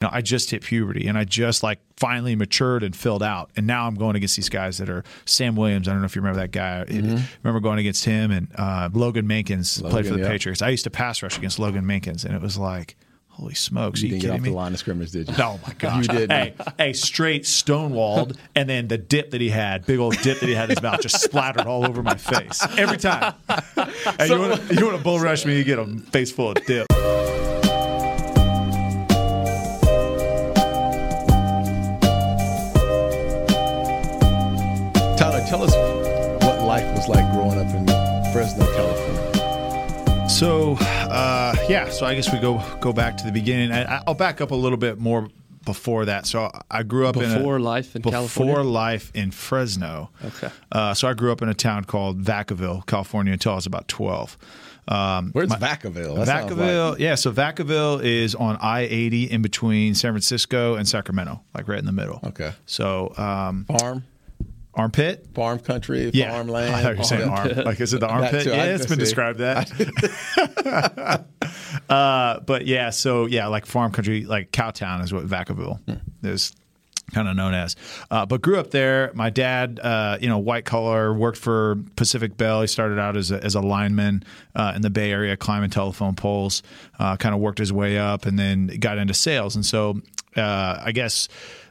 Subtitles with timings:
[0.00, 3.50] you know, I just hit puberty and I just like finally matured and filled out.
[3.56, 5.88] And now I'm going against these guys that are Sam Williams.
[5.88, 6.86] I don't know if you remember that guy.
[6.88, 7.22] Mm-hmm.
[7.42, 10.28] remember going against him and uh, Logan Mankins Logan, played for the yeah.
[10.28, 10.62] Patriots.
[10.62, 12.96] I used to pass rush against Logan Mankins, and it was like,
[13.28, 14.00] holy smokes!
[14.00, 14.48] You, you didn't get off me?
[14.48, 15.34] the line of scrimmage, did you?
[15.38, 16.02] Oh my gosh!
[16.02, 16.30] you did.
[16.30, 20.48] Hey, hey, straight stonewalled, and then the dip that he had, big old dip that
[20.48, 23.34] he had in his mouth, just splattered all over my face every time.
[23.48, 25.58] hey, so, you want to bull rush me?
[25.58, 26.86] You get a face full of dip.
[38.32, 40.28] Fresno, California.
[40.28, 43.72] So, uh, yeah, so I guess we go go back to the beginning.
[43.72, 45.28] I, will back up a little bit more
[45.64, 46.26] before that.
[46.26, 48.54] So I grew up before in before life in before California.
[48.54, 50.10] Before life in Fresno.
[50.24, 50.48] Okay.
[50.70, 53.88] Uh, so I grew up in a town called Vacaville, California, until I was about
[53.88, 54.38] twelve.
[54.86, 56.24] Um, Where's my, Vacaville?
[56.24, 57.00] That Vacaville, like...
[57.00, 57.16] yeah.
[57.16, 61.86] So Vacaville is on I eighty in between San Francisco and Sacramento, like right in
[61.86, 62.20] the middle.
[62.24, 62.52] Okay.
[62.66, 64.04] So um, farm.
[64.74, 65.26] Armpit?
[65.34, 66.30] Farm country, yeah.
[66.30, 66.74] farmland.
[66.74, 67.64] I thought you were saying arm.
[67.64, 68.46] Like, is it the armpit?
[68.46, 69.04] yeah, it's been see.
[69.04, 71.24] described that.
[71.88, 76.26] uh, but yeah, so yeah, like farm country, like Cowtown is what Vacaville hmm.
[76.26, 76.54] is
[77.10, 77.76] kind of known as.
[78.10, 79.10] Uh, but grew up there.
[79.14, 82.60] My dad, uh, you know, white collar, worked for Pacific Bell.
[82.60, 84.22] He started out as a, as a lineman
[84.54, 86.62] uh, in the Bay Area, climbing telephone poles.
[86.98, 89.56] Uh, kind of worked his way up, and then got into sales.
[89.56, 90.00] And so,
[90.36, 91.28] uh, I guess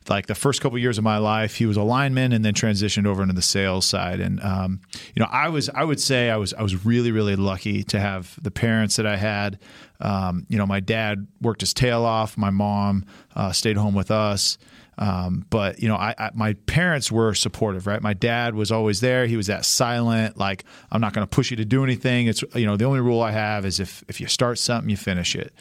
[0.07, 2.53] like the first couple of years of my life, he was a lineman and then
[2.53, 4.19] transitioned over into the sales side.
[4.19, 4.81] And um,
[5.15, 7.99] you know, I was I would say I was I was really really lucky to
[7.99, 9.59] have the parents that I had.
[9.99, 12.37] Um, you know, my dad worked his tail off.
[12.37, 14.57] My mom uh, stayed home with us.
[14.99, 18.01] Um, but you know, I, I, my parents were supportive, right?
[18.01, 19.27] My dad was always there.
[19.27, 22.27] He was that silent, like I'm not going to push you to do anything.
[22.27, 24.97] It's you know, the only rule I have is if if you start something, you
[24.97, 25.53] finish it.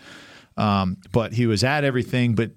[0.57, 2.51] Um, but he was at everything, but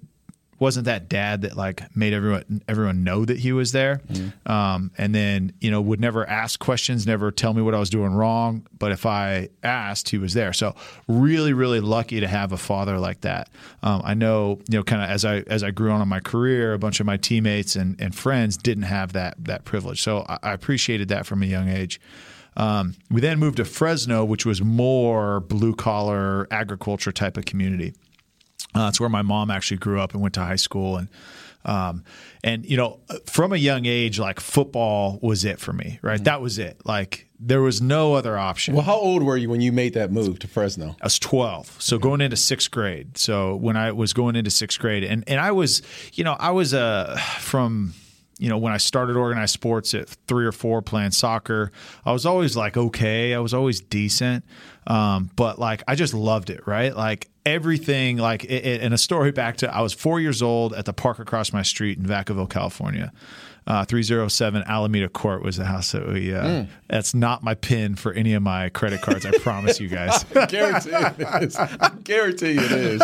[0.62, 4.50] wasn't that dad that like made everyone everyone know that he was there, mm-hmm.
[4.50, 7.90] um, and then you know would never ask questions, never tell me what I was
[7.90, 8.64] doing wrong.
[8.78, 10.52] But if I asked, he was there.
[10.52, 10.76] So
[11.08, 13.50] really, really lucky to have a father like that.
[13.82, 16.20] Um, I know you know kind of as I as I grew on in my
[16.20, 20.00] career, a bunch of my teammates and, and friends didn't have that that privilege.
[20.00, 22.00] So I, I appreciated that from a young age.
[22.56, 27.94] Um, we then moved to Fresno, which was more blue collar agriculture type of community.
[28.74, 31.08] Uh, it's where my mom actually grew up and went to high school, and
[31.64, 32.04] um,
[32.42, 36.16] and you know, from a young age, like football was it for me, right?
[36.16, 36.24] Mm-hmm.
[36.24, 36.80] That was it.
[36.84, 38.74] Like there was no other option.
[38.74, 40.96] Well, how old were you when you made that move to Fresno?
[41.00, 43.18] I was twelve, so going into sixth grade.
[43.18, 45.82] So when I was going into sixth grade, and and I was,
[46.14, 47.94] you know, I was uh, from
[48.42, 51.70] you know, when I started organized sports at three or four playing soccer,
[52.04, 54.44] I was always like okay, I was always decent,
[54.88, 56.94] um, but like I just loved it, right?
[56.94, 60.92] Like everything like and a story back to I was four years old at the
[60.92, 63.12] park across my street in Vacaville, California.
[63.66, 66.34] Uh, 307 Alameda Court was the house that we.
[66.34, 66.68] Uh, mm.
[66.88, 69.24] That's not my pin for any of my credit cards.
[69.24, 70.24] I promise you guys.
[70.36, 71.56] I guarantee it is.
[71.56, 73.02] I guarantee it is.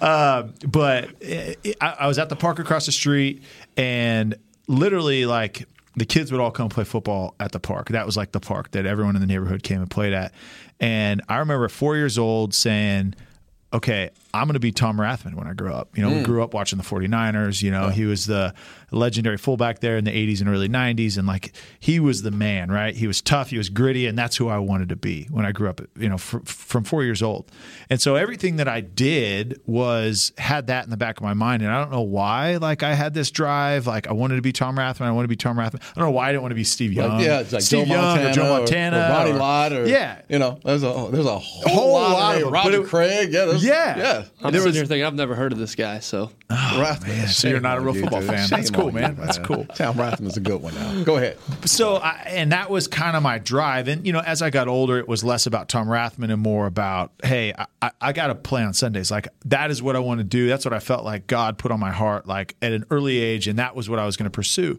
[0.00, 3.42] uh, but it, it, I, I was at the park across the street,
[3.76, 4.34] and
[4.68, 7.88] literally like the kids would all come play football at the park.
[7.88, 10.32] That was like the park that everyone in the neighborhood came and played at.
[10.80, 13.14] And I remember four years old saying,
[13.72, 15.96] okay, I'm going to be Tom Rathman when I grow up.
[15.96, 16.18] You know, mm.
[16.18, 17.62] we grew up watching the 49ers.
[17.62, 17.92] You know, yeah.
[17.92, 18.52] he was the
[18.90, 21.16] legendary fullback there in the 80s and early 90s.
[21.16, 22.96] And like, he was the man, right?
[22.96, 25.52] He was tough, he was gritty, and that's who I wanted to be when I
[25.52, 27.50] grew up, you know, fr- from four years old.
[27.88, 31.62] And so everything that I did was had that in the back of my mind.
[31.62, 33.86] And I don't know why, like, I had this drive.
[33.86, 35.02] Like, I wanted to be Tom Rathman.
[35.02, 35.80] I want to be Tom Rathman.
[35.80, 37.18] I don't know why I didn't want to be Steve Young.
[37.18, 39.30] Like, yeah, it's like Steve Joe Young Montana or Joe Montana.
[39.30, 39.72] Or, or Lott.
[39.72, 40.22] Or, yeah.
[40.28, 43.32] You know, there's a, there's a whole, whole lot, lot, of, of Roger it, Craig.
[43.32, 43.52] Yeah.
[43.52, 43.98] Yeah.
[43.98, 44.23] Yeah.
[44.42, 46.00] I'm there sitting was, here thinking I've never heard of this guy.
[46.00, 48.48] So, oh, man, so you're not a real football fan.
[48.48, 49.16] That's cool, man.
[49.16, 49.64] That's cool.
[49.74, 50.74] Tom Rathman is a good one.
[50.74, 51.38] Now, go ahead.
[51.64, 53.88] So, I, and that was kind of my drive.
[53.88, 56.66] And you know, as I got older, it was less about Tom Rathman and more
[56.66, 59.10] about, hey, I, I got to play on Sundays.
[59.10, 60.48] Like that is what I want to do.
[60.48, 63.48] That's what I felt like God put on my heart, like at an early age,
[63.48, 64.78] and that was what I was going to pursue.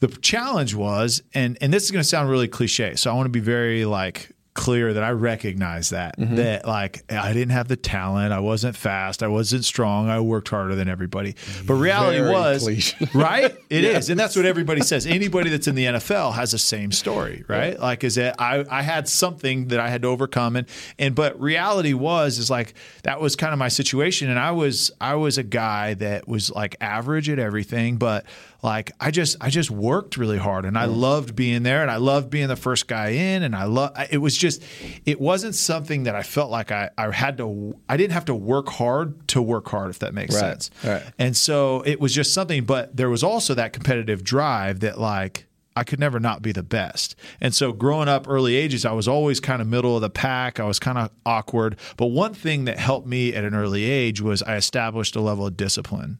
[0.00, 3.26] The challenge was, and and this is going to sound really cliche, so I want
[3.26, 6.36] to be very like clear that I recognize that mm-hmm.
[6.36, 10.48] that like I didn't have the talent, I wasn't fast, I wasn't strong, I worked
[10.48, 11.36] harder than everybody.
[11.64, 13.56] But reality Very was right.
[13.70, 14.04] It yes.
[14.04, 15.06] is, and that's what everybody says.
[15.06, 17.74] Anybody that's in the NFL has the same story, right?
[17.74, 17.82] Yeah.
[17.82, 20.66] Like is that I I had something that I had to overcome, and
[20.98, 22.74] and but reality was is like
[23.04, 26.50] that was kind of my situation, and I was I was a guy that was
[26.50, 28.24] like average at everything, but
[28.62, 31.96] like I just I just worked really hard, and I loved being there, and I
[31.96, 34.62] loved being the first guy in, and I love it was just just
[35.04, 38.34] it wasn't something that I felt like I, I had to I didn't have to
[38.36, 40.70] work hard to work hard if that makes Right, sense.
[40.84, 41.02] right.
[41.18, 45.46] And so it was just something, but there was also that competitive drive that like
[45.74, 47.16] I could never not be the best.
[47.40, 50.60] And so growing up early ages, I was always kind of middle of the pack.
[50.60, 51.76] I was kind of awkward.
[51.96, 55.44] But one thing that helped me at an early age was I established a level
[55.44, 56.18] of discipline.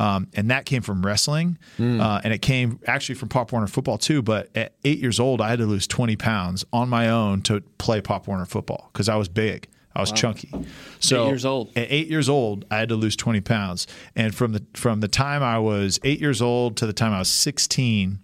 [0.00, 3.98] Um, and that came from wrestling, uh, and it came actually from Pop Warner football
[3.98, 4.22] too.
[4.22, 7.60] But at eight years old, I had to lose 20 pounds on my own to
[7.76, 9.68] play Pop Warner football because I was big.
[9.94, 10.50] I was chunky.
[11.00, 11.76] So Eight years old.
[11.76, 13.86] At eight years old, I had to lose 20 pounds,
[14.16, 17.18] and from the from the time I was eight years old to the time I
[17.18, 18.20] was 16,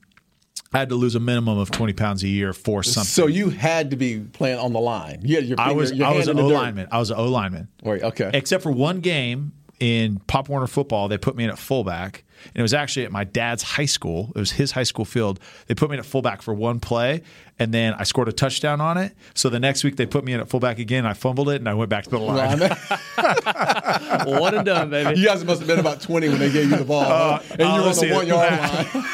[0.73, 3.07] I had to lose a minimum of 20 pounds a year for something.
[3.09, 5.21] So you had to be playing on the line.
[5.25, 6.89] Yeah, You I was your I was an O lineman.
[6.91, 7.69] I was an O lineman.
[7.83, 8.31] Wait, okay.
[8.33, 12.25] Except for one game in Pop Warner football, they put me in at fullback.
[12.49, 14.33] And it was actually at my dad's high school.
[14.37, 15.41] It was his high school field.
[15.67, 17.23] They put me in at fullback for one play,
[17.59, 19.13] and then I scored a touchdown on it.
[19.35, 21.07] So the next week they put me in at fullback again.
[21.07, 22.59] I fumbled it, and I went back to the line.
[24.41, 25.19] One and done, baby.
[25.21, 27.05] you guys must have been about 20 when they gave you the ball.
[27.05, 27.41] huh?
[27.51, 29.05] and you uh, were on the one yard line.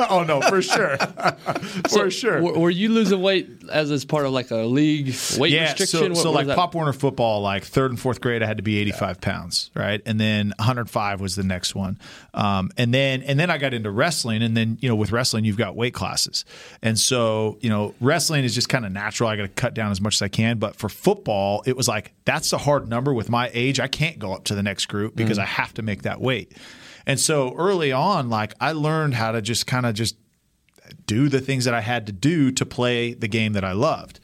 [0.10, 0.96] oh no, for sure,
[1.88, 2.42] for sure.
[2.42, 6.14] Were, were you losing weight as as part of like a league weight yeah, restriction?
[6.14, 6.56] so, so What- what like?
[6.56, 10.00] Pop Warner football, like third and fourth grade, I had to be 85 pounds, right?
[10.06, 11.98] And then 105 was the next one.
[12.32, 15.44] Um, and then and then I got into wrestling, and then you know with wrestling
[15.44, 16.44] you've got weight classes,
[16.82, 19.28] and so you know wrestling is just kind of natural.
[19.28, 21.88] I got to cut down as much as I can, but for football, it was
[21.88, 23.80] like that's a hard number with my age.
[23.80, 26.52] I can't go up to the next group because I have to make that weight.
[27.06, 30.16] And so early on, like I learned how to just kind of just
[31.06, 34.20] do the things that I had to do to play the game that I loved.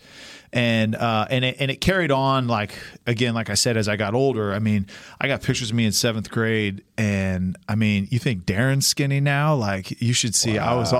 [0.52, 2.74] And uh, and it, and it carried on like
[3.06, 4.52] again, like I said, as I got older.
[4.52, 4.88] I mean,
[5.20, 9.20] I got pictures of me in seventh grade, and I mean, you think Darren's skinny
[9.20, 9.54] now?
[9.54, 10.92] Like you should see, I was.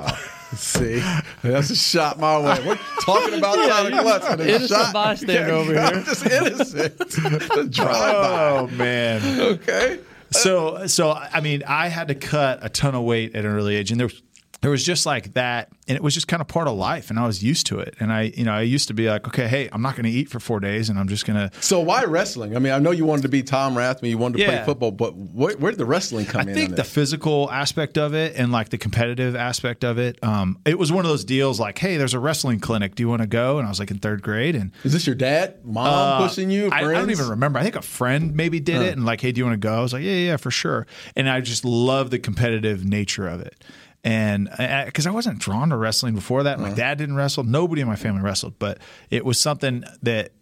[0.56, 1.02] See,
[1.42, 2.66] that's a shot my way.
[2.66, 4.92] We're talking about Tyler Clutts and a shot.
[4.92, 6.02] bystander over here.
[6.02, 6.98] Just innocent.
[6.98, 8.58] The drive-by.
[8.58, 9.40] oh man!
[9.40, 10.00] Okay.
[10.30, 13.76] so so I mean, I had to cut a ton of weight at an early
[13.76, 14.20] age, and there was
[14.62, 17.18] there was just like that, and it was just kind of part of life, and
[17.18, 17.94] I was used to it.
[17.98, 20.10] And I, you know, I used to be like, okay, hey, I'm not going to
[20.10, 22.54] eat for four days, and I'm just going to So why wrestling?
[22.54, 24.90] I mean, I know you wanted to be Tom Rathman, you wanted to play football,
[24.90, 26.54] but where, where did the wrestling come I in?
[26.54, 30.22] think the physical aspect of it and like the competitive aspect of it.
[30.22, 32.94] Um, it was one of those deals like, hey, there's a wrestling clinic.
[32.94, 33.58] Do you want to go?
[33.58, 36.50] And I was like in third grade, and Is this your dad, mom uh, pushing
[36.50, 36.68] you?
[36.70, 37.58] I, I don't even remember.
[37.58, 39.74] I think a friend maybe did it and like, hey, do you want to go?
[39.74, 40.86] I was like, yeah, yeah, for sure.
[41.16, 43.64] And I just love the competitive nature of it.
[44.02, 46.76] And uh, uh, because I, wasn't drawn to wrestling before that, my uh-huh.
[46.76, 47.44] dad didn't wrestle.
[47.44, 48.78] Nobody in my family wrestled, but
[49.10, 50.32] it was something that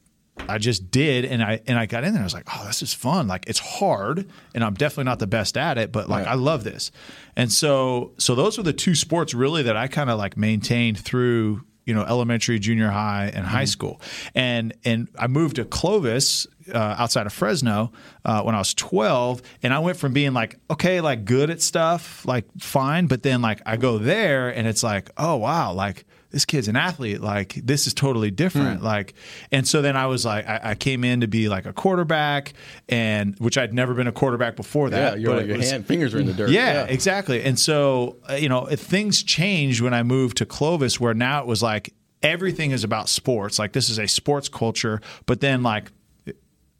[0.48, 2.22] I just did, and I and I got in there.
[2.22, 3.26] I was like, oh, this is fun.
[3.26, 6.32] Like it's hard, and I'm definitely not the best at it, but like Right.
[6.32, 6.92] I love this.
[7.34, 10.98] And so so those were the two sports really that I kind of like maintained
[10.98, 13.66] through you know elementary, junior high, and high mm-hmm.
[13.66, 14.00] school.
[14.34, 17.92] And and I moved to Clovis uh, outside of Fresno
[18.24, 21.62] uh, when I was 12, and I went from being like okay, like good at
[21.62, 26.04] stuff, like fine, but then like I go there and it's like oh wow, like
[26.30, 27.22] this kid's an athlete.
[27.22, 28.82] Like this is totally different.
[28.82, 29.14] Like,
[29.50, 32.52] and so then I was like, I, I came in to be like a quarterback,
[32.88, 35.20] and which I'd never been a quarterback before Yeah, that.
[35.20, 36.50] your, but it your was- hand, fingers are in the dirt.
[36.50, 37.42] yeah, exactly.
[37.42, 41.46] And so, uh, you know, things changed when I moved to Clovis, where now it
[41.46, 43.58] was like everything is about sports.
[43.58, 45.90] Like this is a sports culture, but then like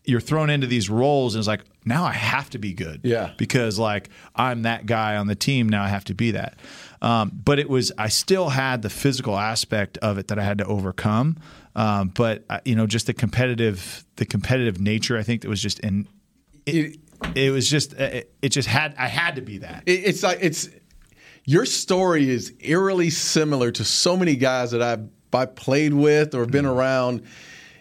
[0.08, 3.02] you're thrown into these roles and it's like now I have to be good.
[3.05, 3.32] Yeah.
[3.37, 6.58] Because like I'm that guy on the team now I have to be that.
[7.03, 10.58] Um, but it was I still had the physical aspect of it that I had
[10.58, 11.36] to overcome.
[11.77, 15.62] Um, but uh, you know just the competitive the competitive nature I think that was
[15.62, 16.08] just in
[16.67, 16.98] it,
[17.34, 19.82] it was just uh, it, it just had I had to be that.
[19.86, 20.69] It- it's like it's
[21.44, 26.46] your story is eerily similar to so many guys that I've I played with or
[26.46, 27.22] been around,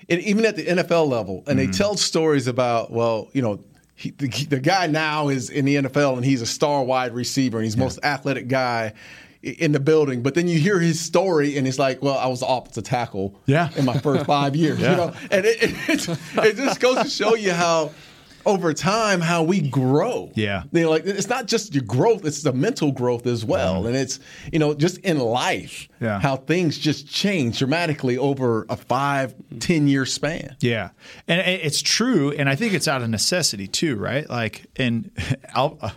[0.09, 1.71] and even at the NFL level, and they mm-hmm.
[1.71, 3.59] tell stories about well, you know.
[3.99, 7.57] He, the, the guy now is in the NFL and he's a star wide receiver
[7.57, 8.93] and he's the most athletic guy
[9.41, 10.21] in the building.
[10.21, 13.39] But then you hear his story and it's like, well, I was the offensive tackle
[13.45, 13.69] Yeah.
[13.75, 14.79] in my first five years.
[14.87, 14.91] Yeah.
[14.91, 15.57] You know, and it,
[15.89, 17.91] it, it just goes to show you how
[18.47, 20.31] over time how we grow.
[20.33, 20.63] Yeah.
[20.71, 23.85] You know, like it's not just your growth, it's the mental growth as well.
[23.85, 24.19] And it's,
[24.51, 26.19] you know, just in life, Yeah.
[26.19, 30.55] how things just change dramatically over a five, ten year span.
[30.61, 30.89] Yeah,
[31.27, 34.27] and it's true, and I think it's out of necessity too, right?
[34.29, 35.11] Like, and
[35.53, 35.91] I'll, uh,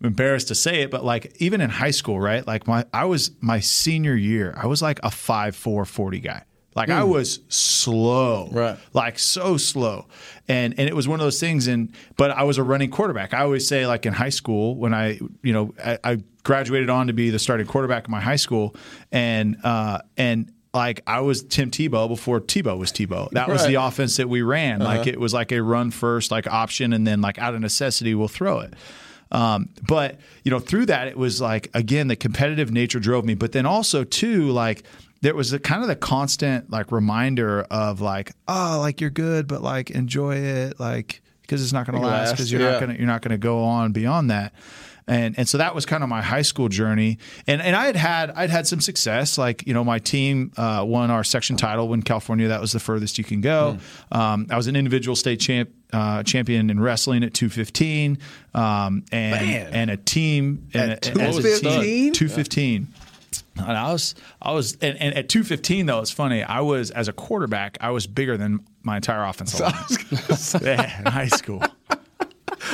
[0.00, 2.46] I'm embarrassed to say it, but like even in high school, right?
[2.46, 6.42] Like my, I was my senior year, I was like a five four forty guy.
[6.76, 8.78] Like I was slow, Right.
[8.92, 10.06] Like so slow,
[10.46, 11.66] and and it was one of those things.
[11.66, 13.32] And but I was a running quarterback.
[13.34, 17.06] I always say, like in high school, when I, you know, I, I graduated on
[17.08, 18.76] to be the starting quarterback in my high school,
[19.10, 23.30] and uh, and like I was Tim Tebow before Tebow was Tebow.
[23.30, 23.68] That was Right.
[23.68, 24.80] the offense that we ran.
[24.80, 28.14] Like it was like a run first like option, and then like out of necessity
[28.14, 28.74] we'll throw it.
[29.32, 33.34] Um, but you know, through that, it was like again the competitive nature drove me,
[33.34, 34.84] but then also too like
[35.26, 39.48] there was a kind of the constant like reminder of like oh like you're good,
[39.48, 42.70] but like enjoy it like because it's not going to last because you're yeah.
[42.70, 44.52] not going to you're not going to go on beyond that.
[45.08, 47.18] And and so that was kind of my high school journey,
[47.48, 49.36] and and I had had I'd had some success.
[49.36, 52.46] Like you know, my team uh, won our section title in California.
[52.46, 53.78] That was the furthest you can go.
[54.12, 54.16] Hmm.
[54.16, 58.18] Um, I was an individual state champ uh, champion in wrestling at 215,
[58.54, 59.72] um, and Man.
[59.72, 62.12] and a team and At a- as a team- 215?
[62.12, 62.88] 215.
[63.56, 66.42] And I was, I was, and, and at 215 though, it's funny.
[66.42, 70.62] I was as a quarterback, I was bigger than my entire offensive line.
[70.62, 71.62] yeah, in high school.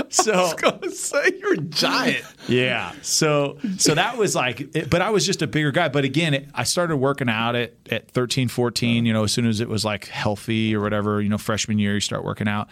[0.09, 2.25] So I was gonna say you're a giant.
[2.49, 2.93] yeah.
[3.03, 5.89] So so that was like, it, but I was just a bigger guy.
[5.89, 9.47] But again, it, I started working out at, at 13, 14, you know, as soon
[9.47, 12.69] as it was like healthy or whatever, you know, freshman year, you start working out.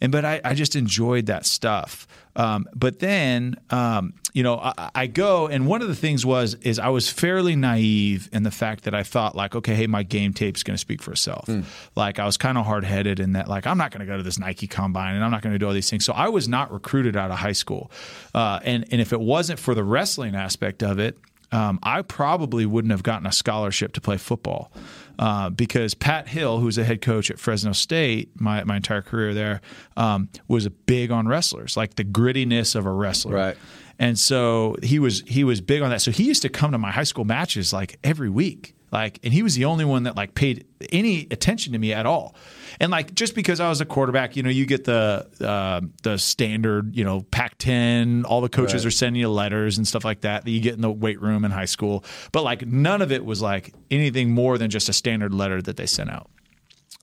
[0.00, 2.06] And, but I, I just enjoyed that stuff.
[2.36, 6.54] Um, but then, um, you know, I, I go, and one of the things was,
[6.54, 10.02] is I was fairly naive in the fact that I thought like, okay, hey, my
[10.02, 11.48] game tape's going to speak for itself.
[11.94, 14.16] Like I was kind of hard headed in that, like, I'm not going to go
[14.16, 16.04] to this Nike combine and I'm not going to do all these things.
[16.04, 17.90] So I was not recruited out of high school.
[18.34, 21.16] Uh, and, and if it wasn't for the wrestling aspect of it,
[21.52, 24.72] um, I probably wouldn't have gotten a scholarship to play football
[25.18, 29.34] uh, because Pat Hill, who's a head coach at Fresno State, my, my entire career
[29.34, 29.60] there,
[29.96, 33.34] um, was big on wrestlers, like the grittiness of a wrestler.
[33.34, 33.56] Right.
[33.98, 36.02] And so he was he was big on that.
[36.02, 38.74] So he used to come to my high school matches like every week.
[38.94, 42.06] Like and he was the only one that like paid any attention to me at
[42.06, 42.36] all.
[42.78, 46.16] And like just because I was a quarterback, you know, you get the uh, the
[46.16, 48.24] standard, you know, Pac-10.
[48.24, 48.88] All the coaches Right.
[48.88, 51.44] are sending you letters and stuff like that that you get in the weight room
[51.44, 52.04] in high school.
[52.30, 55.76] But like none of it was like anything more than just a standard letter that
[55.76, 56.30] they sent out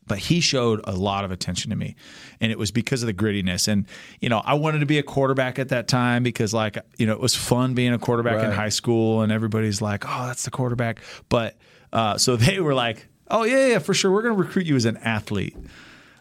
[0.07, 1.95] but he showed a lot of attention to me
[2.41, 3.85] and it was because of the grittiness and
[4.19, 7.13] you know i wanted to be a quarterback at that time because like you know
[7.13, 10.51] it was fun being a quarterback in high school and everybody's like oh that's the
[10.51, 11.55] quarterback but
[11.93, 14.75] uh, so they were like oh yeah yeah for sure we're going to recruit you
[14.75, 15.55] as an athlete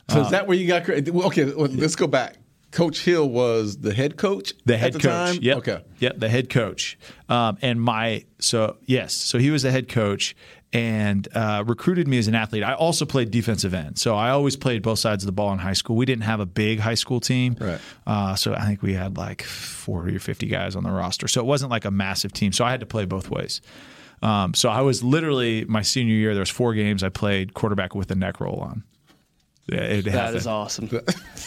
[0.09, 0.89] So is that where you got?
[0.89, 2.37] Okay, let's go back.
[2.73, 4.53] Coach Hill was the head coach.
[4.65, 5.35] the head the coach.
[5.35, 5.39] Time?
[5.43, 5.57] Yep.
[5.59, 5.83] Okay.
[5.99, 6.19] Yep.
[6.19, 6.99] The head coach.
[7.29, 10.37] Um, and my so yes, so he was the head coach
[10.73, 12.63] and uh, recruited me as an athlete.
[12.63, 15.59] I also played defensive end, so I always played both sides of the ball in
[15.59, 15.97] high school.
[15.97, 17.81] We didn't have a big high school team, Right.
[18.07, 21.27] Uh, so I think we had like forty or fifty guys on the roster.
[21.27, 22.53] So it wasn't like a massive team.
[22.53, 23.61] So I had to play both ways.
[24.23, 26.35] Um, so I was literally my senior year.
[26.35, 28.85] There was four games I played quarterback with a neck roll on.
[29.71, 30.37] Yeah, it That happened.
[30.39, 30.89] is awesome.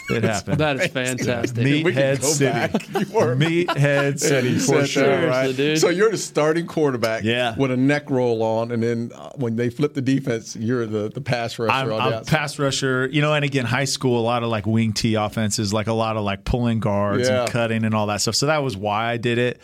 [0.09, 0.57] It happened.
[0.59, 1.57] That is fantastic.
[1.57, 2.89] Meathead City.
[2.99, 5.03] You were- Meathead City for sure.
[5.03, 5.79] Seriously, dude.
[5.79, 7.53] So you're the starting quarterback Yeah.
[7.57, 11.09] with a neck roll on, and then uh, when they flip the defense, you're the,
[11.09, 12.27] the pass rusher I'm, I'm the a outside.
[12.37, 15.73] pass rusher, you know, and again, high school, a lot of like wing T offenses,
[15.73, 17.41] like a lot of like pulling guards Yeah.
[17.43, 18.35] and cutting and all that stuff.
[18.35, 19.59] So that was why I did it.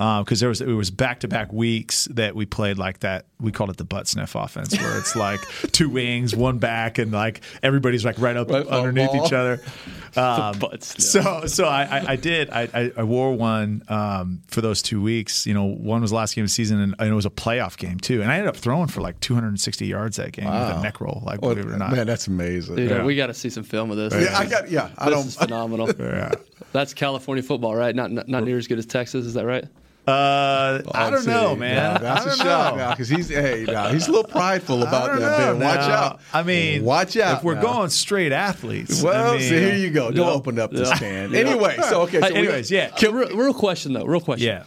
[0.00, 3.26] Because there was it was back to back weeks that we played like that.
[3.38, 5.40] We called it the butt sniff offense, where it's like
[5.72, 9.26] two wings, one back, and like everybody's like right up Right underneath ball.
[9.26, 9.60] each other.
[10.16, 11.42] Um, But still.
[11.42, 15.00] so so I, I, I did I, I, I wore one um, for those two
[15.00, 15.46] weeks.
[15.46, 17.30] You know, one was the last game of the season, and, and it was a
[17.30, 18.20] playoff game too.
[18.20, 21.22] And I ended up throwing for like 260 yards that game with a neck roll.
[21.24, 22.74] Like Oh, believe it or not, Man, that's amazing.
[22.74, 23.04] Dude, Yeah.
[23.04, 24.12] we got to see some film of this.
[24.12, 24.68] yeah, I got.
[24.68, 25.26] Yeah, I this don't.
[25.28, 25.88] is phenomenal.
[26.00, 26.32] yeah.
[26.72, 27.94] That's California football, right?
[27.94, 29.26] Not, not not near as good as Texas.
[29.26, 29.64] Is that right?
[30.10, 32.02] Uh, I don't know, Yeah, man.
[32.02, 35.18] that's I don't a shot now because he's hey, now he's a little prideful about
[35.18, 35.20] that.
[35.20, 35.60] know Man.
[35.60, 36.20] Watch out.
[36.32, 37.38] I mean, watch out.
[37.38, 37.62] If we're now.
[37.62, 40.10] going straight athletes, Well, I mean, see, here you go.
[40.10, 40.32] Don't Yeah.
[40.32, 40.98] open up this Yeah.
[40.98, 41.34] can.
[41.34, 42.20] Anyway, so okay.
[42.20, 44.04] So Hey, we- anyways, yeah, real, real question though.
[44.04, 44.46] Real question.
[44.48, 44.64] yeah.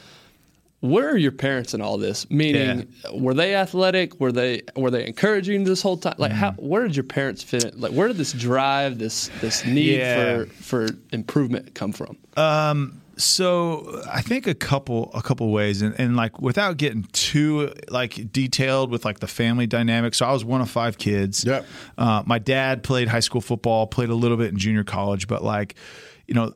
[0.81, 2.29] Where are your parents in all this?
[2.29, 4.19] Meaning, were they athletic?
[4.19, 6.15] Were they were they encouraging this whole time?
[6.17, 6.67] Like, how Mm-hmm.
[6.67, 7.63] where did your parents fit?
[7.63, 7.79] In?
[7.79, 10.39] Like, where did this drive, this this need Yeah.
[10.39, 12.17] for for improvement come from?
[13.17, 18.31] So I think a couple a couple ways, and, and like without getting too like
[18.31, 20.15] detailed with like the family dynamic.
[20.15, 21.45] So I was one of five kids.
[21.45, 21.65] Yep.
[21.97, 25.43] Uh, my dad played high school football, played a little bit in junior college, but
[25.43, 25.75] like,
[26.27, 26.53] you know,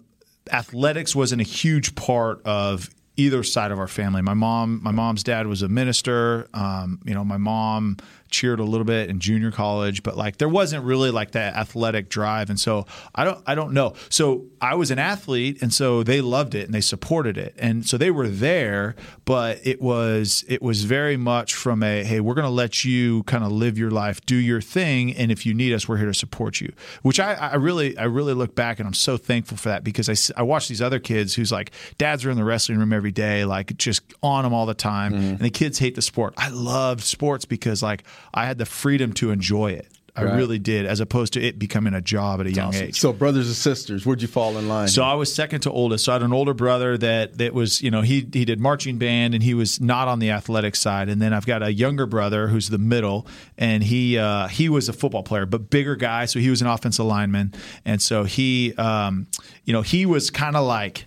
[0.51, 4.21] athletics wasn't a huge part of either side of our family.
[4.21, 6.47] My mom, my mom's dad was a minister.
[6.53, 7.97] Um, you know, my mom
[8.29, 12.09] cheered a little bit in junior college, but like there wasn't really like that athletic
[12.09, 12.49] drive.
[12.49, 13.93] And so I don't I don't know.
[14.09, 17.55] So I was an athlete and so they loved it and they supported it.
[17.57, 22.19] And so they were there, but it was it was very much from a hey,
[22.19, 25.53] we're gonna let you kind of live your life, do your thing, and if you
[25.53, 26.73] need us, we're here to support you.
[27.01, 30.09] Which I, I really I really look back and I'm so thankful for that because
[30.09, 33.11] I, I watch these other kids who's like dads are in the wrestling room every
[33.11, 35.23] day, like just on them all the time, mm-hmm.
[35.23, 36.33] and the kids hate the sport.
[36.37, 39.87] I loved sports because like I had the freedom to enjoy it.
[40.17, 40.35] I right.
[40.35, 42.87] really did, as opposed to it becoming a job at a That's young awesome.
[42.87, 42.99] age.
[42.99, 44.87] So, brothers and sisters, where'd you fall in line?
[44.87, 46.05] So, I was second to oldest.
[46.05, 48.97] So, I had an older brother that that was, you know, he he did marching
[48.97, 51.07] band and he was not on the athletic side.
[51.07, 53.27] And then I've got a younger brother who's the middle,
[53.59, 56.25] and he uh, he was a football player, but bigger guy.
[56.25, 57.53] So he was an offensive lineman,
[57.85, 59.27] and so he, um,
[59.65, 61.05] you know, he was kind of like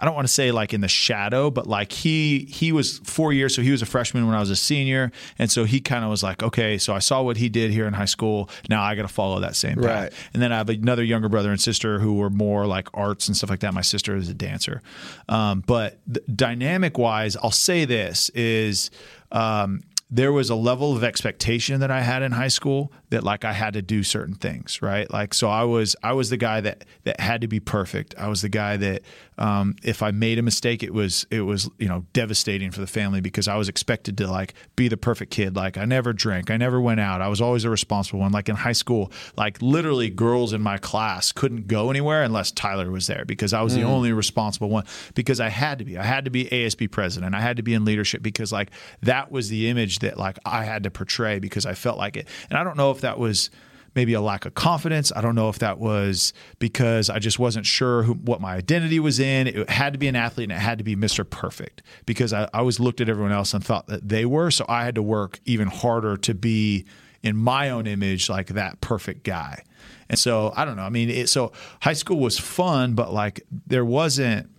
[0.00, 3.34] I don't want to say like in the shadow, but like he he was four
[3.34, 6.04] years, so he was a freshman when I was a senior, and so he kind
[6.04, 8.48] of was like, okay, so I saw what he did here in high school.
[8.70, 9.84] Now I got to follow that same path.
[9.84, 10.12] Right.
[10.32, 13.36] And then I have another younger brother and sister who were more like arts and
[13.36, 13.74] stuff like that.
[13.74, 14.80] My sister is a dancer,
[15.28, 15.98] um, but
[16.34, 18.90] dynamic wise, I'll say this is.
[19.30, 23.44] Um, there was a level of expectation that I had in high school that like
[23.44, 25.10] I had to do certain things, right?
[25.10, 28.14] Like so I was I was the guy that that had to be perfect.
[28.16, 29.02] I was the guy that
[29.36, 32.86] um, if I made a mistake, it was it was you know devastating for the
[32.86, 35.56] family because I was expected to like be the perfect kid.
[35.56, 37.20] Like I never drank, I never went out.
[37.20, 38.32] I was always a responsible one.
[38.32, 42.90] Like in high school, like literally girls in my class couldn't go anywhere unless Tyler
[42.90, 43.76] was there because I was mm.
[43.76, 45.98] the only responsible one because I had to be.
[45.98, 47.34] I had to be ASB president.
[47.34, 48.70] I had to be in leadership because like
[49.02, 52.28] that was the image that like I had to portray because I felt like it.
[52.50, 53.50] And I don't know if that was
[53.94, 55.12] maybe a lack of confidence.
[55.14, 59.00] I don't know if that was because I just wasn't sure who, what my identity
[59.00, 59.48] was in.
[59.48, 61.28] It had to be an athlete and it had to be Mr.
[61.28, 64.50] Perfect because I, I always looked at everyone else and thought that they were.
[64.50, 66.84] So I had to work even harder to be
[67.22, 69.64] in my own image like that perfect guy.
[70.08, 70.82] And so I don't know.
[70.82, 71.52] I mean, it, so
[71.82, 74.50] high school was fun, but like there wasn't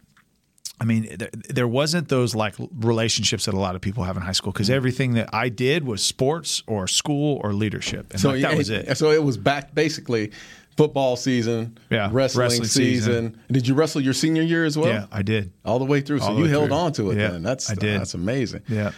[0.82, 4.24] I mean, there, there, wasn't those like relationships that a lot of people have in
[4.24, 4.78] high school because mm-hmm.
[4.78, 8.72] everything that I did was sports or school or leadership, and so like, that was
[8.72, 8.98] it.
[8.98, 10.32] So it was back basically
[10.76, 13.32] football season, yeah, wrestling, wrestling season.
[13.32, 13.42] season.
[13.52, 14.90] Did you wrestle your senior year as well?
[14.90, 16.22] Yeah, I did all the way through.
[16.22, 16.78] So you held through.
[16.78, 17.20] on to it.
[17.20, 18.00] Yeah, then that's I did.
[18.00, 18.64] That's amazing.
[18.68, 18.92] Yeah,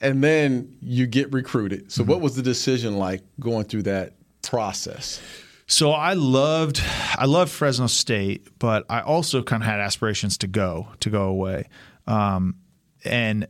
[0.00, 1.92] and then you get recruited.
[1.92, 2.10] So mm-hmm.
[2.10, 5.20] what was the decision like going through that process?
[5.68, 6.82] So I loved
[7.16, 11.24] I loved Fresno State, but I also kind of had aspirations to go to go
[11.24, 11.68] away.
[12.06, 12.56] Um,
[13.04, 13.46] and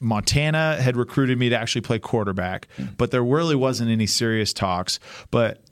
[0.00, 4.98] Montana had recruited me to actually play quarterback, but there really wasn't any serious talks.
[5.30, 5.62] But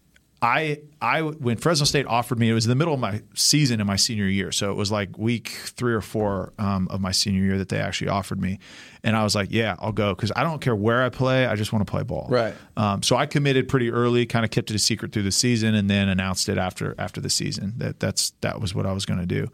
[0.41, 3.81] I I when Fresno State offered me, it was in the middle of my season
[3.81, 7.11] in my senior year, so it was like week three or four um, of my
[7.13, 8.59] senior year that they actually offered me,
[9.03, 11.57] and I was like, yeah, I'll go because I don't care where I play, I
[11.57, 12.27] just want to play ball.
[12.29, 12.55] Right.
[12.77, 15.75] Um, so I committed pretty early, kind of kept it a secret through the season,
[15.75, 19.07] and then announced it after after the season that that's that was what I was
[19.07, 19.49] going to do.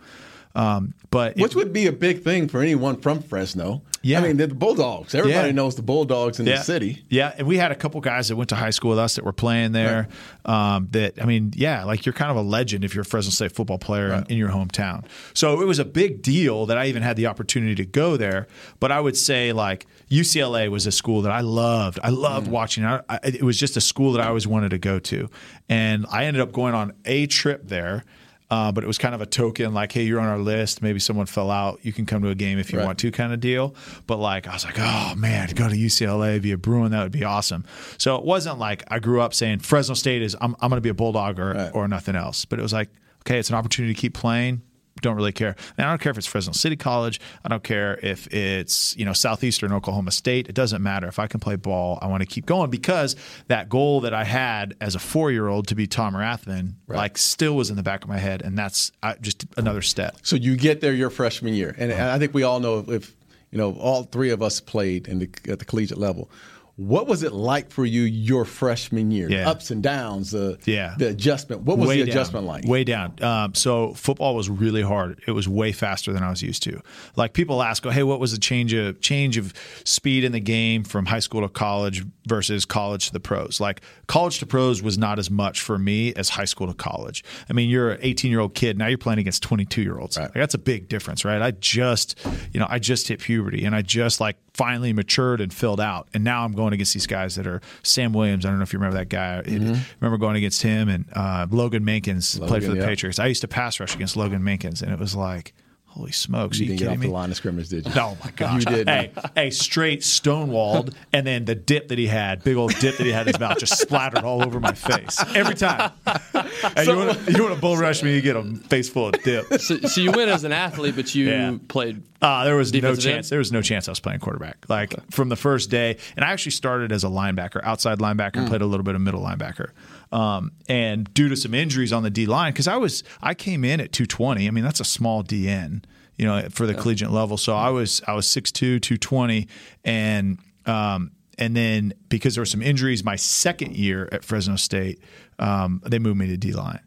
[0.57, 3.83] Um, but which it, would be a big thing for anyone from Fresno.
[4.01, 5.15] Yeah, I mean the Bulldogs.
[5.15, 5.53] Everybody yeah.
[5.53, 6.57] knows the Bulldogs in yeah.
[6.57, 7.05] the city.
[7.11, 9.25] Yeah, and we had a couple guys that went to high school with us that
[9.25, 10.09] were playing there.
[10.47, 10.77] Right.
[10.77, 13.31] Um, that I mean, yeah, like you're kind of a legend if you're a Fresno
[13.31, 14.25] State football player right.
[14.27, 15.05] in, in, your hometown.
[15.35, 18.47] So it was a big deal that I even had the opportunity to go there.
[18.81, 21.99] But I would say like UCLA was a school that I loved.
[22.03, 22.53] I loved mm.
[22.53, 22.85] watching.
[22.85, 25.29] I, I, it was just a school that I always wanted to go to,
[25.69, 28.05] and I ended up going on a trip there
[28.51, 30.83] uh, but it was kind of a token, like, hey, you're on our list.
[30.83, 31.81] Maybe someone fell out.
[31.83, 32.85] You can come to a game if you right.
[32.85, 33.75] want to, kind of deal.
[34.07, 37.03] But like, I was like, oh man, to go to UCLA, be a Bruin, that
[37.03, 37.65] would be awesome.
[37.99, 40.83] So it wasn't like I grew up saying Fresno State is I'm, I'm going to
[40.83, 41.71] be a Bulldog or, right.
[41.75, 42.45] or nothing else.
[42.45, 42.89] But it was like,
[43.23, 44.63] okay, it's an opportunity to keep playing
[45.01, 45.57] don't really care.
[45.77, 47.21] And I don't care if it's Fresno City College.
[47.45, 50.49] I don't care if it's you know Southeastern Oklahoma State.
[50.49, 51.07] It doesn't matter.
[51.07, 53.17] If I can play ball, I want to keep going because
[53.49, 56.97] that goal that I had as a four year old to be Tom Rathman, right.
[56.97, 60.17] like still was in the back of my head, and that's uh, just another step.
[60.23, 63.15] So you get there your freshman year, and I think we all know if
[63.51, 66.31] you know all three of us played in the, at the collegiate level
[66.77, 69.31] what was it like for you your freshman year?
[69.31, 69.49] Yeah.
[69.49, 70.95] Ups and downs, the yeah.
[70.99, 71.63] the adjustment.
[71.63, 72.67] What was way the down, adjustment like?
[72.67, 73.23] Way down.
[73.23, 75.23] Um, so football was really hard.
[75.27, 76.83] It was way faster than I was used to.
[77.17, 80.41] Like people ask, "Oh, hey, what was the change of change of speed in the
[80.41, 84.83] game from high school to college versus college to the pros?" Like college to pros
[84.83, 87.25] was not as much for me as high school to college.
[87.49, 88.87] I mean, you're an 18 year old kid now.
[88.87, 90.17] You're playing against 22 year olds.
[90.17, 90.25] Right.
[90.25, 91.41] Like, that's a big difference, right?
[91.41, 92.19] I just,
[92.53, 96.09] you know, I just hit puberty and I just like finally matured and filled out.
[96.15, 98.45] And now I'm going against these guys that are Sam Williams.
[98.45, 99.43] I don't know if you remember that guy.
[99.45, 99.75] Mm-hmm.
[99.75, 102.87] I remember going against him and uh, Logan Mankins Logan, played for the yeah.
[102.87, 103.19] Patriots.
[103.19, 105.55] I used to pass rush against Logan Mankins, and it was like–
[105.97, 106.59] Holy smokes!
[106.59, 107.07] You, you didn't get off me?
[107.07, 107.93] the line of scrimmage, did you?
[107.97, 108.61] Oh my gosh!
[108.61, 108.87] you did.
[108.87, 113.05] Hey, hey, straight stonewalled, and then the dip that he had, big old dip that
[113.05, 115.93] he had in his mouth, just splattered all over my face every time.
[116.05, 118.15] Hey, so, you want to bull rush me?
[118.15, 119.47] You get a face full of dip.
[119.61, 121.57] So, so you went as an athlete, but you yeah.
[121.69, 122.03] played.
[122.21, 123.07] Uh, there was no chance.
[123.07, 123.25] End?
[123.25, 124.67] There was no chance I was playing quarterback.
[124.69, 125.03] Like okay.
[125.11, 128.49] from the first day, and I actually started as a linebacker, outside linebacker, mm.
[128.49, 129.71] played a little bit of middle linebacker.
[130.13, 133.65] Um, and due to some injuries on the D line, because I was I came
[133.65, 134.47] in at 220.
[134.47, 135.85] I mean that's a small DN
[136.17, 136.81] you know, for the yeah.
[136.81, 137.37] collegiate level.
[137.37, 139.49] So I was I was 6'2", 220,
[139.85, 145.01] and um, and then because there were some injuries, my second year at Fresno State,
[145.39, 146.81] um, they moved me to D line.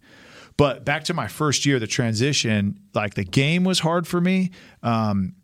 [0.57, 4.51] But back to my first year, the transition, like the game was hard for me.
[4.83, 5.35] Um,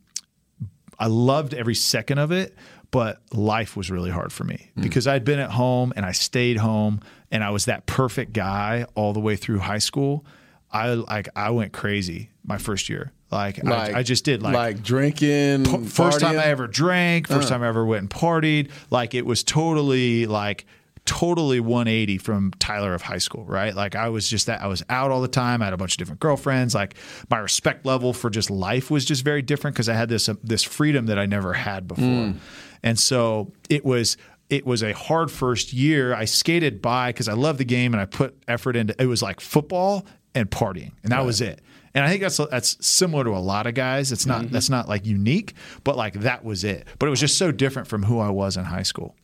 [0.99, 2.55] I loved every second of it,
[2.95, 4.81] but life was really hard for me mm.
[4.81, 8.85] because I'd been at home and I stayed home and I was that perfect guy
[8.95, 10.25] all the way through high school.
[10.71, 13.11] I like I went crazy my first year.
[13.29, 15.65] Like, like I, I, just did like like drinking.
[15.65, 17.27] P- first time I ever drank.
[17.27, 17.55] First uh.
[17.55, 18.71] time I ever went and partied.
[18.91, 20.65] Like it was totally like
[21.03, 23.75] totally 180 from Tyler of high school, right?
[23.75, 25.61] Like I was just that I was out all the time.
[25.61, 26.73] I had a bunch of different girlfriends.
[26.73, 26.95] Like
[27.29, 30.35] my respect level for just life was just very different because I had this uh,
[30.43, 32.05] this freedom that I never had before.
[32.05, 32.37] Mm.
[32.83, 34.17] And so it was
[34.49, 36.13] it was a hard first year.
[36.13, 39.21] I skated by because I love the game and I put effort into it was
[39.21, 40.91] like football and partying.
[41.03, 41.25] And that right.
[41.25, 41.61] was it.
[41.93, 44.11] And I think that's that's similar to a lot of guys.
[44.11, 44.53] It's not mm-hmm.
[44.53, 46.85] that's not like unique, but like that was it.
[46.99, 49.15] But it was just so different from who I was in high school.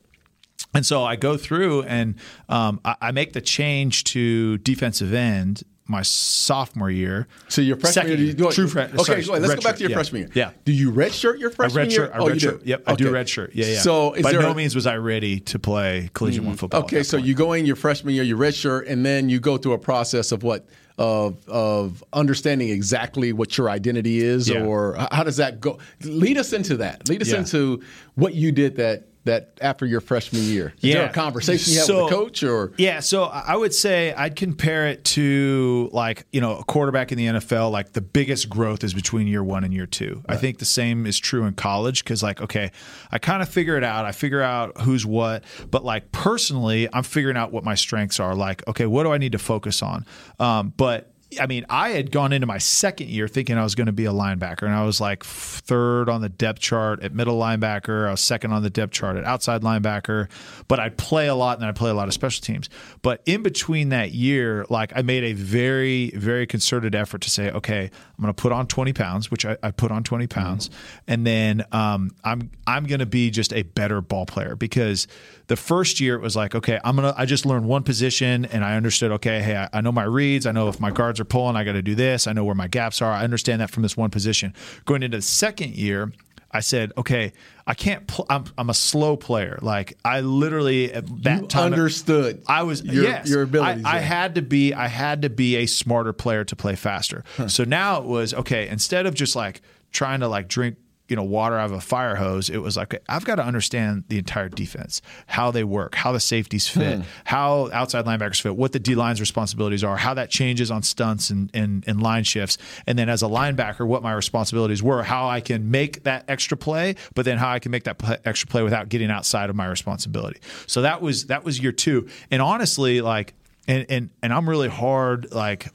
[0.74, 2.16] And so I go through and
[2.48, 7.28] um, I, I, make the change to defensive end my sophomore year.
[7.50, 9.00] So your freshman Second, year, you, true freshman.
[9.02, 9.96] Okay, sorry, let's go back to your yeah.
[9.96, 10.32] freshman year.
[10.34, 10.52] Yeah.
[10.66, 12.12] Do you redshirt your freshman I year?
[12.12, 12.62] I redshirt, oh, you do.
[12.64, 12.92] Yep, okay.
[12.92, 13.52] I do redshirt.
[13.54, 13.80] Yeah, yeah.
[13.80, 16.82] So by no a, means was I ready to play collegiate mm, one football.
[16.84, 17.28] Okay, so point.
[17.28, 20.32] you go in your freshman year, you redshirt, and then you go through a process
[20.32, 20.66] of what
[20.98, 24.64] of of understanding exactly what your identity is, yeah.
[24.64, 25.80] or how does that go?
[26.04, 27.08] Lead us into that.
[27.10, 27.40] Lead us yeah.
[27.40, 27.82] into
[28.16, 30.74] what you did that that after your freshman year?
[30.78, 30.96] Is yeah.
[30.96, 34.14] there a conversation you had so, with the coach or Yeah, so I would say
[34.14, 38.50] I'd compare it to like, you know, a quarterback in the NFL, like the biggest
[38.50, 40.14] growth is between year 1 and year 2.
[40.16, 40.24] Right.
[40.30, 42.72] I think the same is true in college cuz like okay,
[43.12, 44.06] I kind of figure it out.
[44.06, 48.36] I figure out who's what, but like personally, I'm figuring out what my strengths are.
[48.36, 50.06] Like, okay, what do I need to focus on?
[50.40, 53.88] Um, but I mean, I had gone into my second year thinking I was going
[53.88, 57.40] to be a linebacker, and I was like third on the depth chart at middle
[57.40, 58.08] linebacker.
[58.08, 60.30] I was second on the depth chart at outside linebacker,
[60.68, 62.70] but I'd play a lot and I play a lot of special teams.
[63.02, 67.50] But in between that year, like I made a very, very concerted effort to say,
[67.52, 70.70] okay, I'm going to put on 20 pounds, which I, I put on 20 pounds,
[71.08, 75.08] and then um, I'm I'm going to be just a better ball player because
[75.48, 78.64] the first year it was like, okay, I'm gonna I just learned one position and
[78.64, 81.26] I understood, okay, hey, I, I know my reads, I know if my guards are
[81.26, 83.70] pulling, I got to do this, I know where my gaps are, I understand that
[83.72, 84.54] from this one position.
[84.86, 86.12] Going into the second year,
[86.54, 87.32] I said, okay,
[87.66, 88.06] I can't.
[88.08, 89.58] Pl- I'm, I'm a slow player.
[89.62, 92.44] Like I literally at that you time understood.
[92.46, 93.86] I was your, yes, your abilities.
[93.86, 94.74] I, I, had to be.
[94.74, 97.24] I had to be a smarter player to play faster.
[97.38, 97.48] Huh.
[97.48, 98.68] So now it was okay.
[98.68, 100.76] Instead of just like trying to like drink
[101.12, 102.50] you know water out of a fire hose.
[102.50, 106.22] It was like I've got to understand the entire defense, how they work, how the
[106.22, 107.04] safeties fit, hmm.
[107.26, 111.30] how outside linebackers fit, what the D line's responsibilities are, how that changes on stunts
[111.30, 115.28] and, and and line shifts, and then as a linebacker, what my responsibilities were, how
[115.28, 118.48] I can make that extra play, but then how I can make that play, extra
[118.48, 120.40] play without getting outside of my responsibility.
[120.66, 123.34] So that was that was year two, and honestly, like
[123.68, 125.68] and and and I'm really hard like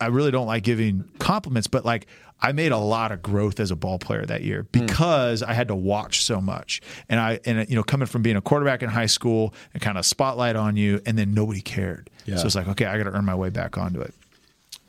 [0.00, 2.06] I really don't like giving compliments, but like
[2.44, 4.80] I made a lot of growth as a ball player that year hmm.
[4.84, 5.48] because mm.
[5.48, 6.82] I had to watch so much.
[7.08, 9.96] And I and you know coming from being a quarterback in high school and kind
[9.96, 12.10] of spotlight on you and then nobody cared.
[12.26, 12.36] Yeah.
[12.36, 14.14] So it's like, okay, I got to earn my way back onto it.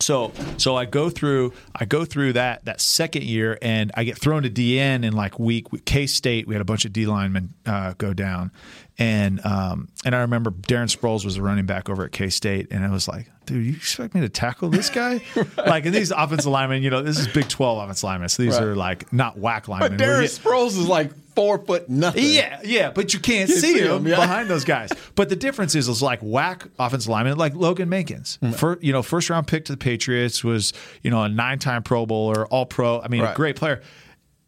[0.01, 4.17] So so I go through I go through that that second year and I get
[4.17, 6.47] thrown to DN in like week K State.
[6.47, 8.51] We had a bunch of D linemen uh, go down,
[8.97, 12.67] and um, and I remember Darren Sproles was the running back over at K State,
[12.71, 15.21] and I was like, dude, you expect me to tackle this guy?
[15.35, 15.47] right.
[15.65, 18.29] Like, in these offensive linemen, you know, this is Big 12 offensive linemen.
[18.29, 18.63] So these right.
[18.63, 19.97] are like not WAC linemen.
[19.97, 22.23] But Darren Sproles is like four foot nothing.
[22.23, 24.15] Yeah, yeah, but you can't, see, see, him, yeah.
[24.15, 24.91] behind those guys.
[25.15, 28.39] But the difference is, is like WAC offensive linemen, like Logan Mankins.
[28.39, 28.55] Mm.
[28.55, 31.83] For, you know, first round pick to the Patriots was, you know, a nine time
[31.83, 33.01] Pro Bowler, all pro.
[33.01, 33.33] I mean, right.
[33.33, 33.81] a great player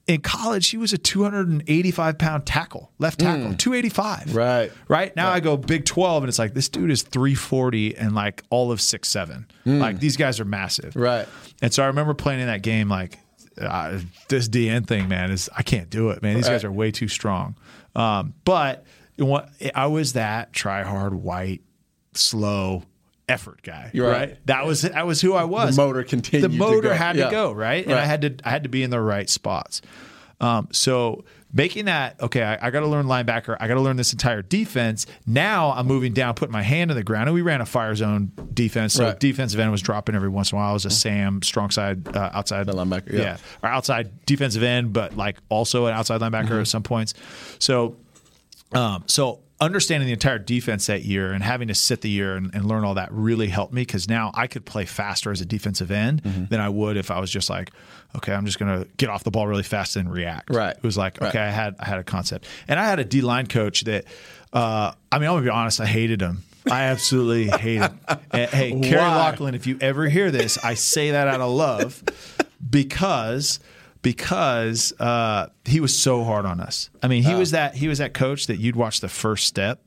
[0.08, 3.58] in college, he was a 285 pound tackle, left tackle, mm.
[3.58, 4.36] 285.
[4.36, 4.72] Right.
[4.88, 5.16] Right.
[5.16, 8.72] Now I go Big 12, and it's like this dude is 340 and like all
[8.72, 9.48] of six seven.
[9.66, 9.80] Mm.
[9.80, 10.96] Like these guys are massive.
[10.96, 11.28] Right.
[11.62, 13.20] And so I remember playing in that game, like
[13.60, 16.36] uh, this DN thing, man, is I can't do it, man.
[16.36, 16.54] These right.
[16.54, 17.56] guys are way too strong.
[17.94, 18.86] Um, but
[19.76, 21.62] I was that try hard, white,
[22.14, 22.84] slow,
[23.28, 24.10] effort guy, right.
[24.10, 24.48] right.
[24.48, 25.76] That was that was who I was.
[25.76, 26.52] The motor continued.
[26.52, 27.26] The motor to had yeah.
[27.26, 27.84] to go, right?
[27.84, 28.04] And right.
[28.04, 29.82] I had to I had to be in the right spots.
[30.40, 33.58] Um, so making that okay, I, I got to learn linebacker.
[33.60, 35.06] I got to learn this entire defense.
[35.26, 37.28] Now I'm moving down, putting my hand in the ground.
[37.28, 39.20] And we ran a fire zone defense, so right.
[39.20, 40.72] defensive end was dropping every once in a while.
[40.72, 43.20] I was a Sam strong side, uh, outside the linebacker, yeah.
[43.20, 46.62] yeah, or outside defensive end, but like also an outside linebacker mm-hmm.
[46.62, 47.14] at some points.
[47.60, 47.98] So,
[48.74, 52.54] um, so understanding the entire defense that year and having to sit the year and,
[52.54, 55.46] and learn all that really helped me because now I could play faster as a
[55.46, 56.46] defensive end mm-hmm.
[56.46, 57.72] than I would if I was just like,
[58.16, 60.52] okay, I'm just going to get off the ball really fast and react.
[60.52, 60.76] Right.
[60.76, 61.48] It was like, okay, right.
[61.48, 64.06] I had I had a concept, and I had a D line coach that.
[64.54, 65.82] Uh, I mean, I'm gonna be honest.
[65.82, 66.44] I hated him.
[66.72, 68.00] I absolutely hate him.
[68.32, 72.02] hey, Kerry Locklin, if you ever hear this, I say that out of love
[72.70, 73.60] because
[74.08, 76.90] because uh, he was so hard on us.
[77.04, 79.82] I mean, he was that he was that coach that you'd watch the first step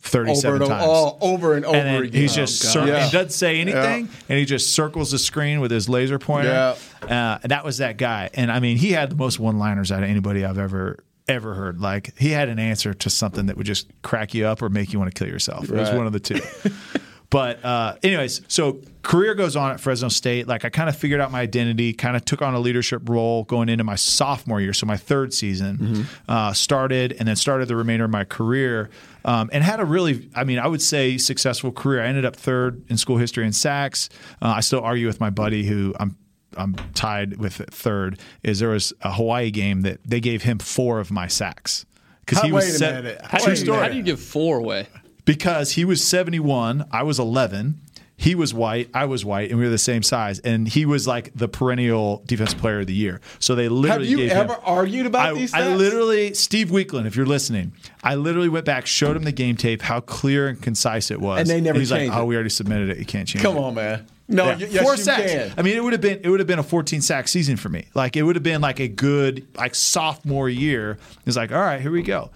[0.00, 0.84] 37 over times.
[0.84, 2.20] All, over and over and again.
[2.20, 3.06] He's just oh, cir- yeah.
[3.06, 4.20] he doesn't say anything, yeah.
[4.28, 6.76] and he just circles the screen with his laser pointer.
[7.02, 7.34] Yeah.
[7.34, 8.30] Uh, and that was that guy.
[8.34, 11.80] And I mean, he had the most one-liners out of anybody I've ever ever heard.
[11.80, 14.92] Like he had an answer to something that would just crack you up or make
[14.92, 15.70] you want to kill yourself.
[15.70, 15.78] Right.
[15.78, 16.40] It was one of the two.
[17.32, 20.46] But uh, anyways, so career goes on at Fresno State.
[20.46, 23.44] Like I kind of figured out my identity, kind of took on a leadership role
[23.44, 25.78] going into my sophomore year, so my third season.
[25.78, 26.02] Mm-hmm.
[26.28, 28.90] Uh, started and then started the remainder of my career,
[29.24, 32.02] um, and had a really, I mean, I would say successful career.
[32.02, 34.10] I ended up third in school history in sacks.
[34.42, 36.18] Uh, I still argue with my buddy who I'm
[36.58, 38.20] I'm tied with third.
[38.42, 41.86] Is there was a Hawaii game that they gave him four of my sacks
[42.26, 44.86] because he was set, How, do you, how do you give four away?
[45.24, 47.80] Because he was 71, I was 11.
[48.16, 50.38] He was white, I was white, and we were the same size.
[50.38, 53.20] And he was like the perennial defensive player of the year.
[53.40, 55.52] So they literally have you ever him, argued about I, these?
[55.52, 55.58] Stats?
[55.58, 57.72] I literally, Steve Weekland, if you're listening,
[58.04, 61.40] I literally went back, showed him the game tape, how clear and concise it was,
[61.40, 61.74] and they never.
[61.74, 62.98] And he's like, "Oh, we already submitted it.
[62.98, 64.06] You can't change Come it." Come on, man.
[64.28, 64.66] No, yeah.
[64.70, 65.32] yes, four sacks.
[65.32, 65.52] Can.
[65.56, 67.68] I mean, it would have been it would have been a 14 sack season for
[67.68, 67.86] me.
[67.94, 70.98] Like it would have been like a good like sophomore year.
[71.26, 72.30] It's like, all right, here we go.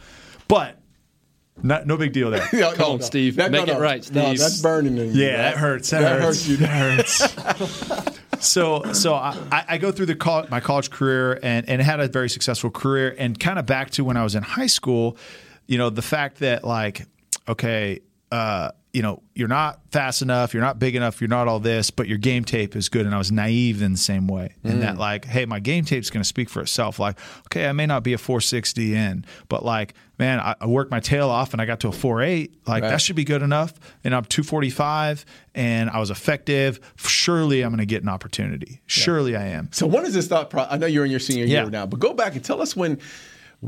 [0.49, 0.79] But
[1.63, 2.49] not, no big deal there.
[2.53, 3.05] no, Come no, on, no.
[3.05, 3.37] Steve.
[3.37, 4.17] That, Make no, it right, Steve.
[4.17, 5.25] No, that's burning in you.
[5.25, 5.91] Yeah, that hurts.
[5.91, 6.47] That, that hurts.
[6.47, 6.49] hurts.
[6.49, 6.57] you.
[6.59, 8.21] That hurts.
[8.47, 12.09] so, so I, I, go through the college, my college career and, and had a
[12.09, 13.15] very successful career.
[13.19, 15.17] And kind of back to when I was in high school,
[15.67, 17.07] you know, the fact that like,
[17.49, 18.01] okay,
[18.33, 21.91] uh, you know, you're not fast enough, you're not big enough, you're not all this,
[21.91, 23.05] but your game tape is good.
[23.05, 24.55] And I was naive in the same way.
[24.65, 24.71] Mm.
[24.71, 26.99] And that like, hey, my game tape's going to speak for itself.
[26.99, 30.91] Like, okay, I may not be a 460 in, but like, man, I, I worked
[30.91, 32.51] my tail off and I got to a 4.8.
[32.67, 32.89] Like right.
[32.89, 33.75] that should be good enough.
[34.03, 36.81] And I'm 245 and I was effective.
[36.97, 38.81] Surely I'm going to get an opportunity.
[38.87, 39.41] Surely yeah.
[39.41, 39.69] I am.
[39.73, 40.49] So when is this thought?
[40.49, 41.65] Pro- I know you're in your senior yeah.
[41.65, 42.99] year now, but go back and tell us when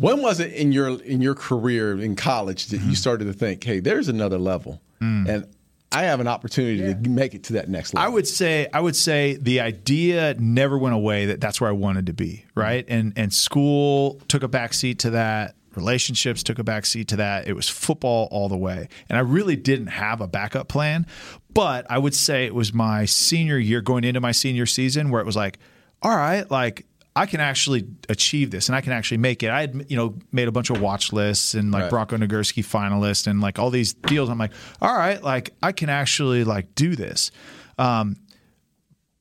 [0.01, 2.91] when was it in your in your career in college that mm-hmm.
[2.91, 5.29] you started to think, hey, there's another level, mm.
[5.29, 5.47] and
[5.91, 6.95] I have an opportunity yeah.
[6.95, 8.07] to make it to that next level.
[8.07, 11.73] I would say I would say the idea never went away that that's where I
[11.73, 12.87] wanted to be, right?
[12.87, 12.99] Mm-hmm.
[12.99, 15.55] And and school took a backseat to that.
[15.75, 17.47] Relationships took a backseat to that.
[17.47, 18.89] It was football all the way.
[19.09, 21.07] And I really didn't have a backup plan.
[21.55, 25.21] But I would say it was my senior year going into my senior season where
[25.21, 25.59] it was like,
[26.03, 26.85] all right, like
[27.19, 29.51] I can actually achieve this and I can actually make it.
[29.51, 31.91] I had, you know, made a bunch of watch lists and like right.
[31.91, 34.31] Bronco Nagurski finalist and like all these deals.
[34.31, 37.33] I'm like, all right, like I can actually like do this.
[37.77, 38.19] Um,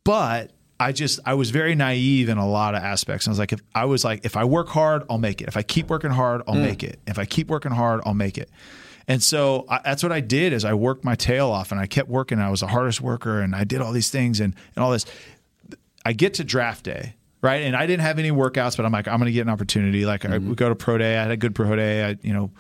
[0.04, 3.26] but I just I was very naive in a lot of aspects.
[3.26, 5.48] And I was like, if I was like, if I work hard, I'll make it.
[5.48, 6.62] If I keep working hard, I'll mm.
[6.62, 7.00] make it.
[7.08, 8.52] If I keep working hard, I'll make it.
[9.08, 11.88] And so I, that's what I did is I worked my tail off and I
[11.88, 12.38] kept working.
[12.38, 15.08] I was the hardest worker and I did all these things and, and all this.
[16.06, 17.16] I get to draft day
[17.48, 17.64] right?
[17.64, 20.06] And I didn't have any workouts, but I'm like, I'm going to get an opportunity.
[20.06, 20.34] Like mm-hmm.
[20.34, 21.18] I would go to pro day.
[21.18, 22.04] I had a good pro day.
[22.04, 22.52] I, you know,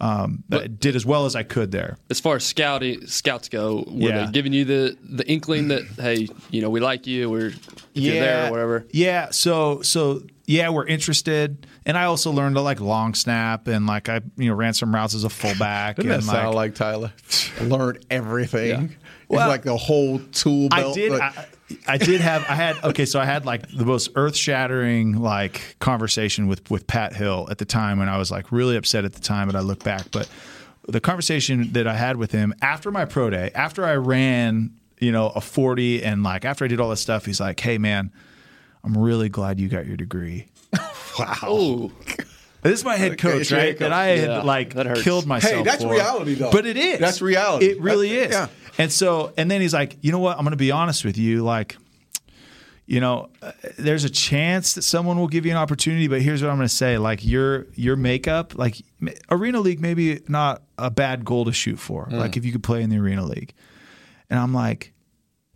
[0.00, 1.96] um, but, did as well as I could there.
[2.10, 4.26] As far as scouting scouts go, were yeah.
[4.26, 7.52] they giving you the the inkling that hey, you know, we like you, we're
[7.92, 8.86] yeah, there or whatever?
[8.90, 9.30] Yeah.
[9.30, 11.66] So so yeah, we're interested.
[11.84, 14.94] And I also learned to like long snap and like I you know ran some
[14.94, 15.96] routes as a fullback.
[15.96, 17.12] Doesn't and that sound like, like Tyler?
[17.60, 18.68] learned everything.
[18.68, 18.96] Yeah.
[19.28, 20.92] Well, like the whole tool belt.
[20.92, 21.10] I did.
[21.10, 21.46] Like, I,
[21.86, 25.76] I did have I had okay, so I had like the most earth shattering like
[25.80, 29.12] conversation with with Pat Hill at the time when I was like really upset at
[29.14, 30.10] the time, but I look back.
[30.12, 30.28] But
[30.86, 35.10] the conversation that I had with him after my pro day, after I ran, you
[35.10, 38.12] know, a forty and like after I did all this stuff, he's like, Hey man,
[38.84, 40.46] I'm really glad you got your degree.
[41.18, 41.36] wow.
[41.50, 41.92] Ooh.
[42.62, 43.66] This is my head coach, okay, right?
[43.66, 43.78] Head coach.
[43.78, 45.54] That I had yeah, like killed myself.
[45.54, 45.92] Hey, that's for.
[45.92, 46.50] reality, though.
[46.50, 46.98] But it is.
[46.98, 47.66] That's reality.
[47.66, 48.32] It really that's, is.
[48.34, 48.48] Yeah.
[48.78, 50.36] And so, and then he's like, you know what?
[50.36, 51.42] I'm going to be honest with you.
[51.42, 51.76] Like,
[52.86, 53.30] you know,
[53.78, 56.68] there's a chance that someone will give you an opportunity, but here's what I'm going
[56.68, 58.80] to say: like your your makeup, like
[59.28, 62.06] arena league, maybe not a bad goal to shoot for.
[62.06, 62.12] Mm.
[62.12, 63.54] Like if you could play in the arena league,
[64.30, 64.92] and I'm like,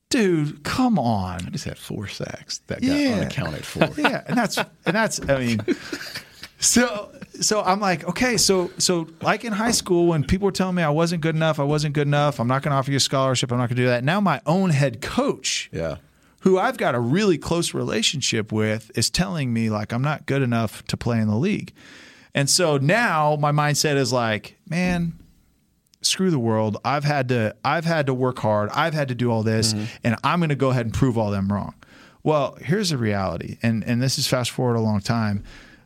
[0.08, 1.46] dude, come on.
[1.46, 3.14] I just had four sacks that got yeah.
[3.14, 3.88] unaccounted for.
[4.00, 5.20] yeah, and that's and that's.
[5.28, 5.60] I mean,
[6.60, 10.76] so so I'm like, okay, so so like in high school when people were telling
[10.76, 12.98] me I wasn't good enough, I wasn't good enough, I'm not going to offer you
[12.98, 14.04] a scholarship, I'm not going to do that.
[14.04, 15.96] Now my own head coach, yeah,
[16.40, 20.42] who I've got a really close relationship with, is telling me like I'm not good
[20.42, 21.72] enough to play in the league.
[22.34, 25.18] And so now my mindset is like, man,
[26.02, 26.76] screw the world.
[26.84, 28.70] I've had to I've had to work hard.
[28.70, 29.84] I've had to do all this, mm-hmm.
[30.04, 31.74] and I'm going to go ahead and prove all them wrong.
[32.22, 35.42] Well, here's the reality, and and this is fast forward a long time.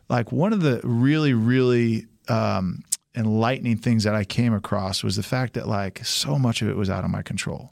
[0.09, 2.83] Like one of the really really um,
[3.15, 6.75] enlightening things that I came across was the fact that like so much of it
[6.75, 7.71] was out of my control.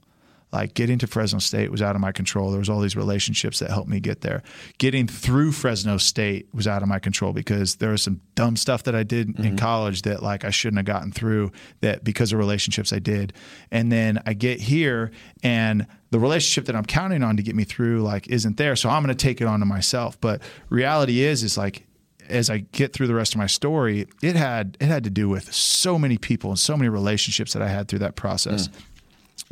[0.54, 2.52] Like getting to Fresno State was out of my control.
[2.52, 4.44] There was all these relationships that helped me get there.
[4.78, 8.84] Getting through Fresno State was out of my control because there was some dumb stuff
[8.84, 9.44] that I did mm-hmm.
[9.44, 13.34] in college that like I shouldn't have gotten through that because of relationships I did.
[13.72, 15.10] And then I get here
[15.42, 18.76] and the relationship that I'm counting on to get me through like isn't there.
[18.76, 20.22] So I'm going to take it onto myself.
[20.22, 21.88] But reality is is like
[22.34, 25.30] as I get through the rest of my story, it had it had to do
[25.30, 28.68] with so many people and so many relationships that I had through that process.
[28.68, 28.82] Mm.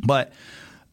[0.04, 0.32] But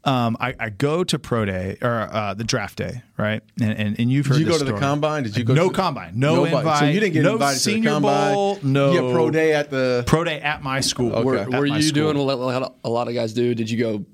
[0.05, 3.41] um, I, I, go to pro day or uh, the draft day, right?
[3.59, 4.35] And and, and you've heard.
[4.35, 4.71] Did you go to story.
[4.73, 5.23] the combine?
[5.23, 5.53] Did you go?
[5.53, 6.55] No to, combine, no nobody.
[6.55, 6.79] invite.
[6.79, 8.33] So you didn't get no invited senior to the combine.
[8.33, 11.13] Bowl, no you pro day at the pro day at my school.
[11.13, 11.23] Okay.
[11.25, 12.13] Were, were you school.
[12.13, 13.53] doing what a lot of guys do?
[13.53, 14.05] Did you go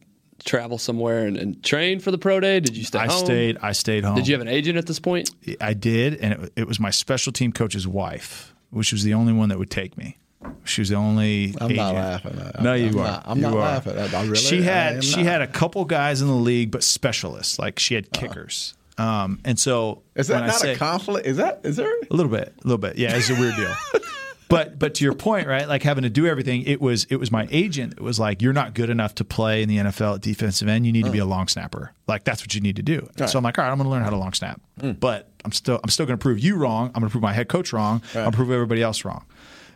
[0.45, 2.59] travel somewhere and, and, train for the pro day?
[2.59, 3.25] Did you stay I home?
[3.25, 3.57] stayed.
[3.61, 4.15] I stayed home.
[4.15, 5.31] Did you have an agent at this point?
[5.59, 9.33] I did, and it, it was my special team coach's wife, which was the only
[9.33, 10.17] one that would take me.
[10.63, 11.55] She was the only.
[11.59, 11.77] I'm agent.
[11.77, 12.51] not laughing.
[12.55, 13.03] I'm, no, you I'm are.
[13.03, 13.59] Not, I'm you not are.
[13.59, 13.97] laughing.
[13.97, 15.31] I, really, she had she not.
[15.31, 17.59] had a couple guys in the league, but specialists.
[17.59, 18.73] Like she had kickers.
[18.73, 18.81] Uh-huh.
[18.97, 21.27] Um, and so is that not say, a conflict?
[21.27, 22.97] Is that is there a little bit, a little bit?
[22.97, 23.75] Yeah, it's a weird deal.
[24.47, 25.67] but but to your point, right?
[25.67, 26.63] Like having to do everything.
[26.63, 27.93] It was it was my agent.
[27.93, 30.85] It was like you're not good enough to play in the NFL at defensive end.
[30.85, 31.93] You need to be a long snapper.
[32.07, 33.07] Like that's what you need to do.
[33.19, 33.29] Right.
[33.29, 34.61] So I'm like, all right, I'm going to learn how to long snap.
[34.79, 34.99] Mm.
[34.99, 36.87] But I'm still I'm still going to prove you wrong.
[36.87, 38.01] I'm going to prove my head coach wrong.
[38.07, 38.17] Right.
[38.17, 39.25] I'm going to prove everybody else wrong.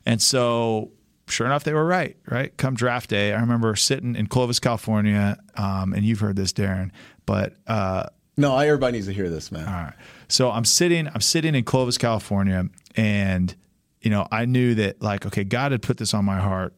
[0.05, 0.91] And so
[1.27, 2.17] sure enough, they were right.
[2.27, 6.53] Right, come draft day, I remember sitting in Clovis, California, um, and you've heard this,
[6.53, 6.91] Darren,
[7.25, 7.53] but.
[7.67, 9.67] Uh, no, everybody needs to hear this, man.
[9.67, 9.93] All right.
[10.29, 13.53] So I'm sitting, I'm sitting in Clovis, California, and
[14.01, 16.73] you know, I knew that like, okay, God had put this on my heart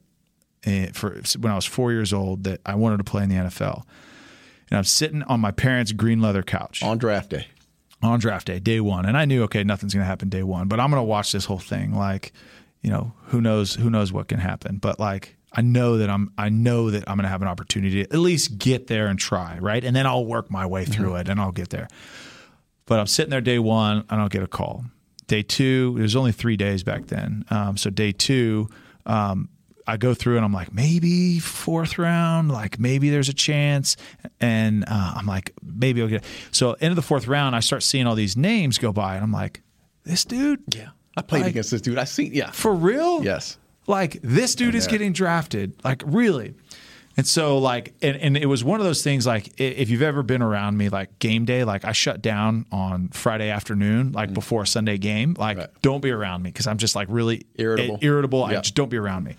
[0.63, 3.35] eh, for when I was four years old that I wanted to play in the
[3.35, 3.83] NFL.
[4.69, 7.47] And I'm sitting on my parents' green leather couch on draft day.
[8.03, 10.67] On draft day, day one, and I knew okay, nothing's going to happen day one,
[10.67, 12.33] but I'm going to watch this whole thing like
[12.81, 14.77] you know, who knows who knows what can happen.
[14.77, 18.03] But like I know that I'm I know that I'm going to have an opportunity
[18.03, 19.83] to at least get there and try, right?
[19.83, 21.21] And then I'll work my way through mm-hmm.
[21.21, 21.87] it and I'll get there.
[22.85, 24.85] But I'm sitting there day one, I don't get a call.
[25.31, 27.45] Day two, it was only three days back then.
[27.49, 28.67] Um, so day two,
[29.05, 29.47] um,
[29.87, 33.95] I go through and I'm like, maybe fourth round, like maybe there's a chance.
[34.41, 36.27] And uh, I'm like, maybe I'll get it.
[36.51, 39.23] So, end of the fourth round, I start seeing all these names go by, and
[39.23, 39.61] I'm like,
[40.03, 41.97] this dude, yeah, I played like, against this dude.
[41.97, 42.51] I seen, yeah.
[42.51, 43.23] For real?
[43.23, 43.57] Yes.
[43.87, 45.81] Like this dude is getting drafted.
[45.81, 46.55] Like really.
[47.17, 50.23] And so like and, and it was one of those things like if you've ever
[50.23, 54.33] been around me like game day like I shut down on Friday afternoon like mm.
[54.33, 55.69] before a Sunday game like right.
[55.81, 58.97] don't be around me cuz I'm just like really irritable irritable I just don't be
[58.97, 59.35] around me.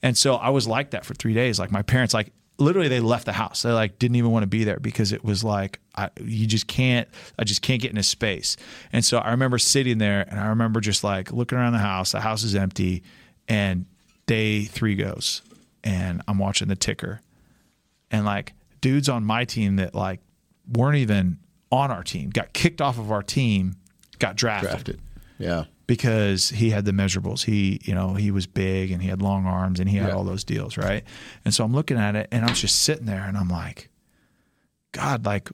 [0.00, 3.00] And so I was like that for 3 days like my parents like literally they
[3.00, 3.62] left the house.
[3.62, 6.66] They like didn't even want to be there because it was like I, you just
[6.66, 7.08] can't.
[7.38, 8.56] I just can't get into space.
[8.92, 12.12] And so I remember sitting there, and I remember just like looking around the house.
[12.12, 13.02] The house is empty,
[13.48, 13.86] and
[14.26, 15.42] day three goes,
[15.84, 17.20] and I'm watching the ticker,
[18.10, 20.20] and like dudes on my team that like
[20.70, 21.38] weren't even
[21.70, 23.76] on our team got kicked off of our team,
[24.18, 24.70] got drafted.
[24.70, 25.00] Drafted.
[25.38, 27.44] Yeah because he had the measurables.
[27.46, 30.14] He, you know, he was big and he had long arms and he had yeah.
[30.14, 31.02] all those deals, right?
[31.44, 33.88] And so I'm looking at it and I'm just sitting there and I'm like,
[34.92, 35.48] God, like,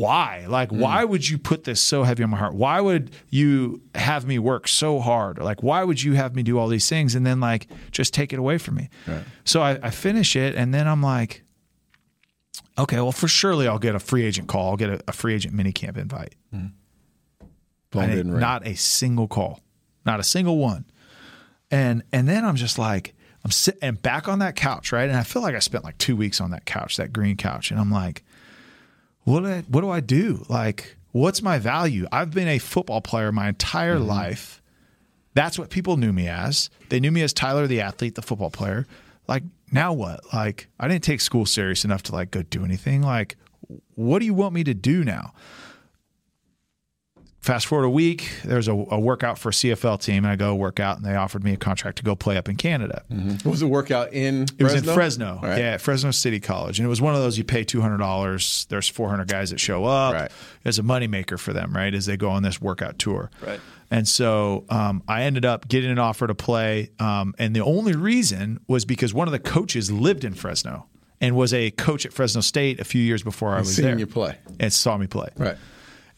[0.00, 0.46] why?
[0.48, 0.78] Like, mm.
[0.78, 2.54] why would you put this so heavy on my heart?
[2.54, 5.38] Why would you have me work so hard?
[5.38, 8.32] Like, why would you have me do all these things and then like just take
[8.32, 8.88] it away from me?
[9.06, 9.22] Right.
[9.44, 11.42] So I, I finish it and then I'm like,
[12.78, 14.70] okay, well, for surely I'll get a free agent call.
[14.70, 16.34] I'll get a, a free agent minicamp invite.
[16.54, 16.72] Mm.
[18.32, 18.40] Ring.
[18.40, 19.60] Not a single call,
[20.06, 20.86] not a single one.
[21.70, 25.08] And and then I'm just like, I'm sitting back on that couch, right?
[25.08, 27.70] And I feel like I spent like two weeks on that couch, that green couch,
[27.70, 28.24] and I'm like,
[29.24, 30.44] what do I, what do I do?
[30.48, 32.06] Like, what's my value?
[32.10, 34.08] I've been a football player my entire mm-hmm.
[34.08, 34.62] life.
[35.34, 36.70] That's what people knew me as.
[36.88, 38.86] They knew me as Tyler the athlete, the football player.
[39.28, 40.20] Like, now what?
[40.32, 43.02] Like, I didn't take school serious enough to like go do anything.
[43.02, 43.36] Like,
[43.94, 45.32] what do you want me to do now?
[47.40, 50.54] Fast forward a week, there's a, a, workout for a CFL team, and I go
[50.54, 53.02] work out, and they offered me a contract to go play up in Canada.
[53.10, 53.48] Mm-hmm.
[53.48, 54.46] Was it workout in?
[54.58, 55.58] It was in Fresno, right.
[55.58, 58.66] yeah, Fresno City College, and it was one of those you pay two hundred dollars.
[58.68, 60.14] There's four hundred guys that show up.
[60.14, 60.30] Right.
[60.64, 61.94] It's a moneymaker for them, right?
[61.94, 63.30] As they go on this workout tour.
[63.44, 63.60] Right.
[63.92, 67.94] And so um, I ended up getting an offer to play, um, and the only
[67.94, 70.86] reason was because one of the coaches lived in Fresno
[71.20, 73.98] and was a coach at Fresno State a few years before I was seen there.
[73.98, 75.30] you play and saw me play.
[75.36, 75.56] Right.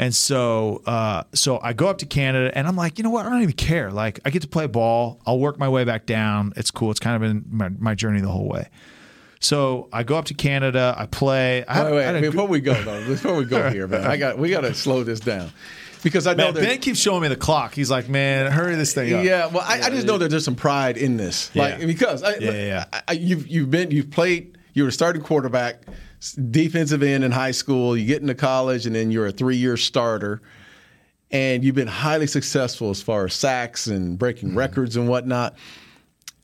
[0.03, 3.25] And so, uh, so I go up to Canada, and I'm like, you know what?
[3.25, 3.93] I don't even care.
[3.93, 5.21] Like, I get to play ball.
[5.25, 6.53] I'll work my way back down.
[6.57, 6.91] It's cool.
[6.91, 8.69] It's kind of been my, my journey the whole way.
[9.39, 10.95] So I go up to Canada.
[10.99, 11.65] I play.
[11.67, 14.51] I wait, wait, before we go though, before we go here, man, I got we
[14.51, 15.53] got to slow this down
[16.03, 17.75] because I know man, Ben keeps showing me the clock.
[17.75, 20.31] He's like, "Man, hurry this thing up." Yeah, well, I, yeah, I just know that
[20.31, 21.63] there's some pride in this, yeah.
[21.63, 24.59] like because I, yeah, yeah, I, you've you've been you've played.
[24.75, 25.83] You were a starting quarterback,
[26.31, 27.97] defensive end in high school.
[27.97, 30.41] You get into college, and then you're a three year starter,
[31.31, 34.59] and you've been highly successful as far as sacks and breaking mm-hmm.
[34.59, 35.57] records and whatnot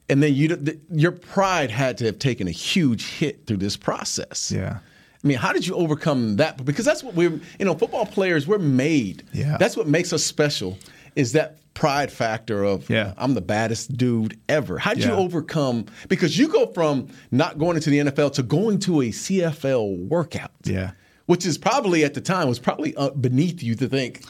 [0.08, 0.56] and then you
[0.90, 4.50] your pride had to have taken a huge hit through this process.
[4.50, 4.78] Yeah.
[5.22, 6.64] I mean, how did you overcome that?
[6.64, 9.24] Because that's what we're, you know, football players, we're made.
[9.32, 9.56] Yeah.
[9.58, 10.78] That's what makes us special
[11.16, 13.14] is that pride factor of, yeah.
[13.16, 14.78] I'm the baddest dude ever.
[14.78, 15.10] How did yeah.
[15.10, 15.86] you overcome?
[16.08, 20.50] Because you go from not going into the NFL to going to a CFL workout.
[20.64, 20.90] Yeah.
[21.26, 24.24] Which is probably at the time was probably beneath you to think,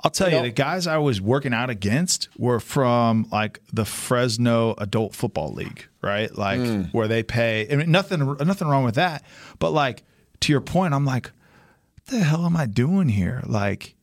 [0.00, 3.60] I'll tell you, you know, the guys I was working out against were from like
[3.72, 6.34] the Fresno Adult Football League, right?
[6.34, 6.94] Like mm.
[6.94, 7.66] where they pay.
[7.70, 9.22] I mean, nothing, nothing wrong with that.
[9.58, 10.02] But like
[10.40, 13.42] to your point, I'm like, what the hell am I doing here?
[13.44, 13.95] Like,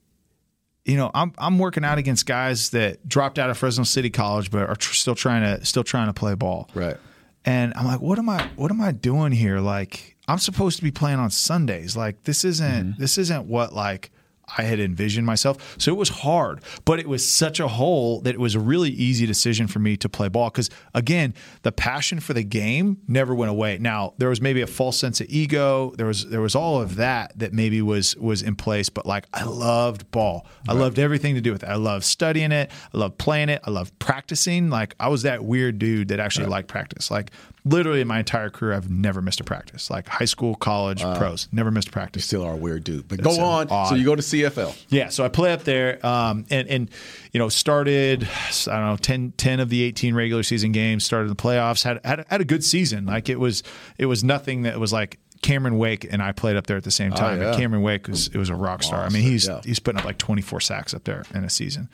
[0.86, 4.52] you know, I'm I'm working out against guys that dropped out of Fresno City College
[4.52, 6.70] but are tr- still trying to still trying to play ball.
[6.74, 6.98] Right.
[7.46, 9.60] And I'm like, what am I what am I doing here?
[9.60, 11.96] Like, I'm supposed to be playing on Sundays.
[11.96, 13.02] Like, this isn't mm-hmm.
[13.02, 14.12] this isn't what like
[14.58, 15.76] I had envisioned myself.
[15.80, 18.90] So it was hard, but it was such a hole that it was a really
[18.90, 20.50] easy decision for me to play ball.
[20.50, 21.34] Because again,
[21.64, 23.78] the passion for the game never went away.
[23.78, 25.94] Now there was maybe a false sense of ego.
[25.98, 28.90] There was there was all of that that maybe was was in place.
[28.90, 30.46] But like I loved ball.
[30.68, 31.70] I loved everything to do with it.
[31.70, 32.70] I loved studying it.
[32.94, 33.62] I loved playing it.
[33.64, 34.70] I loved practicing.
[34.70, 36.52] Like I was that weird dude that actually right.
[36.52, 37.10] liked practice.
[37.10, 37.32] Like
[37.66, 39.90] literally in my entire career, I've never missed a practice.
[39.90, 42.24] Like high school, college, pros, never missed a practice.
[42.24, 43.08] You still are a weird dude.
[43.08, 43.70] But go on.
[43.70, 43.90] Odd.
[43.90, 44.76] So you go to CFL.
[44.90, 45.10] Yeah.
[45.10, 46.92] So I play up there, um, and and
[47.32, 48.28] you know started
[48.68, 51.06] I don't know 10, 10, of the eighteen regular season games.
[51.06, 51.84] Started the playoffs.
[51.84, 53.06] Had had had a good season.
[53.06, 53.64] Like it was
[53.98, 56.92] it was nothing that was like Cameron Wake and I played up there at the
[56.92, 57.40] same oh, time.
[57.40, 57.58] Oh, yeah.
[57.58, 59.02] Cameron Wake was it was a rock star.
[59.02, 59.16] Awesome.
[59.16, 59.62] I mean, he's yeah.
[59.64, 61.90] he's putting up like 24 sacks up there in a season.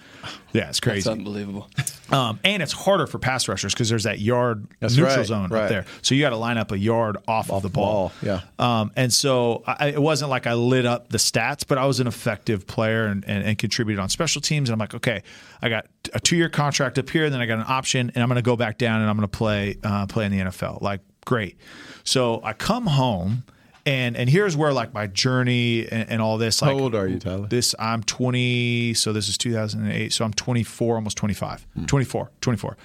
[0.53, 1.01] Yeah, it's crazy.
[1.01, 1.69] That's unbelievable.
[2.11, 5.49] Um, and it's harder for pass rushers because there's that yard That's neutral right, zone
[5.49, 5.63] right.
[5.63, 5.85] up there.
[6.01, 8.09] So you got to line up a yard off, off of the ball.
[8.09, 8.11] ball.
[8.23, 8.41] Yeah.
[8.57, 11.99] Um, and so I, it wasn't like I lit up the stats, but I was
[11.99, 14.69] an effective player and, and, and contributed on special teams.
[14.69, 15.21] And I'm like, okay,
[15.61, 18.23] I got a two year contract up here, and then I got an option, and
[18.23, 20.39] I'm going to go back down and I'm going to play uh, play in the
[20.39, 20.81] NFL.
[20.81, 21.57] Like, great.
[22.03, 23.43] So I come home
[23.85, 26.61] and and here's where like my journey and, and all this.
[26.61, 27.47] Like, How old are you, Tyler?
[27.47, 28.93] This I'm 20.
[28.93, 30.13] So this is 2008.
[30.13, 31.65] So I'm 24, almost 25.
[31.73, 31.85] Hmm.
[31.85, 32.77] 24, 24.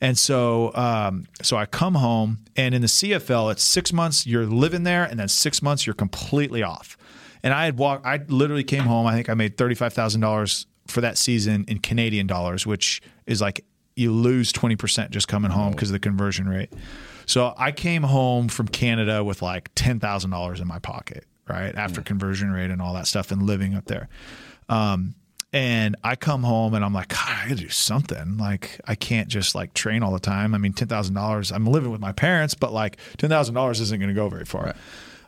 [0.00, 4.44] And so, um, so I come home, and in the CFL, it's six months you're
[4.44, 6.98] living there, and then six months you're completely off.
[7.42, 8.04] And I had walked.
[8.04, 9.06] I literally came home.
[9.06, 13.00] I think I made thirty five thousand dollars for that season in Canadian dollars, which
[13.26, 13.64] is like
[13.94, 16.72] you lose twenty percent just coming home because of the conversion rate.
[17.26, 21.74] So I came home from Canada with like ten thousand dollars in my pocket, right
[21.74, 22.06] after mm.
[22.06, 24.08] conversion rate and all that stuff, and living up there.
[24.68, 25.14] Um,
[25.52, 28.36] and I come home and I'm like, God, I gotta do something.
[28.36, 30.54] Like, I can't just like train all the time.
[30.54, 31.50] I mean, ten thousand dollars.
[31.50, 34.44] I'm living with my parents, but like ten thousand dollars isn't going to go very
[34.44, 34.64] far.
[34.64, 34.76] Right.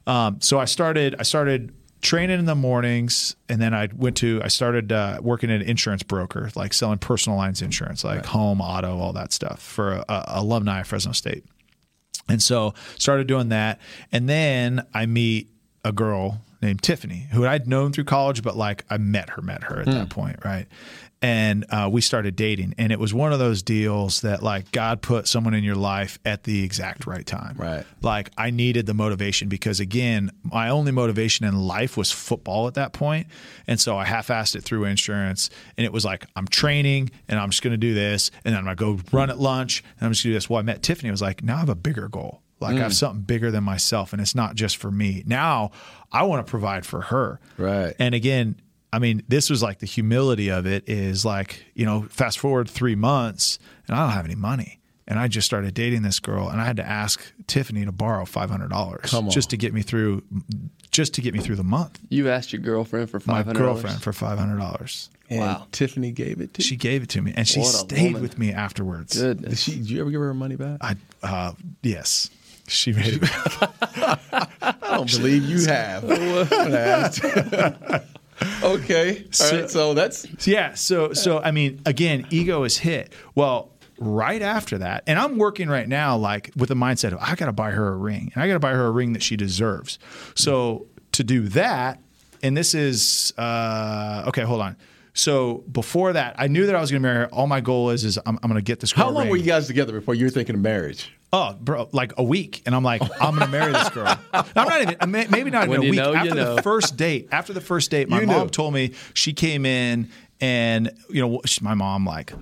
[0.07, 1.17] Um, so I started.
[1.19, 4.41] I started training in the mornings, and then I went to.
[4.45, 8.27] I started uh, working at an insurance broker, like selling personal lines insurance, like right.
[8.27, 11.45] home, auto, all that stuff for a, a alumni of Fresno State.
[12.29, 13.81] And so started doing that.
[14.13, 15.49] And then I meet
[15.85, 19.65] a girl named Tiffany, who I'd known through college, but like I met her, met
[19.65, 20.09] her at that hmm.
[20.09, 20.67] point, right?
[21.21, 25.03] And uh, we started dating and it was one of those deals that like god
[25.03, 28.95] put someone in your life at the exact right time right like i needed the
[28.95, 33.27] motivation because again my only motivation in life was football at that point
[33.67, 37.51] and so i half-assed it through insurance and it was like i'm training and i'm
[37.51, 40.07] just going to do this and then i'm going to go run at lunch and
[40.07, 41.59] i'm just going to do this well i met tiffany i was like now i
[41.59, 42.79] have a bigger goal like mm.
[42.79, 42.97] I have mm.
[42.97, 45.23] something bigger than myself and it's not just for me.
[45.27, 45.71] Now
[46.11, 47.41] I want to provide for her.
[47.57, 47.95] Right.
[47.99, 48.61] And again,
[48.93, 52.71] I mean, this was like the humility of it is like, you know, fast forward
[52.71, 54.81] three months and I don't have any money.
[55.07, 58.27] And I just started dating this girl and I had to ask Tiffany to borrow
[58.27, 60.23] five hundred dollars just to get me through
[60.91, 61.99] just to get me through the month.
[62.11, 65.09] You asked your girlfriend for five hundred My girlfriend for five hundred dollars.
[65.31, 65.67] Wow.
[65.73, 66.67] Tiffany gave it to you?
[66.67, 67.33] She gave it to me.
[67.37, 68.23] And she stayed woman.
[68.23, 69.21] with me afterwards.
[69.21, 69.51] Goodness.
[69.51, 70.79] Did, she, did you ever give her her money back?
[70.81, 72.31] I uh, yes.
[72.67, 73.21] She made it.
[73.23, 74.51] back.
[74.63, 76.05] I don't believe you have.
[78.63, 79.19] okay.
[79.19, 79.71] All so, right.
[79.71, 80.75] So that's yeah.
[80.75, 83.13] So so I mean, again, ego is hit.
[83.35, 87.35] Well, right after that, and I'm working right now, like with the mindset of I
[87.35, 89.23] got to buy her a ring, and I got to buy her a ring that
[89.23, 89.99] she deserves.
[90.35, 92.01] So to do that,
[92.43, 94.43] and this is uh, okay.
[94.43, 94.77] Hold on.
[95.15, 97.27] So before that, I knew that I was going to marry her.
[97.35, 98.93] All my goal is is I'm, I'm going to get this.
[98.93, 99.31] Girl How long ring.
[99.31, 101.13] were you guys together before you were thinking of marriage?
[101.33, 104.19] Oh, bro, like a week, and I'm like, I'm going to marry this girl.
[104.33, 105.95] I'm not even, maybe not even a week.
[105.95, 106.55] know, after know.
[106.57, 108.49] the first date, after the first date, my You mom knew.
[108.49, 110.09] told me she came in,
[110.41, 112.33] and you know, she- my mom like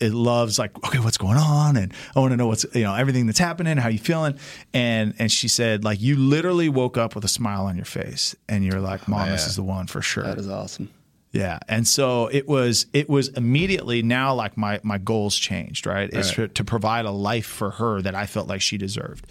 [0.00, 2.94] it loves like, okay, what's going on, and I want to know what's you know
[2.94, 4.38] everything that's happening, how you feeling,
[4.74, 8.36] and and she said like you literally woke up with a smile on your face,
[8.48, 10.24] and you're like, oh, mom, this is the one for sure.
[10.24, 10.90] That is awesome.
[11.34, 12.86] Yeah, and so it was.
[12.92, 15.84] It was immediately now like my my goals changed.
[15.84, 19.26] Right, is to, to provide a life for her that I felt like she deserved,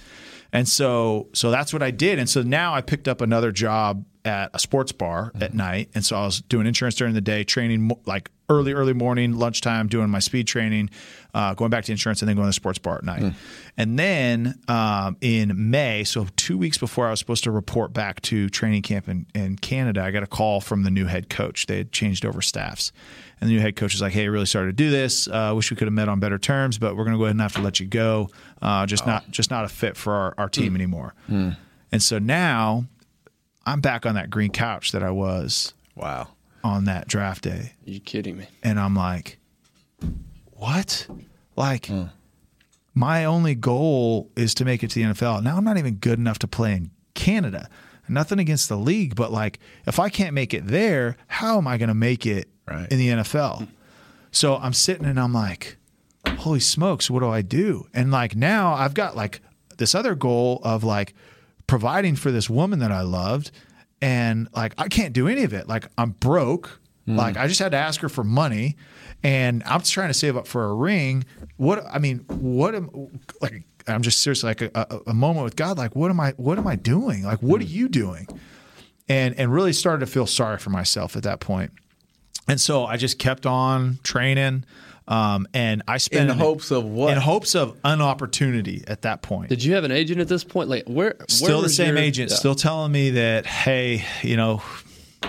[0.51, 2.19] and so so that's what I did.
[2.19, 5.43] And so now I picked up another job at a sports bar mm-hmm.
[5.43, 8.93] at night, and so I was doing insurance during the day, training like early early
[8.93, 10.89] morning, lunchtime, doing my speed training,
[11.33, 13.33] uh, going back to insurance, and then going to the sports bar at night.
[13.77, 18.21] And then um, in May, so two weeks before I was supposed to report back
[18.23, 21.65] to training camp in, in Canada, I got a call from the new head coach.
[21.65, 22.91] They had changed over staffs.
[23.41, 25.27] And the new head coach was like, hey, really sorry to do this.
[25.27, 27.31] Uh, wish we could have met on better terms, but we're going to go ahead
[27.35, 28.29] and have to let you go.
[28.61, 31.13] Uh, just not just not a fit for our, our team anymore.
[31.27, 32.85] And so now
[33.65, 36.29] I'm back on that green couch that I was Wow.
[36.63, 38.47] on that draft day Are you kidding me?
[38.63, 39.37] and I'm like,
[40.63, 41.07] what?
[41.57, 42.09] Like, mm.
[42.93, 45.43] my only goal is to make it to the NFL.
[45.43, 47.69] Now I'm not even good enough to play in Canada.
[48.07, 51.77] Nothing against the league, but like, if I can't make it there, how am I
[51.77, 52.89] going to make it Right.
[52.89, 53.67] in the NFL?
[54.31, 55.75] So I'm sitting and I'm like,
[56.27, 57.87] holy smokes, what do I do?
[57.93, 59.41] And like now I've got like
[59.77, 61.13] this other goal of like
[61.67, 63.51] providing for this woman that I loved.
[64.01, 65.67] And like I can't do any of it.
[65.67, 66.79] Like I'm broke.
[67.05, 68.77] Like I just had to ask her for money
[69.23, 71.25] and I'm just trying to save up for a ring.
[71.57, 73.09] What I mean, what am
[73.41, 76.31] like I'm just seriously like a, a, a moment with God, like what am I
[76.37, 77.23] what am I doing?
[77.23, 78.27] Like what are you doing?
[79.09, 81.71] And and really started to feel sorry for myself at that point.
[82.47, 84.65] And so I just kept on training.
[85.05, 87.11] Um, and I spent In hopes of what?
[87.11, 89.49] In hopes of an opportunity at that point.
[89.49, 90.69] Did you have an agent at this point?
[90.69, 91.15] Like where?
[91.17, 92.37] where still the same your- agent, Yeah.
[92.37, 94.61] still telling me that, hey, you know,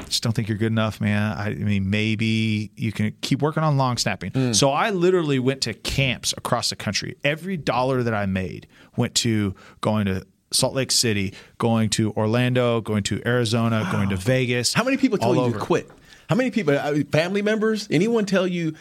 [0.07, 1.37] just don't think you're good enough, man.
[1.37, 4.33] I, I mean, maybe you can keep working on long snapping.
[4.33, 4.53] Hmm.
[4.53, 7.17] So I literally went to camps across the country.
[7.25, 8.67] Every dollar that I made
[8.97, 14.17] went to going to Salt Lake City, going to Orlando, going to Arizona, going to
[14.17, 14.73] Vegas.
[14.73, 15.91] How many people told you to quit?
[16.29, 18.75] How many people, uh, family members, anyone tell you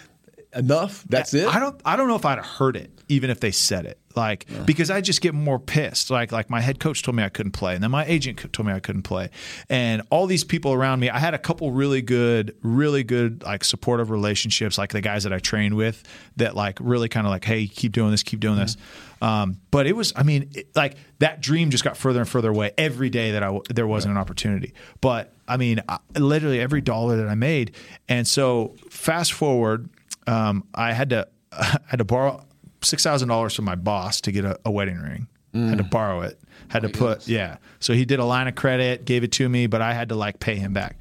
[0.56, 1.04] enough?
[1.10, 1.48] That's it?
[1.48, 4.00] I don't I don't know if I'd have heard it even if they said it.
[4.16, 6.10] Like because I just get more pissed.
[6.10, 8.68] Like like my head coach told me I couldn't play, and then my agent told
[8.68, 9.30] me I couldn't play,
[9.70, 11.10] and all these people around me.
[11.10, 15.34] I had a couple really good, really good like supportive relationships, like the guys that
[15.34, 16.04] I trained with,
[16.38, 18.78] that like really kind of like, hey, keep doing this, keep doing this.
[19.22, 22.50] Um, but it was, I mean, it, like that dream just got further and further
[22.50, 24.74] away every day that I there wasn't an opportunity.
[25.00, 27.76] But I mean, I, literally every dollar that I made,
[28.10, 29.90] and so fast forward
[30.28, 32.44] um, I had to I had to borrow
[32.84, 35.28] six thousand dollars from my boss to get a, a wedding ring.
[35.70, 36.40] Had to borrow it.
[36.70, 37.58] Had to put yeah.
[37.80, 40.16] So he did a line of credit, gave it to me, but I had to
[40.16, 40.98] like pay him back.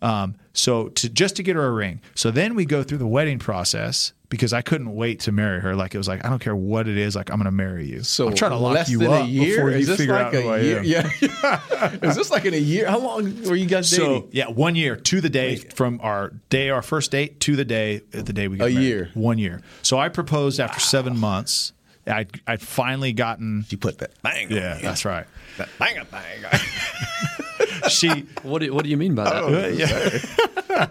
[0.00, 2.00] Um, so to just to get her a ring.
[2.16, 5.76] So then we go through the wedding process because I couldn't wait to marry her.
[5.76, 7.14] Like it was like I don't care what it is.
[7.14, 8.02] Like I'm going to marry you.
[8.02, 10.58] So I'm trying to lock you up before you figure like out a who I
[10.58, 10.84] am.
[10.84, 12.00] Yeah.
[12.02, 12.88] Is this like in a year?
[12.88, 14.22] How long were you guys dating?
[14.22, 17.64] So yeah, one year to the day from our day, our first date to the
[17.66, 18.84] day, uh, the day we got A married.
[18.86, 19.10] year.
[19.12, 19.60] One year.
[19.82, 21.74] So I proposed after seven months.
[22.06, 23.66] I'd, I'd finally gotten.
[23.68, 25.26] you put that bang Yeah, that's right.
[25.58, 26.42] That bang a bang.
[27.88, 28.26] She.
[28.42, 29.74] What do, what do you mean by that?
[29.74, 30.88] yeah.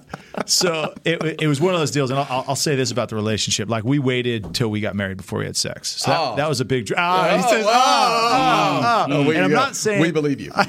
[0.46, 3.16] so it, it was one of those deals, and I'll, I'll say this about the
[3.16, 5.96] relationship: like we waited till we got married before we had sex.
[6.02, 6.36] So that, Oh.
[6.36, 6.86] that was a big.
[6.86, 10.40] dr- Ah, he Oh, says, ah, ah, Oh, we- and I'm not saying we believe
[10.40, 10.52] you.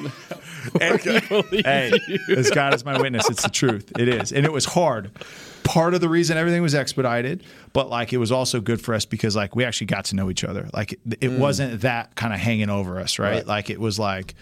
[0.80, 1.92] And- hey,
[2.30, 3.92] as God is my witness, it's the truth.
[3.98, 5.10] It is, and it was hard.
[5.64, 7.44] Part of the reason everything was expedited,
[7.74, 10.30] but like it was also good for us because like we actually got to know
[10.30, 10.70] each other.
[10.72, 13.38] Like it, it wasn't that kind of hanging over us, right?
[13.38, 13.48] Right.
[13.48, 14.36] Like it was like.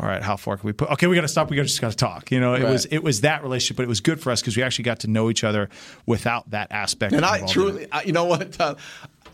[0.00, 0.90] All right, how far can we put?
[0.92, 1.50] Okay, we got to stop.
[1.50, 2.30] We got to just got to talk.
[2.30, 2.72] You know, it Right.
[2.72, 5.00] was it was that relationship, but it was good for us because we actually got
[5.00, 5.68] to know each other
[6.06, 7.12] without that aspect.
[7.12, 7.70] And I involved in it.
[7.70, 8.52] truly, I, you know what?
[8.52, 8.76] Tom?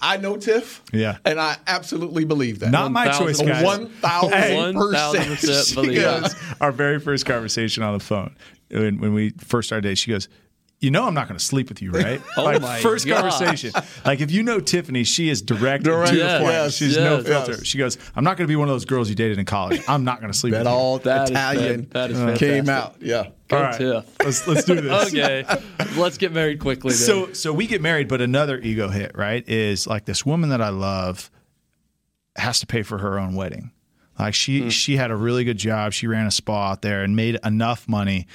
[0.02, 0.82] I know Tiff.
[0.92, 1.18] Yeah.
[1.24, 2.70] And I absolutely believe that.
[2.70, 3.64] not my choice, guys.
[3.64, 5.38] One thousand percent.
[5.78, 8.34] 1,000% She goes, our very first conversation on the phone
[8.70, 10.28] when, when we first started dating, she goes,
[10.80, 13.20] "You know, I'm not going to sleep with you, right?" Oh like my first gosh.
[13.38, 13.72] conversation.
[14.04, 16.52] Like if you know Tiffany, she is direct, Direct, to the point.
[16.52, 17.52] yes, She's no filter.
[17.52, 17.64] Yes.
[17.66, 19.82] She goes, "I'm not going to be one of those girls you dated in college.
[19.88, 22.38] I'm not going to sleep That with you." all That is Italian fan- that is
[22.38, 22.96] came out.
[23.00, 23.28] Yeah.
[23.48, 24.04] Go All right, Tiff.
[24.24, 25.12] let's let's do this.
[25.14, 25.44] Okay,
[25.96, 26.90] let's get married quickly.
[26.90, 26.98] Then.
[26.98, 29.48] So so we get married, but another ego hit, right?
[29.48, 31.30] Is like this woman that I love
[32.36, 33.70] has to pay for her own wedding.
[34.18, 34.70] Like she mm.
[34.70, 35.92] she had a really good job.
[35.92, 38.26] She ran a spa out there and made enough money.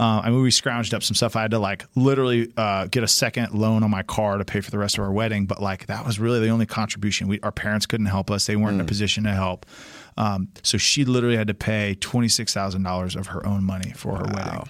[0.00, 1.36] Uh, I mean, we scrounged up some stuff.
[1.36, 4.62] I had to like literally uh, get a second loan on my car to pay
[4.62, 5.44] for the rest of our wedding.
[5.44, 7.28] But like that was really the only contribution.
[7.28, 8.46] We our parents couldn't help us.
[8.46, 8.74] They weren't mm.
[8.76, 8.88] in a mm.
[8.88, 9.66] position to help.
[10.16, 13.92] Um, so she literally had to pay twenty six thousand dollars of her own money
[13.92, 14.32] for her wow.
[14.34, 14.68] wedding.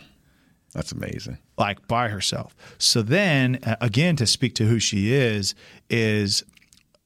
[0.74, 1.38] That's amazing.
[1.56, 2.56] Like by herself.
[2.78, 5.54] So then, again, to speak to who she is,
[5.88, 6.42] is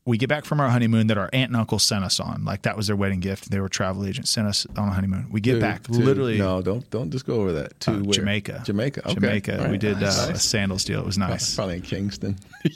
[0.06, 2.44] we get back from our honeymoon that our aunt and uncle sent us on.
[2.44, 3.50] Like that was their wedding gift.
[3.50, 5.28] They were travel agents, sent us on a honeymoon.
[5.30, 6.36] We get to, back to, literally.
[6.36, 7.80] No, don't don't just go over that.
[7.80, 8.64] To uh, Jamaica.
[8.66, 9.00] Jamaica.
[9.00, 9.14] Okay.
[9.14, 9.58] Jamaica.
[9.58, 9.70] Right.
[9.70, 10.28] We did nice.
[10.28, 11.00] uh, a sandals deal.
[11.00, 11.54] It was nice.
[11.54, 12.36] Probably in Kingston.
[12.64, 12.70] you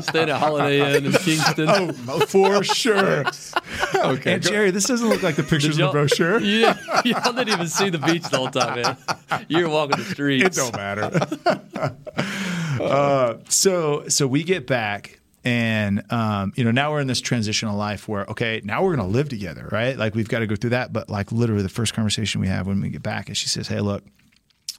[0.00, 1.94] stayed at Holiday Inn in Kingston.
[2.06, 3.24] Oh, for sure.
[3.94, 4.34] okay.
[4.34, 6.40] And Jerry, this doesn't look like the pictures in the brochure.
[6.40, 8.96] Yeah, y'all didn't even see the beach the whole time, man.
[9.48, 10.56] You were walking the streets.
[10.56, 11.10] It don't matter.
[12.80, 17.76] Uh, so so we get back and um, you know now we're in this transitional
[17.76, 20.56] life where okay now we're going to live together right like we've got to go
[20.56, 23.36] through that but like literally the first conversation we have when we get back is
[23.36, 24.02] she says hey look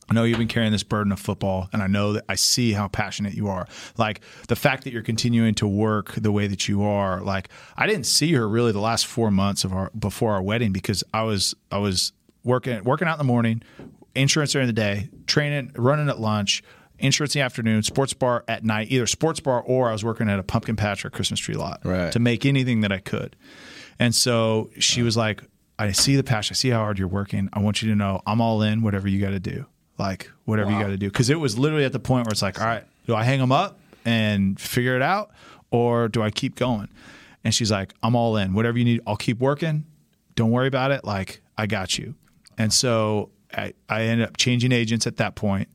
[0.10, 2.74] I know you've been carrying this burden of football, and I know that I see
[2.74, 3.68] how passionate you are.
[3.98, 7.22] Like the fact that you're continuing to work the way that you are.
[7.22, 10.72] Like I didn't see her really the last four months of our before our wedding
[10.72, 13.64] because I was I was working working out in the morning,
[14.14, 16.62] insurance during the day, training, running at lunch,
[17.00, 20.30] insurance in the afternoon, sports bar at night, either sports bar or I was working
[20.30, 22.12] at a pumpkin patch or Christmas tree lot right.
[22.12, 23.36] to make anything that I could.
[24.00, 25.44] And so she was like,
[25.78, 26.54] I see the passion.
[26.54, 27.50] I see how hard you're working.
[27.54, 29.66] I want you to know I'm all in, whatever you got to do.
[29.98, 30.78] Like, whatever wow.
[30.78, 31.08] you got to do.
[31.08, 33.40] Because it was literally at the point where it's like, all right, do I hang
[33.40, 35.32] them up and figure it out
[35.72, 36.90] or do I keep going?
[37.44, 38.54] And she's like, I'm all in.
[38.54, 39.86] Whatever you need, I'll keep working.
[40.36, 41.06] Don't worry about it.
[41.06, 42.16] Like, I got you.
[42.58, 45.70] And so I, I ended up changing agents at that point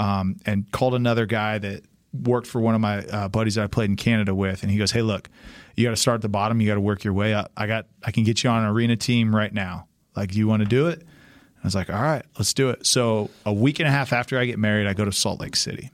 [0.00, 3.66] um, and called another guy that worked for one of my uh, buddies that I
[3.66, 5.28] played in Canada with, and he goes, "Hey, look,
[5.76, 6.60] you got to start at the bottom.
[6.60, 7.52] You got to work your way up.
[7.56, 9.86] I got, I can get you on an arena team right now.
[10.16, 11.02] Like, do you want to do it?"
[11.62, 14.38] I was like, "All right, let's do it." So a week and a half after
[14.38, 15.90] I get married, I go to Salt Lake City.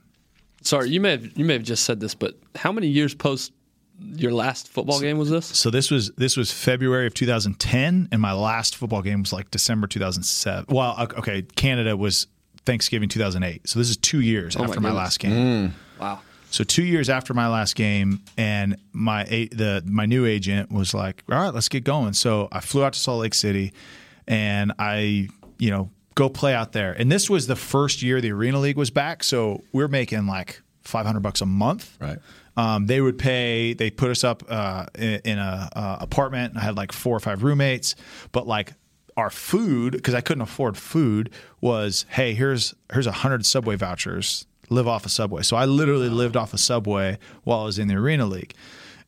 [0.61, 3.51] Sorry, you may have you may have just said this, but how many years post
[3.99, 5.45] your last football game was this?
[5.47, 9.51] So this was this was February of 2010, and my last football game was like
[9.51, 10.73] December 2007.
[10.73, 12.27] Well, okay, Canada was
[12.67, 13.67] Thanksgiving 2008.
[13.67, 15.31] So this is two years oh after my, my last game.
[15.31, 15.71] Mm.
[15.99, 16.19] Wow.
[16.51, 21.23] So two years after my last game, and my the my new agent was like,
[21.29, 23.73] "All right, let's get going." So I flew out to Salt Lake City,
[24.27, 26.93] and I, you know, go play out there.
[26.93, 30.25] And this was the first year the Arena League was back, so we are making
[30.27, 31.97] like 500 bucks a month.
[31.99, 32.19] Right.
[32.55, 33.73] Um, they would pay.
[33.73, 36.57] They put us up uh, in, in, a uh, apartment.
[36.57, 37.95] I had like four or five roommates,
[38.31, 38.73] but like
[39.17, 44.45] our food because I couldn't afford food was hey here's here's a hundred Subway vouchers.
[44.69, 45.43] Live off a Subway.
[45.43, 48.53] So I literally lived off a Subway while I was in the Arena League.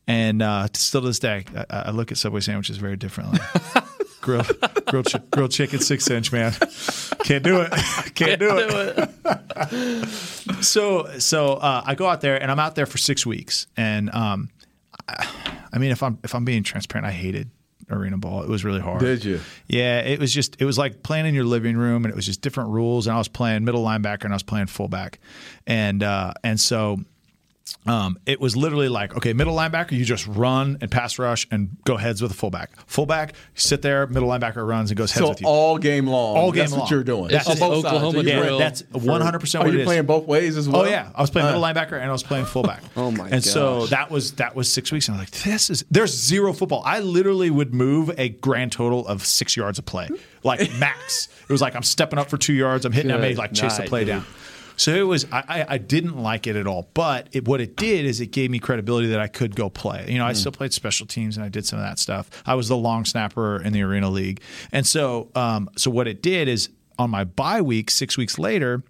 [0.08, 3.38] And uh, still to this day I, I, look at Subway sandwiches very differently.
[4.20, 4.50] grilled
[4.86, 6.52] grilled, chi- grilled chicken six inch man.
[7.24, 7.70] Can't do it.
[7.70, 9.10] Can't, can't do, it,
[9.70, 10.08] it.
[10.64, 13.66] so so uh, I go out there and I'm out there for six weeks.
[13.76, 14.48] And um,
[15.06, 15.28] I,
[15.72, 17.50] I mean if I'm if I'm being transparent I hated
[17.90, 18.42] arena ball.
[18.42, 19.00] It was really hard.
[19.00, 19.40] Did you?
[19.66, 22.26] Yeah, it was just it was like playing in your living room, and it was
[22.26, 23.06] just different rules.
[23.06, 25.18] And I was playing middle linebacker, and I was playing fullback,
[25.66, 26.98] and uh, and so
[27.86, 31.76] um, it was literally like, okay, middle linebacker, you just run and pass rush and
[31.84, 32.70] go heads with a fullback.
[32.86, 35.46] Fullback, sit there, middle linebacker runs and goes heads so with you.
[35.46, 36.36] all game long.
[36.36, 36.80] All game that's long.
[36.80, 37.30] what you're doing.
[37.30, 39.64] That's both Oklahoma yeah, That's 100 percent.
[39.64, 40.82] Are you playing both ways as well?
[40.82, 42.82] Oh yeah, I was playing uh, middle linebacker and I was playing fullback.
[42.96, 43.24] oh my!
[43.24, 43.44] And gosh.
[43.44, 46.52] so that was that was six weeks, and I was like, this is there's zero
[46.52, 46.82] football.
[46.84, 50.08] I literally would move a grand total of six yards of play,
[50.44, 51.28] like max.
[51.42, 53.78] it was like I'm stepping up for two yards, I'm hitting, I made like chase
[53.78, 54.08] night, the play dude.
[54.08, 54.26] down.
[54.80, 58.06] So it was I, I didn't like it at all, but it, what it did
[58.06, 60.06] is it gave me credibility that I could go play.
[60.08, 60.36] You know, I mm.
[60.36, 62.30] still played special teams and I did some of that stuff.
[62.46, 64.40] I was the long snapper in the arena league,
[64.72, 68.82] and so um, so what it did is on my bye week, six weeks later,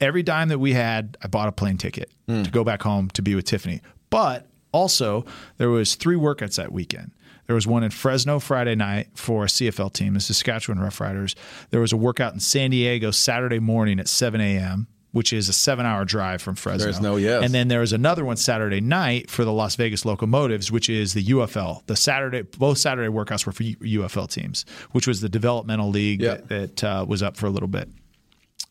[0.00, 2.44] every dime that we had, I bought a plane ticket mm.
[2.44, 3.80] to go back home to be with Tiffany.
[4.10, 5.24] But also,
[5.56, 7.10] there was three workouts that weekend.
[7.48, 11.34] There was one in Fresno Friday night for a CFL team, the Saskatchewan Roughriders.
[11.70, 15.52] There was a workout in San Diego Saturday morning at 7 a.m which is a
[15.52, 16.84] seven hour drive from Fresno.
[16.84, 17.44] There's no yes.
[17.44, 21.12] And then there was another one Saturday night for the Las Vegas Locomotives, which is
[21.12, 21.86] the UFL.
[21.86, 26.48] The Saturday, both Saturday workouts were for UFL teams, which was the developmental league that,
[26.48, 27.88] that uh, was up for a little bit.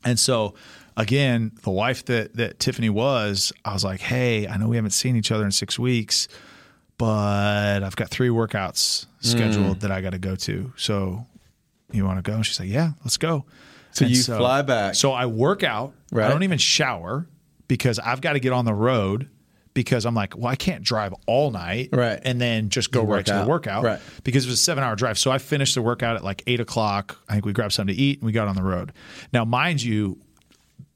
[0.03, 0.55] And so,
[0.97, 4.91] again, the wife that that Tiffany was, I was like, hey, I know we haven't
[4.91, 6.27] seen each other in six weeks,
[6.97, 9.79] but I've got three workouts scheduled mm.
[9.81, 10.73] that I got to go to.
[10.75, 11.27] So,
[11.91, 12.41] you want to go?
[12.41, 13.45] she's like, yeah, let's go.
[13.91, 14.95] So and you so, fly back.
[14.95, 15.93] So I work out.
[16.12, 16.26] Right.
[16.26, 17.28] I don't even shower
[17.68, 19.30] because I've got to get on the road
[19.74, 23.26] because I'm like, well, I can't drive all night, right, and then just go right
[23.26, 24.01] to the workout, right?
[24.24, 25.18] Because it was a seven hour drive.
[25.18, 27.18] So I finished the workout at like eight o'clock.
[27.30, 28.91] I think we grabbed something to eat and we got on the road.
[29.32, 30.20] Now, mind you,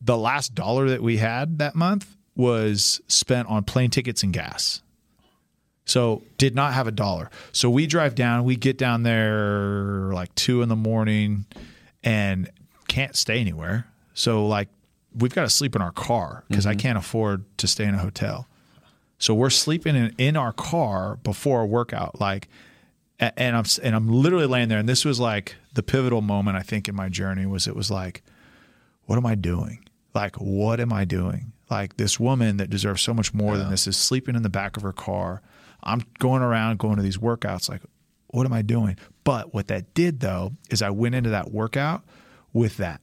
[0.01, 4.81] the last dollar that we had that month was spent on plane tickets and gas.
[5.85, 7.29] So did not have a dollar.
[7.51, 8.43] So we drive down.
[8.43, 11.45] We get down there like two in the morning,
[12.03, 12.49] and
[12.87, 13.87] can't stay anywhere.
[14.13, 14.67] So like
[15.17, 16.71] we've got to sleep in our car because mm-hmm.
[16.71, 18.47] I can't afford to stay in a hotel.
[19.17, 22.49] So we're sleeping in, in our car before a workout, like,
[23.17, 24.79] and I'm and I'm literally laying there.
[24.79, 27.89] And this was like the pivotal moment I think in my journey was it was
[27.89, 28.23] like,
[29.05, 29.87] what am I doing?
[30.13, 31.53] Like, what am I doing?
[31.69, 33.59] Like this woman that deserves so much more yeah.
[33.59, 35.41] than this is sleeping in the back of her car.
[35.81, 37.69] I'm going around going to these workouts.
[37.69, 37.81] Like,
[38.27, 38.97] what am I doing?
[39.23, 42.03] But what that did though is I went into that workout
[42.51, 42.99] with that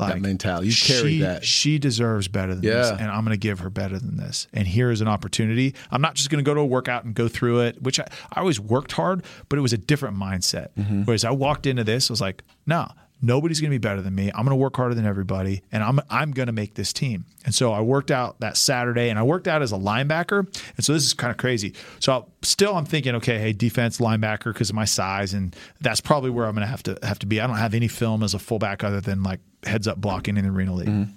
[0.00, 0.68] like, that mentality.
[0.68, 1.44] You carry that.
[1.44, 2.74] She deserves better than yeah.
[2.74, 4.48] this, and I'm going to give her better than this.
[4.52, 5.74] And here is an opportunity.
[5.90, 8.06] I'm not just going to go to a workout and go through it, which I,
[8.32, 10.68] I always worked hard, but it was a different mindset.
[10.78, 11.02] Mm-hmm.
[11.04, 12.88] Whereas I walked into this, I was like, no,
[13.22, 14.28] Nobody's going to be better than me.
[14.28, 17.26] I'm going to work harder than everybody, and I'm I'm going to make this team.
[17.44, 20.38] And so I worked out that Saturday, and I worked out as a linebacker.
[20.76, 21.74] And so this is kind of crazy.
[21.98, 26.00] So I'll, still, I'm thinking, okay, hey, defense linebacker because of my size, and that's
[26.00, 27.40] probably where I'm going to have to have to be.
[27.42, 30.44] I don't have any film as a fullback other than like heads up blocking in
[30.44, 30.88] the arena league.
[30.88, 31.12] Mm-hmm.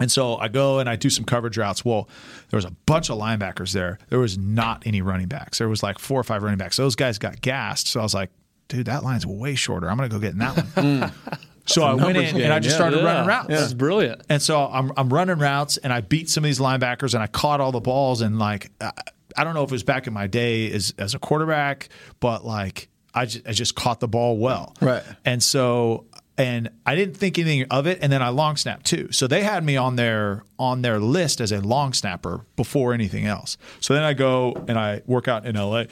[0.00, 1.84] And so I go and I do some coverage routes.
[1.84, 2.08] Well,
[2.50, 3.98] there was a bunch of linebackers there.
[4.10, 5.58] There was not any running backs.
[5.58, 6.76] There was like four or five running backs.
[6.76, 7.88] Those guys got gassed.
[7.88, 8.30] So I was like,
[8.68, 9.90] dude, that line's way shorter.
[9.90, 11.12] I'm going to go get in that one.
[11.68, 11.74] Mm.
[11.74, 12.44] so I went in game.
[12.44, 13.04] and I just yeah, started yeah.
[13.04, 13.48] running routes.
[13.48, 14.22] That's brilliant.
[14.30, 17.26] And so I'm, I'm running routes and I beat some of these linebackers and I
[17.26, 18.22] caught all the balls.
[18.22, 18.90] And like, I,
[19.36, 22.42] I don't know if it was back in my day as, as a quarterback, but
[22.42, 24.74] like, I just, I just caught the ball well.
[24.80, 25.02] Right.
[25.26, 26.06] And so
[26.38, 27.98] and I didn't think anything of it.
[28.00, 29.10] And then I long snapped too.
[29.12, 33.26] So they had me on their on their list as a long snapper before anything
[33.26, 33.58] else.
[33.80, 35.84] So then I go and I work out in LA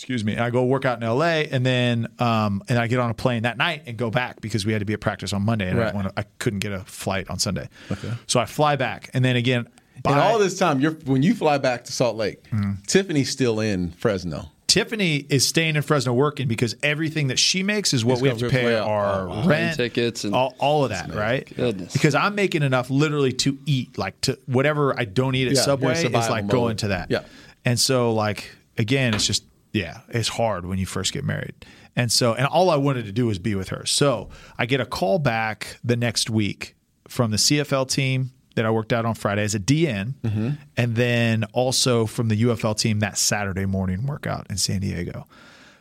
[0.00, 0.32] excuse me.
[0.32, 3.14] And I go work out in LA, and then um, and I get on a
[3.14, 5.68] plane that night and go back because we had to be at practice on Monday,
[5.68, 5.92] and right.
[5.92, 7.68] I, wanna, I, couldn't get a flight on Sunday.
[7.90, 8.10] Okay.
[8.26, 9.68] So I fly back, and then again.
[10.02, 12.82] By, and all this time, you're when you fly back to Salt Lake, mm-hmm.
[12.86, 14.50] Tiffany's still in Fresno.
[14.70, 18.28] Tiffany is staying in Fresno working because everything that she makes is what it's we
[18.28, 21.44] have to pay our oh, rent, tickets, and all, all of that, right?
[21.56, 21.92] Goodness.
[21.92, 25.62] Because I'm making enough literally to eat, like to whatever I don't eat at yeah,
[25.62, 26.50] Subway is like mode.
[26.52, 27.10] going to that.
[27.10, 27.24] Yeah.
[27.64, 29.42] And so, like again, it's just
[29.72, 31.54] yeah, it's hard when you first get married.
[31.96, 33.84] And so, and all I wanted to do was be with her.
[33.86, 36.76] So I get a call back the next week
[37.08, 40.50] from the CFL team that I worked out on Friday as a DN, mm-hmm.
[40.76, 45.26] and then also from the UFL team that Saturday morning workout in San Diego.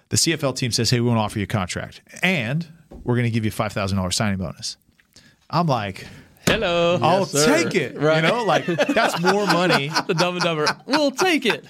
[0.09, 2.67] The CFL team says, "Hey, we want to offer you a contract, and
[3.03, 4.77] we're going to give you five thousand dollars signing bonus."
[5.51, 6.05] I'm like,
[6.45, 6.97] Hello.
[7.01, 7.97] I'll yes, take it.
[7.97, 8.23] Right.
[8.23, 9.91] You know, like that's more money.
[10.07, 10.67] the dumb and dumber.
[10.85, 11.65] We'll take it.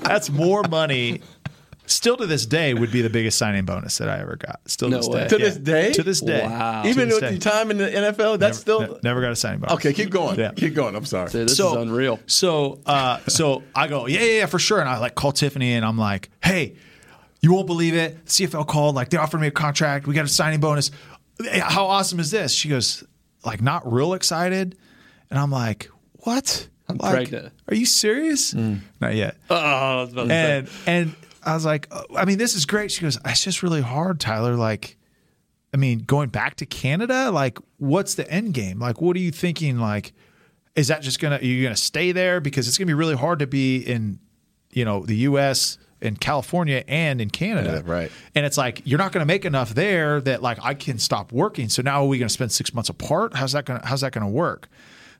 [0.00, 1.20] That's more money
[1.86, 4.60] Still to this day would be the biggest signing bonus that I ever got.
[4.66, 5.20] Still no to this way.
[5.20, 5.28] day.
[5.28, 5.92] To this day?
[5.92, 6.42] To this day.
[6.42, 6.82] Wow.
[6.86, 9.60] Even with your time in the NFL, that's never, still ne- never got a signing
[9.60, 9.74] bonus.
[9.74, 10.38] Okay, keep going.
[10.38, 10.52] Yeah.
[10.52, 10.96] Keep going.
[10.96, 11.28] I'm sorry.
[11.30, 12.20] Dude, this so, is unreal.
[12.26, 14.80] So uh, so I go, yeah, yeah, yeah, for sure.
[14.80, 16.76] And I like call Tiffany and I'm like, hey,
[17.42, 18.24] you won't believe it.
[18.24, 20.06] CFL called, like they offered me a contract.
[20.06, 20.90] We got a signing bonus.
[21.52, 22.52] How awesome is this?
[22.52, 23.04] She goes,
[23.44, 24.78] like, not real excited.
[25.28, 26.66] And I'm like, what?
[26.88, 27.52] I'm like, pregnant.
[27.68, 28.54] Are you serious?
[28.54, 28.80] Mm.
[29.00, 29.36] Not yet.
[29.50, 31.14] Oh, and and
[31.44, 32.90] I was like, oh, I mean, this is great.
[32.90, 34.54] She goes, it's just really hard, Tyler.
[34.54, 34.96] Like,
[35.72, 38.78] I mean, going back to Canada, like, what's the end game?
[38.78, 39.78] Like, what are you thinking?
[39.78, 40.12] Like,
[40.74, 43.38] is that just gonna are you gonna stay there because it's gonna be really hard
[43.40, 44.18] to be in,
[44.72, 45.78] you know, the U.S.
[46.00, 48.12] in California and in Canada, yeah, right?
[48.34, 51.68] And it's like you're not gonna make enough there that like I can stop working.
[51.68, 53.34] So now are we gonna spend six months apart?
[53.34, 54.68] How's that gonna How's that gonna work?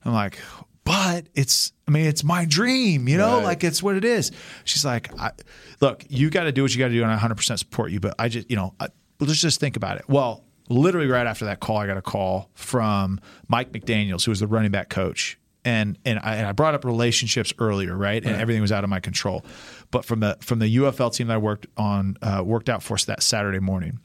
[0.05, 0.39] I'm like,
[0.85, 3.45] but it's I mean it's my dream, you know, right.
[3.45, 4.31] like it's what it is.
[4.65, 5.11] She's like,
[5.81, 7.91] look, you got to do what you got to do, and I 100 percent support
[7.91, 8.01] you.
[8.01, 8.89] But I just, you know, I,
[9.21, 10.05] let's just think about it.
[10.09, 14.41] Well, literally right after that call, I got a call from Mike McDaniel's, who was
[14.41, 15.39] the running back coach.
[15.67, 18.23] And and I, and I brought up relationships earlier, right?
[18.23, 18.41] And right.
[18.41, 19.45] everything was out of my control.
[19.91, 22.99] But from the from the UFL team that I worked on, uh, worked out for
[23.07, 23.99] that Saturday morning,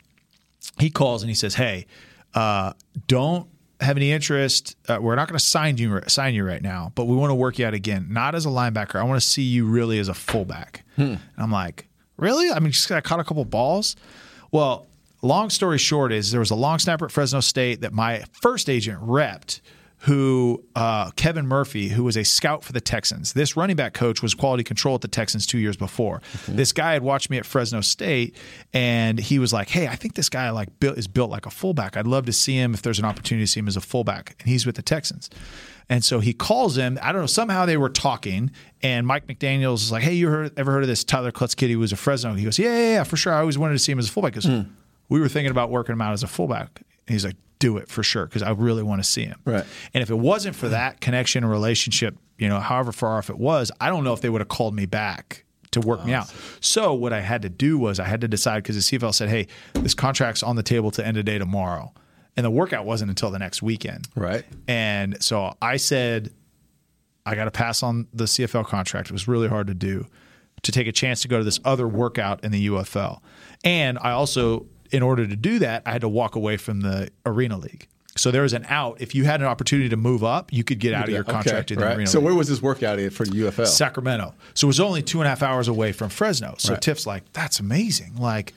[0.80, 1.86] he calls and he says, "Hey,
[2.34, 2.72] uh,
[3.08, 3.50] don't
[3.80, 7.06] have any interest, uh, we're not going to sign you sign you right now, but
[7.06, 8.08] we want to work you out again.
[8.10, 8.96] Not as a linebacker.
[8.96, 10.84] I want to see you really as a fullback.
[10.96, 11.16] Hmm.
[11.38, 12.52] I'm like, really?
[12.52, 13.96] I mean, just I caught a couple balls.
[14.52, 14.88] Well,
[15.22, 18.70] long story short is there was a long snapper at Fresno State that my first
[18.70, 19.62] agent repped
[20.04, 23.34] who uh, Kevin Murphy, who was a scout for the Texans.
[23.34, 26.20] This running back coach was quality control at the Texans two years before.
[26.20, 26.56] Mm-hmm.
[26.56, 28.36] This guy had watched me at Fresno State,
[28.74, 31.52] and he was like, "Hey, I think this guy like built, is built like a
[31.52, 31.98] fullback.
[31.98, 34.36] I'd love to see him if there's an opportunity to see him as a fullback."
[34.40, 35.30] And he's with the Texans.
[35.90, 37.00] And so he calls him.
[37.02, 37.28] I don't know.
[37.28, 40.88] Somehow they were talking, and Mike McDaniel's is like, "Hey, you heard, ever heard of
[40.88, 41.70] this Tyler Clutts kid?
[41.70, 43.34] He was a Fresno." He goes, "Yeah, yeah, yeah, for sure.
[43.34, 44.70] I always wanted to see him as a fullback." Because mm.
[45.10, 46.84] we were thinking about working him out as a fullback.
[47.14, 49.40] He's like, do it for sure because I really want to see him.
[49.46, 49.66] Right.
[49.94, 53.38] And if it wasn't for that connection and relationship, you know, however far off it
[53.38, 56.20] was, I don't know if they would have called me back to work me oh,
[56.20, 56.34] out.
[56.62, 59.30] So what I had to do was I had to decide because the CFL said,
[59.30, 61.94] "Hey, this contract's on the table to end a day tomorrow,"
[62.36, 64.08] and the workout wasn't until the next weekend.
[64.16, 64.46] Right.
[64.68, 66.34] And so I said,
[67.26, 70.08] "I got to pass on the CFL contract." It was really hard to do
[70.64, 73.22] to take a chance to go to this other workout in the UFL,
[73.64, 77.10] and I also in order to do that, I had to walk away from the
[77.26, 77.88] Arena League.
[78.16, 79.00] So there was an out.
[79.00, 81.72] If you had an opportunity to move up, you could get out of your contract
[81.72, 81.96] okay, in the right.
[81.98, 82.10] Arena.
[82.10, 82.26] So League.
[82.26, 83.66] where was this workout at for the UFL?
[83.66, 84.34] Sacramento.
[84.54, 86.56] So it was only two and a half hours away from Fresno.
[86.58, 86.82] So right.
[86.82, 88.18] Tiff's like, "That's amazing!
[88.18, 88.54] Like,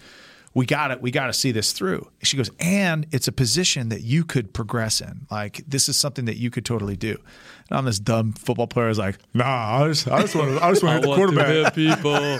[0.54, 1.00] we got it.
[1.00, 4.52] We got to see this through." She goes, "And it's a position that you could
[4.52, 5.26] progress in.
[5.30, 7.18] Like, this is something that you could totally do."
[7.68, 8.88] And I'm this dumb football player.
[8.88, 11.14] Is like, "Nah, I just, I just want to, I just want to hit the
[11.14, 12.38] quarterback." people.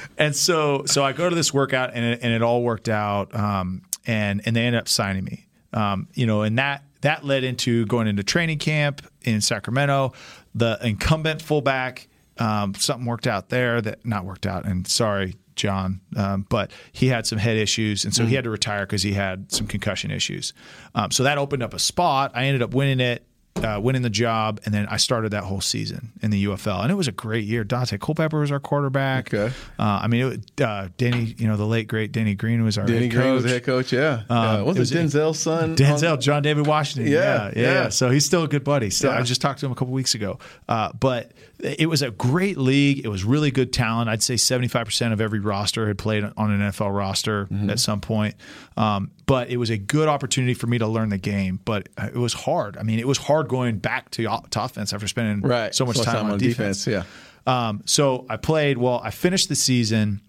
[0.18, 3.34] and so so I go to this workout and it, and it all worked out.
[3.34, 5.46] Um, and and they ended up signing me.
[5.72, 10.12] Um, you know, and that that led into going into training camp in Sacramento.
[10.54, 12.08] The incumbent fullback,
[12.38, 14.64] um, something worked out there that not worked out.
[14.64, 18.28] And sorry, John, um, but he had some head issues, and so mm.
[18.28, 20.54] he had to retire because he had some concussion issues.
[20.94, 22.32] Um, so that opened up a spot.
[22.34, 23.26] I ended up winning it
[23.62, 26.90] uh, winning the job, and then I started that whole season in the UFL, and
[26.90, 27.64] it was a great year.
[27.64, 29.32] Daunte Culpepper was our quarterback.
[29.32, 32.78] Okay, uh, I mean, it, uh, Denny, you know, the late great Denny Green was
[32.78, 33.92] our Denny head Green was the head coach.
[33.92, 34.60] Yeah, um, yeah.
[34.62, 35.76] was it, was Denzel's son?
[35.76, 36.20] Denzel, on...
[36.20, 37.12] John David Washington.
[37.12, 38.90] Yeah yeah, yeah, yeah, So he's still a good buddy.
[39.00, 39.10] Yeah.
[39.10, 40.38] I just talked to him a couple weeks ago.
[40.68, 43.04] Uh, but it was a great league.
[43.04, 44.10] It was really good talent.
[44.10, 47.70] I'd say seventy five percent of every roster had played on an NFL roster mm-hmm.
[47.70, 48.34] at some point.
[48.76, 51.60] Um, but it was a good opportunity for me to learn the game.
[51.64, 52.76] But uh, it was hard.
[52.76, 55.74] I mean, it was hard going back to, to offense after spending right.
[55.74, 56.84] so much so time, time, on, defense.
[56.84, 57.06] defense.
[57.46, 57.68] Yeah.
[57.68, 58.76] Um, so I played.
[58.76, 60.20] Well, I finished the season,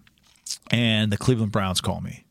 [0.70, 2.24] and the Cleveland Browns called me.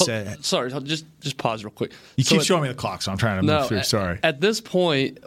[0.00, 1.92] Oh, Said, sorry, just just pause real quick.
[2.16, 3.82] You so keep at, showing me the clock, so I'm trying to move no, through.
[3.82, 4.18] Sorry.
[4.22, 5.18] At, at this point,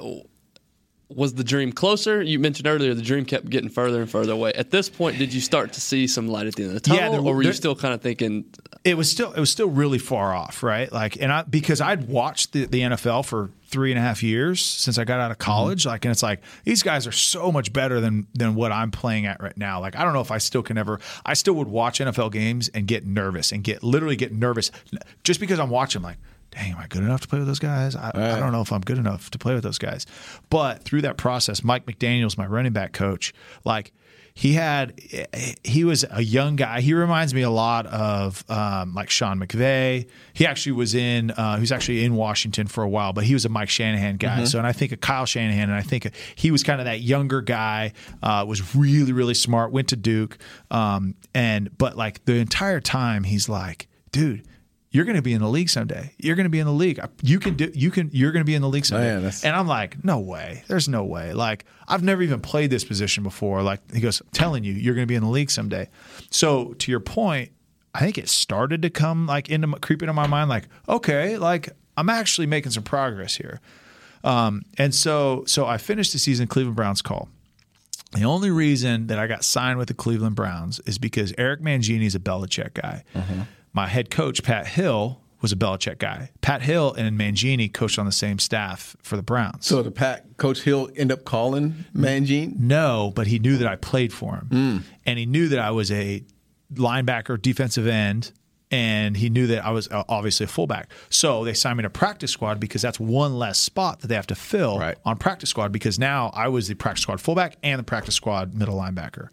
[1.16, 2.22] was the dream closer?
[2.22, 4.54] You mentioned earlier the dream kept getting further and further away.
[4.54, 6.82] At this point, did you start to see some light at the end of the
[6.82, 8.46] tunnel, yeah, there, or were there, you still kind of thinking?
[8.84, 10.92] It was still it was still really far off, right?
[10.92, 14.62] Like, and I because I'd watched the, the NFL for three and a half years
[14.64, 15.46] since I got out of mm-hmm.
[15.46, 15.82] college.
[15.82, 15.90] Mm-hmm.
[15.90, 19.26] Like, and it's like these guys are so much better than than what I'm playing
[19.26, 19.82] at right now.
[19.82, 21.00] Like, I don't know if I still can ever.
[21.26, 24.72] I still would watch NFL games and get nervous and get literally get nervous
[25.24, 26.02] just because I'm watching.
[26.02, 26.18] Like
[26.54, 27.96] dang, am I good enough to play with those guys?
[27.96, 28.32] I, right.
[28.32, 30.06] I, don't know if I'm good enough to play with those guys.
[30.50, 33.34] But through that process, Mike McDaniel's my running back coach.
[33.66, 33.92] Like
[34.36, 35.00] he had,
[35.64, 36.82] he was a young guy.
[36.82, 40.08] He reminds me a lot of um, like Sean McVay.
[40.34, 43.34] He actually was in, uh, he was actually in Washington for a while, but he
[43.34, 44.38] was a Mike Shanahan guy.
[44.38, 44.46] Mm-hmm.
[44.46, 47.02] So, and I think of Kyle Shanahan, and I think he was kind of that
[47.02, 47.94] younger guy.
[48.22, 49.72] Uh, was really, really smart.
[49.72, 50.38] Went to Duke,
[50.72, 54.44] um, and but like the entire time, he's like, dude
[54.94, 56.14] you're going to be in the league someday.
[56.20, 57.00] You're going to be in the league.
[57.24, 57.72] You can do.
[57.74, 58.12] You can.
[58.14, 59.20] You're going to be in the league someday.
[59.20, 60.64] Man, and I'm like, no way.
[60.68, 61.34] There's no way.
[61.34, 63.64] Like I've never even played this position before.
[63.64, 65.90] Like he goes, I'm telling you, you're going to be in the league someday.
[66.30, 67.52] So to your point,
[67.96, 70.52] I think it started to come like into creep into my mind.
[70.52, 73.62] Like okay, like I'm actually making some progress here.
[74.24, 76.46] Um, and so so I finished the season.
[76.46, 77.30] Cleveland Browns call.
[78.12, 82.06] The only reason that I got signed with the Cleveland Browns is because Eric Mangini
[82.06, 83.04] is a Belichick guy.
[83.16, 83.42] Mm-hmm
[83.74, 86.32] my head coach, Pat Hill, was a Belichick guy.
[86.42, 89.66] Pat Hill and Mangini coached on the same staff for the Browns.
[89.66, 92.58] So did Pat Coach Hill end up calling Mangini?
[92.58, 94.84] No, but he knew that I played for him, mm.
[95.06, 96.24] and he knew that I was a
[96.74, 98.32] linebacker, defensive end,
[98.72, 100.90] and he knew that I was uh, obviously a fullback.
[101.10, 104.28] So they signed me to practice squad because that's one less spot that they have
[104.28, 104.98] to fill right.
[105.06, 105.72] on practice squad.
[105.72, 109.28] Because now I was the practice squad fullback and the practice squad middle linebacker.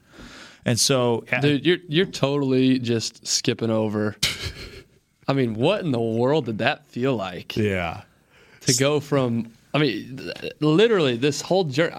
[0.65, 4.17] And so, dude, you're you're totally just skipping over.
[5.29, 7.57] I mean, what in the world did that feel like?
[7.57, 8.03] Yeah,
[8.63, 11.97] to go from I mean, literally this whole journey.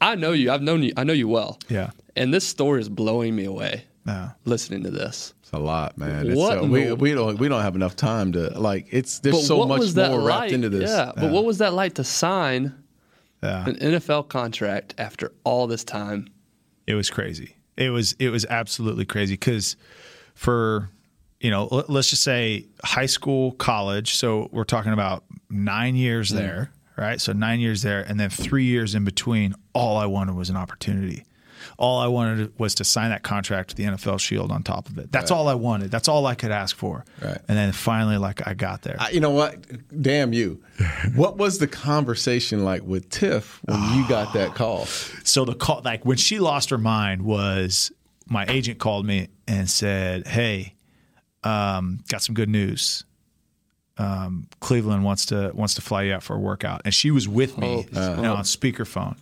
[0.00, 0.50] I know you.
[0.50, 0.92] I've known you.
[0.96, 1.58] I know you well.
[1.68, 1.90] Yeah.
[2.16, 3.84] And this story is blowing me away.
[4.06, 4.30] Yeah.
[4.44, 5.34] Listening to this.
[5.42, 6.34] It's a lot, man.
[6.34, 8.88] what we, the, we don't we don't have enough time to like.
[8.90, 10.52] It's there's so much more wrapped like?
[10.52, 10.90] into this.
[10.90, 11.06] Yeah.
[11.06, 11.12] yeah.
[11.16, 12.74] But what was that like to sign
[13.42, 13.66] yeah.
[13.66, 16.28] an NFL contract after all this time?
[16.86, 17.54] It was crazy.
[17.78, 19.76] It was it was absolutely crazy because
[20.34, 20.90] for
[21.40, 26.36] you know let's just say high school college so we're talking about nine years mm.
[26.36, 27.20] there right?
[27.20, 29.54] So nine years there, and then three years in between.
[29.72, 31.24] All I wanted was an opportunity.
[31.78, 34.98] All I wanted was to sign that contract with the NFL Shield on top of
[34.98, 35.12] it.
[35.12, 35.36] That's right.
[35.36, 35.92] all I wanted.
[35.92, 37.04] That's all I could ask for.
[37.22, 37.38] Right.
[37.46, 38.96] And then finally, like I got there.
[38.98, 39.56] I, you know what?
[40.02, 40.60] Damn you!
[41.14, 44.86] what was the conversation like with Tiff when you got that call?
[45.22, 47.92] So the call, like when she lost her mind, was
[48.26, 50.74] my agent called me and said, "Hey,
[51.44, 53.04] um, got some good news.
[53.98, 57.28] Um, Cleveland wants to wants to fly you out for a workout." And she was
[57.28, 59.16] with me oh, uh, on speakerphone,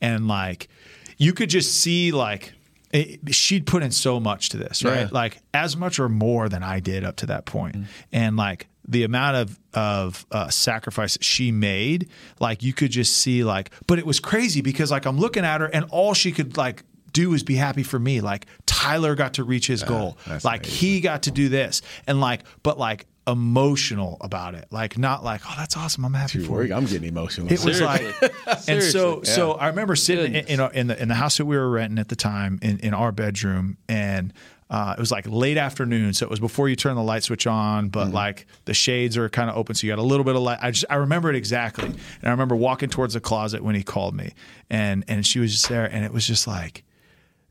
[0.00, 0.68] and like
[1.16, 2.52] you could just see like
[2.92, 5.00] it, she'd put in so much to this, right?
[5.00, 5.08] Yeah.
[5.10, 7.76] Like as much or more than I did up to that point.
[7.76, 7.86] Mm.
[8.12, 12.08] and like the amount of of uh, sacrifice she made,
[12.38, 15.60] like you could just see like, but it was crazy because like I'm looking at
[15.60, 18.20] her and all she could like do is be happy for me.
[18.20, 20.18] Like Tyler got to reach his goal.
[20.44, 20.78] Like amazing.
[20.78, 21.82] he got to do this.
[22.06, 24.66] And like, but like emotional about it.
[24.70, 26.04] Like not like, oh, that's awesome.
[26.04, 26.74] I'm happy Dude, for you.
[26.74, 27.50] I'm getting emotional.
[27.52, 28.02] It was like,
[28.68, 29.30] and so yeah.
[29.30, 31.98] so I remember sitting in, in, in, the in the house that we were renting
[31.98, 34.32] at the time in in our bedroom, and
[34.68, 37.46] uh, it was like late afternoon, so it was before you turn the light switch
[37.46, 38.14] on, but mm-hmm.
[38.14, 40.58] like the shades are kind of open, so you got a little bit of light.
[40.60, 43.82] I just I remember it exactly, and I remember walking towards the closet when he
[43.82, 44.32] called me,
[44.70, 46.82] and and she was just there, and it was just like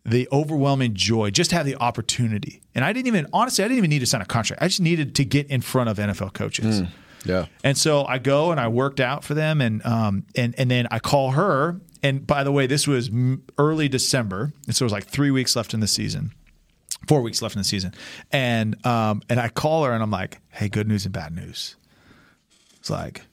[0.05, 2.61] the overwhelming joy just to have the opportunity.
[2.75, 4.61] And I didn't even honestly, I didn't even need to sign a contract.
[4.61, 6.81] I just needed to get in front of NFL coaches.
[6.81, 6.89] Mm,
[7.25, 7.45] yeah.
[7.63, 10.87] And so I go and I worked out for them, and um, and and then
[10.91, 11.81] I call her.
[12.03, 13.09] And by the way, this was
[13.57, 16.31] early December, and so it was like three weeks left in the season,
[17.07, 17.93] four weeks left in the season,
[18.31, 21.75] and um, and I call her and I'm like, hey, good news and bad news.
[22.77, 23.23] It's like.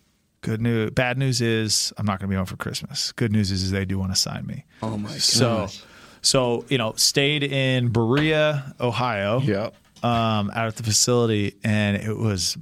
[0.40, 0.90] Good news.
[0.90, 3.12] Bad news is I'm not going to be home for Christmas.
[3.12, 4.64] Good news is, is they do want to sign me.
[4.82, 5.20] Oh my god!
[5.20, 5.68] So
[6.22, 9.40] so you know, stayed in Berea, Ohio.
[9.40, 9.74] Yep.
[10.02, 12.56] Um, out at the facility, and it was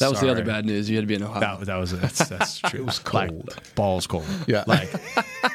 [0.00, 0.34] that was Sorry.
[0.34, 0.90] the other bad news.
[0.90, 1.38] You had to be in Ohio.
[1.38, 2.80] That, that was that's, that's true.
[2.80, 4.26] it was cold, like, balls cold.
[4.48, 4.92] Yeah, like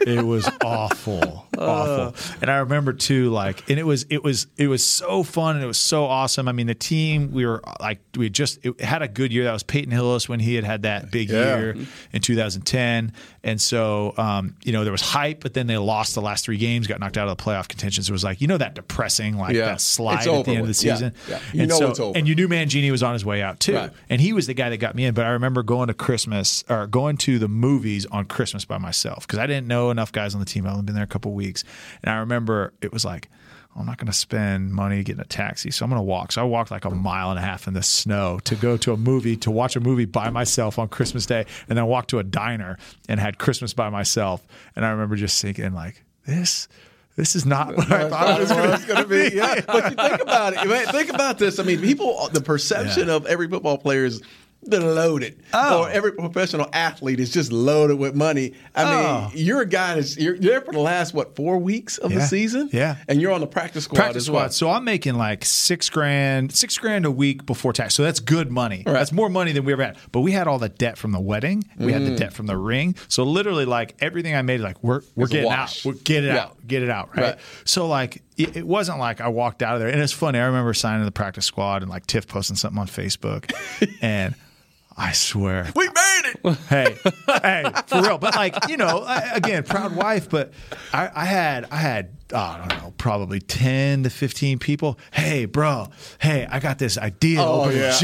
[0.01, 1.61] it was awful, uh.
[1.61, 2.37] awful.
[2.41, 5.63] And I remember too, like, and it was it was it was so fun and
[5.63, 6.47] it was so awesome.
[6.47, 9.43] I mean, the team we were like we just had a good year.
[9.43, 11.57] That was Peyton Hillis when he had had that big yeah.
[11.57, 11.75] year
[12.13, 13.11] in 2010,
[13.43, 16.57] and so um, you know there was hype, but then they lost the last three
[16.57, 18.05] games, got knocked out of the playoff contention.
[18.05, 19.65] So it was like you know that depressing like yeah.
[19.65, 21.13] that slide at the end of the season.
[21.27, 21.39] Yeah, yeah.
[21.51, 22.17] you and know so, it's over.
[22.17, 23.91] And you knew Mangini was on his way out too, right.
[24.09, 25.15] and he he was the guy that got me in.
[25.15, 29.25] But I remember going to Christmas or going to the movies on Christmas by myself
[29.25, 30.67] because I didn't know enough guys on the team.
[30.67, 31.63] I've only been there a couple weeks,
[32.03, 33.27] and I remember it was like.
[33.75, 36.31] I'm not going to spend money getting a taxi, so I'm going to walk.
[36.33, 38.93] So I walked like a mile and a half in the snow to go to
[38.93, 42.19] a movie, to watch a movie by myself on Christmas Day, and then walked to
[42.19, 42.77] a diner
[43.07, 44.45] and had Christmas by myself.
[44.75, 46.67] And I remember just thinking, like, this
[47.19, 49.35] this is not what I thought, it was, going to be.
[49.35, 50.89] Yeah, but you think about it.
[50.89, 51.59] Think about this.
[51.59, 53.15] I mean, people, the perception yeah.
[53.15, 54.21] of every football player is
[54.63, 55.41] they're loaded.
[55.53, 55.83] Oh.
[55.83, 58.53] Or every professional athlete is just loaded with money.
[58.75, 59.21] I oh.
[59.21, 62.19] mean, you're a guy that's you're, there for the last what four weeks of yeah.
[62.19, 62.69] the season.
[62.71, 64.41] Yeah, and you're on the practice squad practice as well.
[64.41, 64.53] Squad.
[64.53, 67.95] So I'm making like six grand, six grand a week before tax.
[67.95, 68.83] So that's good money.
[68.85, 68.93] Right.
[68.93, 69.97] That's more money than we ever had.
[70.11, 71.63] But we had all the debt from the wedding.
[71.77, 71.93] We mm.
[71.93, 72.17] had the mm.
[72.17, 72.95] debt from the ring.
[73.07, 75.81] So literally, like everything I made, like we're we're getting out.
[75.85, 76.43] We're get it yeah.
[76.43, 76.67] out.
[76.67, 77.15] Get it out.
[77.15, 77.23] Right?
[77.23, 77.39] right.
[77.63, 79.89] So like it, wasn't like I walked out of there.
[79.89, 80.39] And it's funny.
[80.39, 83.51] I remember signing the practice squad and like Tiff posting something on Facebook,
[84.01, 84.35] and
[84.99, 85.71] I swear.
[85.75, 86.39] We made it.
[86.69, 86.95] Hey,
[87.41, 88.17] hey, for real.
[88.17, 90.29] But like, you know, again, proud wife.
[90.29, 90.51] But
[90.93, 94.99] I, I had, I had, oh, I don't know, probably ten to fifteen people.
[95.11, 95.87] Hey, bro.
[96.19, 97.91] Hey, I got this idea oh, over yeah.
[97.91, 97.99] the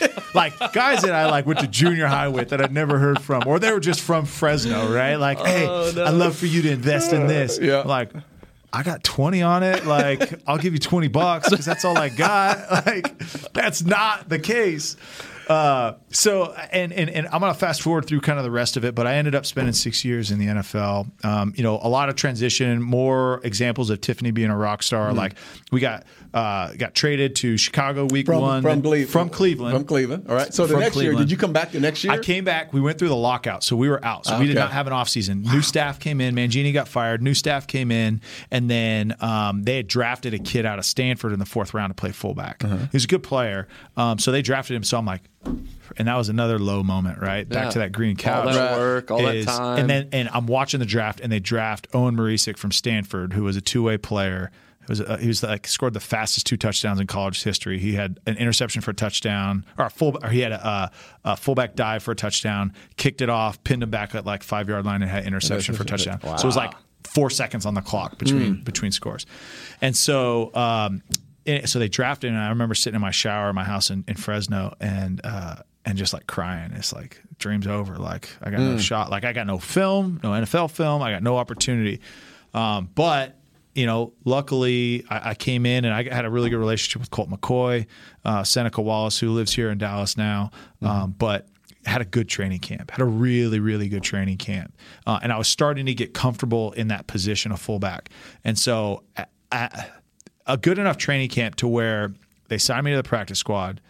[0.00, 0.10] gym.
[0.34, 3.42] like guys that I like went to junior high with that I'd never heard from,
[3.46, 5.16] or they were just from Fresno, right?
[5.16, 6.04] Like, hey, oh, no.
[6.04, 7.58] I'd love for you to invest in this.
[7.60, 7.82] Yeah.
[7.82, 8.12] Like.
[8.70, 9.86] I got 20 on it.
[9.86, 12.84] Like, I'll give you 20 bucks because that's all I got.
[12.86, 13.18] Like,
[13.54, 14.96] that's not the case.
[15.48, 18.76] Uh, so, and, and, and I'm going to fast forward through kind of the rest
[18.76, 21.24] of it, but I ended up spending six years in the NFL.
[21.24, 25.08] Um, you know, a lot of transition, more examples of Tiffany being a rock star.
[25.08, 25.16] Mm-hmm.
[25.16, 25.34] Like
[25.72, 29.74] we got uh, got traded to Chicago week from, one from, Cle- from Cleveland.
[29.74, 30.26] From Cleveland.
[30.28, 30.52] All right.
[30.52, 31.18] So the next Cleveland.
[31.18, 32.12] year, did you come back the next year?
[32.12, 32.72] I came back.
[32.72, 34.26] We went through the lockout, so we were out.
[34.26, 34.42] So okay.
[34.42, 35.44] we did not have an offseason.
[35.44, 35.54] Wow.
[35.54, 36.34] New staff came in.
[36.34, 37.22] Mangini got fired.
[37.22, 38.20] New staff came in,
[38.50, 41.90] and then um, they had drafted a kid out of Stanford in the fourth round
[41.90, 42.62] to play fullback.
[42.64, 42.76] Uh-huh.
[42.76, 44.84] He was a good player, um, so they drafted him.
[44.84, 45.22] So I'm like,
[45.96, 47.48] and that was another low moment, right?
[47.48, 48.46] Back to that green couch.
[48.46, 49.78] All that work, all is, that time.
[49.80, 53.44] And then and I'm watching the draft, and they draft Owen Marecic from Stanford, who
[53.44, 54.50] was a two way player.
[54.82, 57.78] It was uh, he was like scored the fastest two touchdowns in college history.
[57.78, 60.90] He had an interception for a touchdown, or a full, or he had a,
[61.24, 64.68] a fullback dive for a touchdown, kicked it off, pinned him back at like five
[64.68, 66.20] yard line, and had interception for a touchdown.
[66.22, 66.36] Wow.
[66.36, 66.74] So it was like
[67.04, 68.64] four seconds on the clock between mm.
[68.64, 69.26] between scores,
[69.82, 71.02] and so um,
[71.64, 74.16] so they drafted, and I remember sitting in my shower in my house in, in
[74.16, 76.72] Fresno, and uh, and just like crying.
[76.72, 77.96] It's like dream's over.
[77.96, 78.72] Like I got mm.
[78.72, 79.10] no shot.
[79.10, 81.02] Like I got no film, no NFL film.
[81.02, 82.00] I got no opportunity.
[82.54, 83.36] Um, but
[83.74, 87.10] you know, luckily I, I, came in and I had a really good relationship with
[87.10, 87.86] Colt McCoy,
[88.24, 90.50] uh, Seneca Wallace, who lives here in Dallas now.
[90.82, 90.86] Mm-hmm.
[90.86, 91.46] Um, but
[91.86, 94.76] had a good training camp, had a really, really good training camp.
[95.06, 98.10] Uh, and I was starting to get comfortable in that position of fullback.
[98.44, 99.04] And so
[100.48, 102.12] a good enough training camp to where
[102.48, 103.80] they signed me to the practice squad.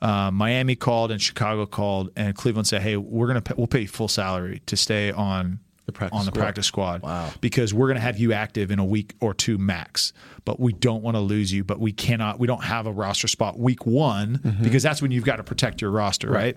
[0.00, 3.82] Uh, Miami called and Chicago called and Cleveland said, "Hey, we're gonna pay, we'll pay
[3.82, 6.42] you full salary to stay on the practice on the squad.
[6.42, 7.02] practice squad.
[7.02, 7.30] Wow.
[7.40, 10.12] Because we're going to have you active in a week or two max,
[10.44, 11.64] but we don't want to lose you.
[11.64, 12.38] But we cannot.
[12.38, 14.62] We don't have a roster spot week one mm-hmm.
[14.62, 16.56] because that's when you've got to protect your roster, right?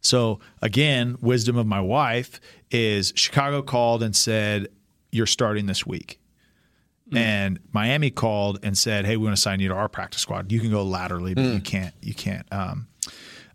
[0.00, 4.68] So again, wisdom of my wife is Chicago called and said
[5.10, 6.18] you're starting this week.
[7.12, 7.16] Mm.
[7.16, 10.50] And Miami called and said, "Hey, we want to sign you to our practice squad.
[10.50, 11.54] You can go laterally, but mm.
[11.54, 11.94] you can't.
[12.00, 12.88] You can't." Um,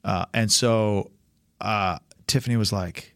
[0.03, 1.11] uh, and so
[1.59, 3.15] uh, Tiffany was like,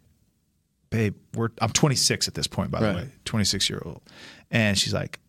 [0.89, 2.91] babe, we're I'm 26 at this point, by right.
[2.91, 4.01] the way, 26 year old,
[4.49, 5.19] and she's like,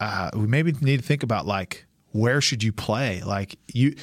[0.00, 3.22] uh, we maybe need to think about like where should you play?
[3.22, 3.96] Like you,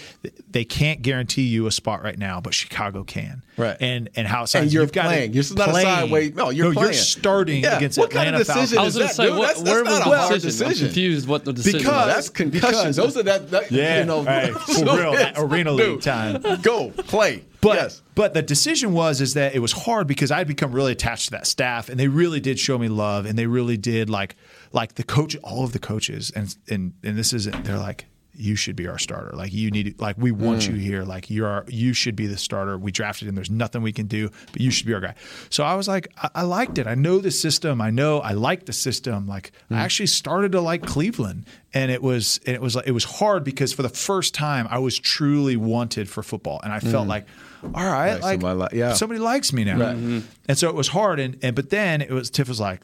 [0.49, 3.41] they can't guarantee you a spot right now, but Chicago can.
[3.55, 3.77] Right.
[3.79, 5.31] And and how and you're you've playing.
[5.31, 5.87] You're not playing.
[5.87, 6.31] a sideway.
[6.31, 6.87] No, you're no, playing.
[6.87, 7.77] You're starting yeah.
[7.77, 8.77] against what Atlanta kind of decision Falcons.
[8.77, 10.67] I was going to say, what, that's, where that's was not the a decision?
[10.67, 10.85] decision.
[10.85, 12.15] I'm confused what the decision because was.
[12.15, 12.95] that's concussions.
[12.97, 14.51] Those are that, that yeah, you know, right.
[14.53, 16.41] for real, that arena league time.
[16.61, 17.45] Go play.
[17.61, 18.01] But yes.
[18.15, 21.31] but the decision was is that it was hard because I'd become really attached to
[21.31, 24.35] that staff, and they really did show me love, and they really did like
[24.71, 27.63] like the coach, all of the coaches, and and and this isn't.
[27.63, 29.35] they're like you should be our starter.
[29.35, 30.73] Like you need, like we want mm.
[30.73, 31.03] you here.
[31.03, 32.77] Like you're, our, you should be the starter.
[32.77, 33.35] We drafted him.
[33.35, 35.15] There's nothing we can do, but you should be our guy.
[35.49, 36.87] So I was like, I, I liked it.
[36.87, 37.81] I know the system.
[37.81, 39.27] I know I like the system.
[39.27, 39.75] Like mm.
[39.75, 43.03] I actually started to like Cleveland, and it was, and it was like it was
[43.03, 47.05] hard because for the first time I was truly wanted for football, and I felt
[47.05, 47.09] mm.
[47.09, 47.27] like,
[47.63, 48.93] all right, like, like somebody, yeah.
[48.93, 49.77] somebody likes me now.
[49.77, 49.95] Right.
[49.95, 50.19] Mm-hmm.
[50.47, 52.81] And so it was hard, and and but then it was Tiff was like,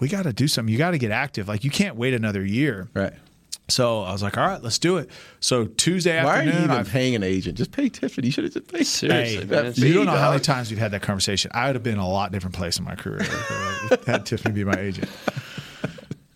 [0.00, 0.72] we got to do something.
[0.72, 1.48] You got to get active.
[1.48, 2.88] Like you can't wait another year.
[2.94, 3.12] Right.
[3.68, 5.08] So I was like, all right, let's do it.
[5.40, 7.56] So Tuesday Why afternoon, are you even I've, paying an agent?
[7.56, 8.26] Just pay Tiffany.
[8.26, 9.46] You should have just paid seriously.
[9.46, 11.50] Hey, you don't know how many times we've had that conversation.
[11.54, 13.22] I would have been in a lot different place in my career.
[14.06, 15.08] had Tiffany be my agent.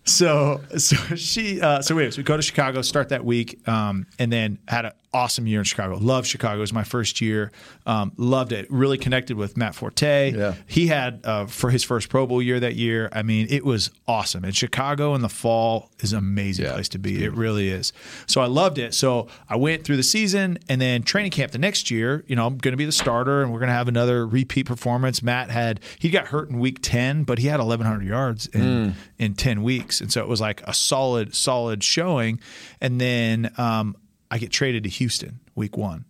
[0.05, 4.07] So, so she, uh, so wait, so we go to Chicago, start that week, um,
[4.17, 5.97] and then had an awesome year in Chicago.
[5.97, 6.57] Loved Chicago.
[6.57, 7.51] It was my first year.
[7.85, 8.69] Um, loved it.
[8.69, 10.33] Really connected with Matt Forte.
[10.35, 10.55] Yeah.
[10.67, 13.09] He had uh, for his first Pro Bowl year that year.
[13.11, 14.43] I mean, it was awesome.
[14.43, 17.23] And Chicago in the fall is an amazing yeah, place to be.
[17.23, 17.91] It really is.
[18.27, 18.93] So I loved it.
[18.93, 22.23] So I went through the season and then training camp the next year.
[22.27, 24.65] You know, I'm going to be the starter and we're going to have another repeat
[24.65, 25.23] performance.
[25.23, 28.93] Matt had he got hurt in week 10, but he had 1,100 yards in mm.
[29.17, 32.39] in 10 weeks, and so it was like a solid solid showing.
[32.81, 33.95] And then um,
[34.31, 36.05] I get traded to Houston week one.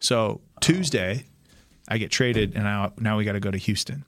[0.00, 1.24] So Tuesday,
[1.88, 4.04] I get traded, and now now we got to go to Houston.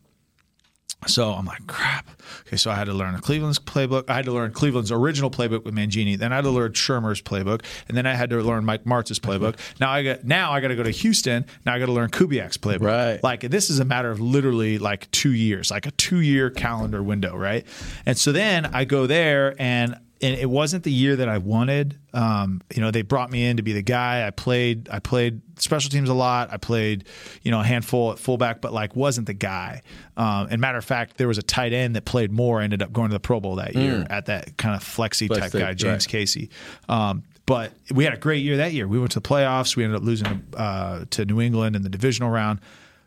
[1.07, 2.09] So I'm like, crap.
[2.47, 4.09] Okay, so I had to learn Cleveland's playbook.
[4.09, 6.19] I had to learn Cleveland's original playbook with Mangini.
[6.19, 9.21] Then I had to learn Shurmur's playbook, and then I had to learn Mike Martz's
[9.21, 9.57] playbook.
[9.79, 11.45] Now I got now I got to go to Houston.
[11.65, 12.83] Now I got to learn Kubiak's playbook.
[12.83, 13.23] Right.
[13.23, 17.03] Like this is a matter of literally like two years, like a two year calendar
[17.03, 17.67] window, right?
[18.07, 21.99] And so then I go there, and and it wasn't the year that I wanted.
[22.15, 24.27] Um, you know, they brought me in to be the guy.
[24.27, 26.51] I played, I played special teams a lot.
[26.51, 27.05] I played,
[27.43, 29.83] you know, a handful at fullback, but like wasn't the guy.
[30.17, 32.63] Um, and matter of fact, there was a tight end that played more.
[32.63, 34.07] Ended up going to the Pro Bowl that year mm.
[34.11, 36.11] at that kind of flexy Flex type guy, James right.
[36.11, 36.51] Casey.
[36.89, 38.89] Um, but we had a great year that year.
[38.89, 39.77] We went to the playoffs.
[39.77, 42.61] We ended up losing uh, to New England in the divisional round.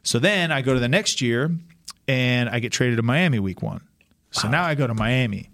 [0.04, 1.52] So then I go to the next year,
[2.08, 3.82] and I get traded to Miami week one.
[4.32, 4.52] So wow.
[4.52, 5.50] now I go to Miami.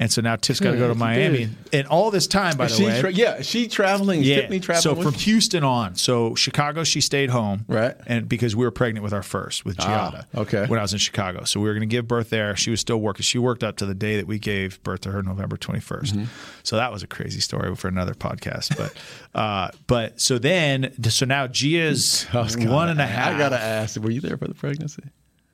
[0.00, 1.48] And so now Tiff's got to go to Miami.
[1.72, 3.00] And all this time, by is the way.
[3.00, 4.22] Tra- yeah, she traveling?
[4.22, 4.36] Yeah.
[4.36, 4.96] Tiffany traveling?
[4.96, 5.96] So from Houston on.
[5.96, 7.64] So Chicago, she stayed home.
[7.66, 7.96] Right.
[8.06, 10.24] And because we were pregnant with our first, with ah, Giada.
[10.34, 10.66] Ah, okay.
[10.66, 11.42] When I was in Chicago.
[11.42, 12.54] So we were going to give birth there.
[12.54, 13.24] She was still working.
[13.24, 15.80] She worked up to the day that we gave birth to her, November 21st.
[16.12, 16.24] Mm-hmm.
[16.62, 18.76] So that was a crazy story for another podcast.
[18.76, 18.94] But,
[19.38, 23.34] uh, but so then, so now Gia's one and a half.
[23.34, 25.02] I got to ask, were you there for the pregnancy?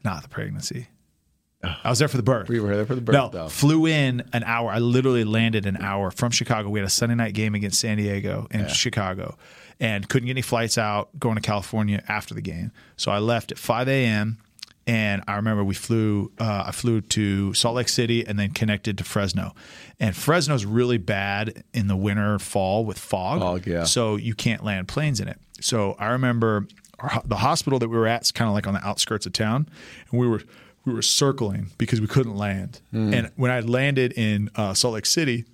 [0.04, 0.88] Not the pregnancy.
[1.84, 2.48] I was there for the birth.
[2.48, 3.14] We were there for the birth.
[3.14, 3.48] No, though.
[3.48, 4.70] flew in an hour.
[4.70, 6.68] I literally landed an hour from Chicago.
[6.68, 8.68] We had a Sunday night game against San Diego in yeah.
[8.68, 9.36] Chicago,
[9.80, 12.72] and couldn't get any flights out going to California after the game.
[12.96, 14.38] So I left at 5 a.m.
[14.86, 16.30] And I remember we flew.
[16.38, 19.54] Uh, I flew to Salt Lake City and then connected to Fresno.
[19.98, 23.40] And Fresno's really bad in the winter, fall with fog.
[23.40, 23.84] Fog, yeah.
[23.84, 25.38] So you can't land planes in it.
[25.60, 26.66] So I remember
[26.98, 29.32] our, the hospital that we were at is kind of like on the outskirts of
[29.32, 29.68] town,
[30.10, 30.42] and we were
[30.84, 32.80] we were circling because we couldn't land.
[32.92, 33.14] Mm.
[33.14, 35.44] And when I landed in uh, Salt Lake City,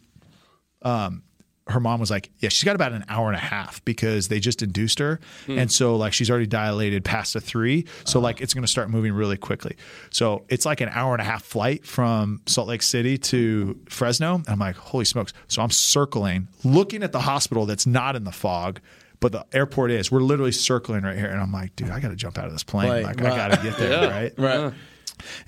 [0.83, 1.23] um,
[1.71, 4.41] her mom was like, yeah, she's got about an hour and a half because they
[4.41, 5.59] just induced her, hmm.
[5.59, 8.25] and so like she's already dilated past a three, so uh-huh.
[8.25, 9.77] like it's going to start moving really quickly.
[10.11, 14.37] So it's like an hour and a half flight from Salt Lake City to Fresno.
[14.37, 15.33] And I'm like, holy smokes!
[15.49, 18.81] So I'm circling, looking at the hospital that's not in the fog
[19.21, 20.11] but the airport is.
[20.11, 22.53] We're literally circling right here, and I'm like, dude, I got to jump out of
[22.53, 22.89] this plane.
[22.89, 23.33] Right, like, right.
[23.33, 24.35] I got to get there, yeah, right?
[24.39, 24.75] Right.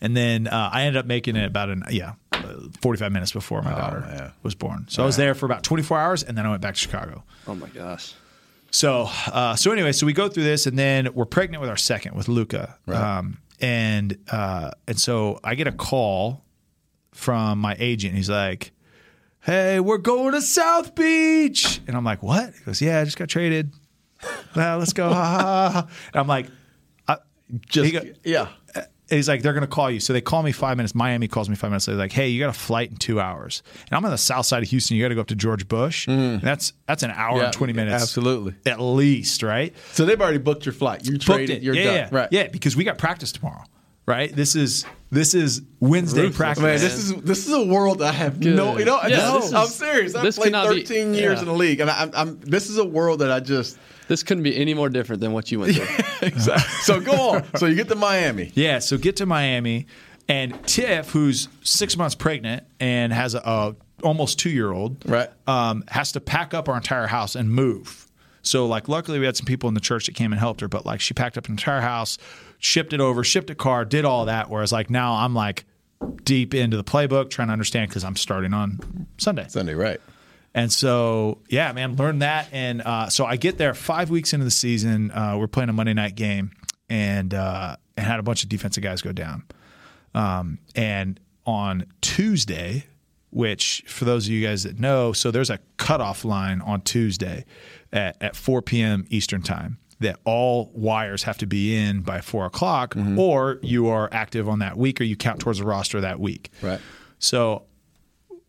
[0.01, 2.15] And then uh, I ended up making it about an yeah,
[2.81, 4.33] 45 minutes before my oh, daughter man.
[4.43, 4.87] was born.
[4.89, 7.25] So I was there for about 24 hours, and then I went back to Chicago.
[7.47, 8.15] Oh my gosh.
[8.71, 11.77] So, uh, so anyway, so we go through this, and then we're pregnant with our
[11.77, 13.19] second with Luca, right.
[13.19, 16.43] um, and uh, and so I get a call
[17.13, 18.15] from my agent.
[18.15, 18.73] He's like,
[19.43, 21.81] hey, we're going to South Beach.
[21.87, 22.55] And I'm like, what?
[22.55, 23.73] He goes, yeah, I just got traded.
[24.55, 25.09] Well, let's go.
[25.11, 26.47] and I'm like,
[27.09, 27.17] I,
[27.67, 28.49] just, go, yeah.
[29.17, 30.01] He's like, they're going to call you.
[30.01, 30.95] So they call me five minutes.
[30.95, 33.63] Miami calls me five minutes They're Like, hey, you got a flight in two hours.
[33.89, 34.97] And I'm on the south side of Houston.
[34.97, 36.07] You got to go up to George Bush.
[36.09, 36.41] Mm.
[36.41, 38.03] that's that's an hour yeah, and 20 minutes.
[38.03, 38.55] Absolutely.
[38.67, 39.75] At least, right?
[39.93, 41.07] So they've already booked your flight.
[41.07, 41.59] You traded.
[41.59, 41.63] It.
[41.63, 41.95] You're yeah, done.
[41.95, 42.09] Yeah.
[42.11, 42.29] Right.
[42.31, 43.65] Yeah, because we got practice tomorrow
[44.07, 44.35] right?
[44.35, 46.63] This is this is Wednesday Ruthless, practice.
[46.63, 48.57] Man, this is this is a world I have Good.
[48.57, 48.79] no.
[48.79, 50.15] You know, yeah, is, I'm serious.
[50.15, 51.41] I've played 13 be, years yeah.
[51.41, 53.79] in the league, and I, I'm, this is a world that I just.
[54.13, 56.05] This couldn't be any more different than what you went through.
[56.29, 56.71] exactly.
[56.83, 57.57] so go on.
[57.57, 58.53] So you get to Miami.
[58.55, 58.79] Yeah.
[58.79, 59.87] So get to Miami,
[60.29, 65.31] and Tiff, who's six months pregnant and has a, a almost two year old, right,
[65.47, 68.07] um, has to pack up our entire house and move.
[68.43, 70.69] So like, luckily we had some people in the church that came and helped her,
[70.69, 72.19] but like she packed up an entire house,
[72.59, 74.51] shipped it over, shipped a car, did all that.
[74.51, 75.65] Whereas like now I'm like
[76.23, 79.47] deep into the playbook, trying to understand because I'm starting on Sunday.
[79.49, 80.03] Sunday, right?
[80.55, 82.49] And so, yeah, man, learn that.
[82.53, 85.11] And uh, so I get there five weeks into the season.
[85.11, 86.53] Uh, we're playing a Monday night game,
[86.89, 89.45] and uh, and had a bunch of defensive guys go down.
[90.15, 92.85] Um, and on Tuesday,
[93.31, 97.47] which for those of you guys that know, so there's a cutoff line on Tuesday
[97.93, 99.07] at, at 4 p.m.
[99.09, 103.19] Eastern time that all wires have to be in by four o'clock, mm-hmm.
[103.19, 106.51] or you are active on that week, or you count towards the roster that week.
[106.61, 106.81] Right.
[107.19, 107.65] So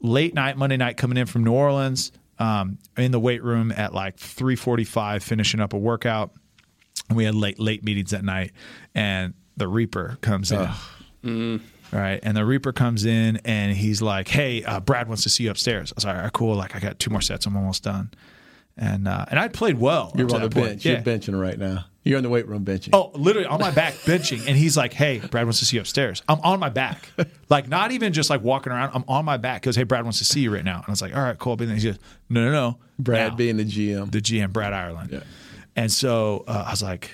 [0.03, 3.95] late night, Monday night, coming in from New Orleans, um, in the weight room at
[3.95, 6.31] like three forty-five, finishing up a workout.
[7.09, 8.51] And we had late late meetings that night,
[8.93, 10.69] and the Reaper comes in.
[11.23, 11.61] Mm.
[11.91, 12.19] Right.
[12.21, 15.51] And the Reaper comes in and he's like, Hey, uh, Brad wants to see you
[15.51, 15.91] upstairs.
[15.91, 16.55] I was like, All right, cool.
[16.55, 17.45] Like, I got two more sets.
[17.45, 18.09] I'm almost done
[18.77, 20.11] and uh, and I played well.
[20.15, 20.85] You're on the bench.
[20.85, 20.93] Yeah.
[20.93, 21.85] You're benching right now.
[22.03, 22.89] You're in the weight room benching.
[22.91, 25.81] Oh, literally on my back benching, and he's like, "Hey, Brad wants to see you
[25.81, 27.09] upstairs." I'm on my back,
[27.49, 28.91] like not even just like walking around.
[28.93, 30.77] I'm on my back because hey, Brad wants to see you right now.
[30.77, 31.99] And I was like, "All right, cool." But then he goes,
[32.29, 35.11] "No, no, no." Brad now, being the GM, the GM, Brad Ireland.
[35.13, 35.23] Yeah.
[35.75, 37.11] And so uh, I was like,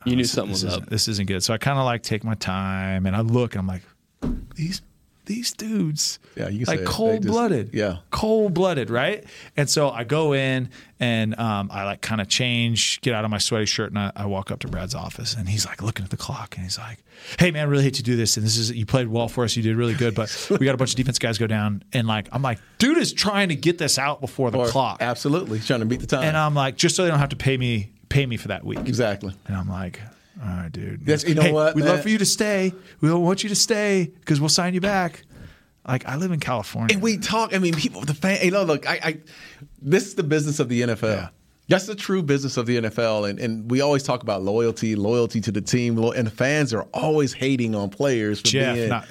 [0.00, 0.86] oh, "You knew something was up.
[0.86, 3.60] This isn't good." So I kind of like take my time, and I look, and
[3.60, 3.82] I'm like,
[4.54, 4.82] "These
[5.26, 9.24] these dudes, yeah, you like cold blooded, yeah, cold blooded, right?
[9.56, 10.68] And so I go in
[11.00, 14.12] and um, I like kind of change, get out of my sweaty shirt, and I,
[14.14, 16.78] I, walk up to Brad's office, and he's like looking at the clock, and he's
[16.78, 16.98] like,
[17.38, 19.44] "Hey, man, I really hate to do this, and this is you played well for
[19.44, 21.82] us, you did really good, but we got a bunch of defense guys go down,
[21.92, 24.98] and like I'm like, dude is trying to get this out before the or, clock,
[25.00, 27.30] absolutely, he's trying to beat the time, and I'm like, just so they don't have
[27.30, 30.00] to pay me pay me for that week, exactly, and I'm like,
[30.42, 31.02] all right, dude.
[31.06, 31.74] Yes, you know hey, what?
[31.74, 32.72] We'd love for you to stay.
[33.00, 35.22] We want you to stay because we'll sign you back.
[35.86, 37.54] Like I live in California, and we talk.
[37.54, 38.38] I mean, people, the fan.
[38.42, 39.18] You know, look, I, I
[39.80, 41.02] this is the business of the NFL.
[41.02, 41.28] Yeah.
[41.68, 45.40] That's the true business of the NFL, and and we always talk about loyalty, loyalty
[45.42, 48.88] to the team, and fans are always hating on players for Jeff, being.
[48.88, 49.06] Not,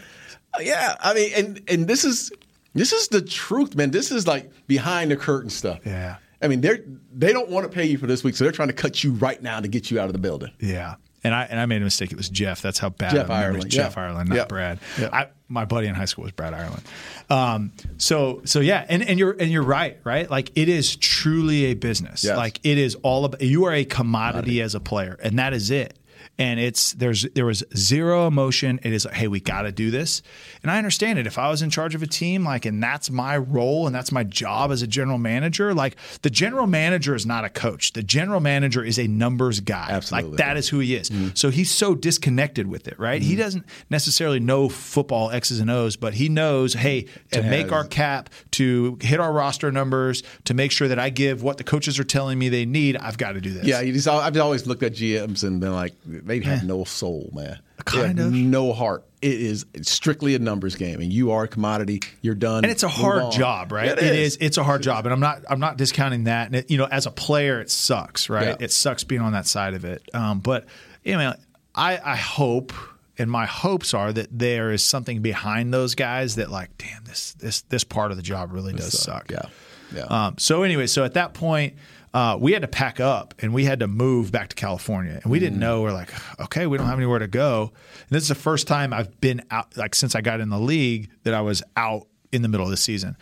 [0.53, 2.31] uh, yeah, I mean, and and this is
[2.73, 3.91] this is the truth, man.
[3.91, 5.79] This is like behind the curtain stuff.
[5.85, 6.17] Yeah.
[6.41, 6.79] I mean, they're
[7.13, 9.13] they don't want to pay you for this week, so they're trying to cut you
[9.13, 10.51] right now to get you out of the building.
[10.59, 10.95] Yeah.
[11.23, 12.11] And I and I made a mistake.
[12.11, 12.61] It was Jeff.
[12.61, 13.69] That's how bad Jeff Ireland.
[13.69, 14.03] Jeff yeah.
[14.03, 14.45] Ireland, not yeah.
[14.45, 14.79] Brad.
[14.99, 15.09] Yeah.
[15.13, 16.83] I, my buddy in high school was Brad Ireland.
[17.29, 20.29] Um, so so yeah, and, and you're and you're right, right?
[20.29, 22.23] Like it is truly a business.
[22.23, 22.35] Yes.
[22.35, 25.53] Like it is all about you are a commodity, commodity as a player, and that
[25.53, 25.97] is it
[26.37, 28.79] and it's there's there was zero emotion.
[28.83, 30.23] It is like, hey, we got to do this,
[30.63, 31.27] and I understand it.
[31.27, 34.11] If I was in charge of a team, like, and that's my role and that's
[34.11, 37.93] my job as a general manager, like the general manager is not a coach.
[37.93, 39.87] The general manager is a numbers guy.
[39.89, 41.09] Absolutely, like that is who he is.
[41.09, 41.29] Mm-hmm.
[41.35, 43.21] So he's so disconnected with it, right?
[43.21, 43.29] Mm-hmm.
[43.29, 47.65] He doesn't necessarily know football X's and O's, but he knows hey to it make
[47.65, 47.73] has.
[47.73, 51.63] our cap, to hit our roster numbers, to make sure that I give what the
[51.63, 52.97] coaches are telling me they need.
[52.97, 53.65] I've got to do this.
[53.65, 55.93] Yeah, I've always looked at GMs and been like
[56.25, 57.59] they have no soul, man.
[57.85, 59.05] Kind of no heart.
[59.21, 62.01] It is strictly a numbers game, and you are a commodity.
[62.21, 63.85] You're done, and it's a hard job, right?
[63.85, 64.35] Yeah, it, it is.
[64.35, 64.37] is.
[64.41, 65.43] It's a hard job, and I'm not.
[65.49, 66.47] I'm not discounting that.
[66.47, 68.47] And it, you know, as a player, it sucks, right?
[68.47, 68.65] Yeah.
[68.65, 70.03] It sucks being on that side of it.
[70.13, 70.65] Um, but
[71.03, 71.33] you know,
[71.75, 72.73] I, I hope
[73.17, 77.33] and my hopes are that there is something behind those guys that like damn this
[77.33, 79.45] this this part of the job really does suck, yeah
[79.93, 80.03] Yeah.
[80.03, 81.75] Um, so anyway, so at that point,
[82.13, 85.19] uh, we had to pack up and we had to move back to California.
[85.21, 85.81] And we didn't know.
[85.81, 86.09] We're like,
[86.39, 87.71] okay, we don't have anywhere to go.
[88.01, 90.59] And this is the first time I've been out, like since I got in the
[90.59, 93.15] league, that I was out in the middle of the season.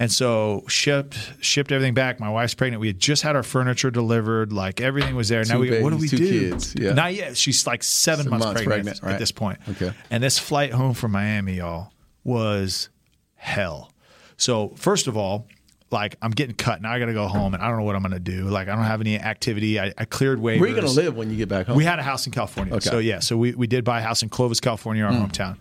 [0.00, 2.18] And so shipped shipped everything back.
[2.18, 2.80] My wife's pregnant.
[2.80, 4.50] We had just had our furniture delivered.
[4.50, 5.44] Like everything was there.
[5.44, 6.50] now we go, what do we two do?
[6.50, 6.94] kids, yeah.
[6.94, 7.36] Not yet.
[7.36, 9.18] She's like seven Seven months, months pregnant, pregnant, at right.
[9.18, 9.58] this point.
[9.68, 9.92] Okay.
[10.10, 11.92] And this flight home from Miami, y'all,
[12.24, 12.88] was
[13.34, 13.92] hell.
[14.38, 15.46] So first of all,
[15.90, 16.92] like I'm getting cut now.
[16.92, 18.44] I got to go home, and I don't know what I'm going to do.
[18.44, 19.78] Like I don't have any activity.
[19.78, 20.60] I, I cleared waivers.
[20.60, 21.76] Where are you going to live when you get back home?
[21.76, 22.74] We had a house in California.
[22.74, 22.88] Okay.
[22.88, 25.58] So yeah, so we, we did buy a house in Clovis, California, our hometown.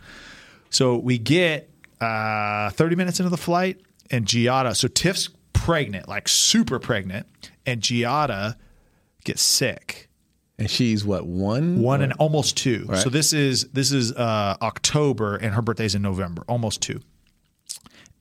[0.70, 4.76] So we get uh, 30 minutes into the flight, and Giada.
[4.76, 7.28] So Tiff's pregnant, like super pregnant,
[7.66, 8.56] and Giada
[9.24, 10.10] gets sick.
[10.58, 11.82] and she's what one?
[11.82, 12.86] One and almost two.
[12.88, 13.00] Right.
[13.00, 16.44] So this is this is uh, October, and her birthday's in November.
[16.48, 17.02] Almost two,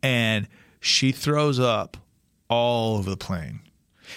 [0.03, 0.49] and
[0.81, 1.97] she throws up
[2.49, 3.61] all over the plane.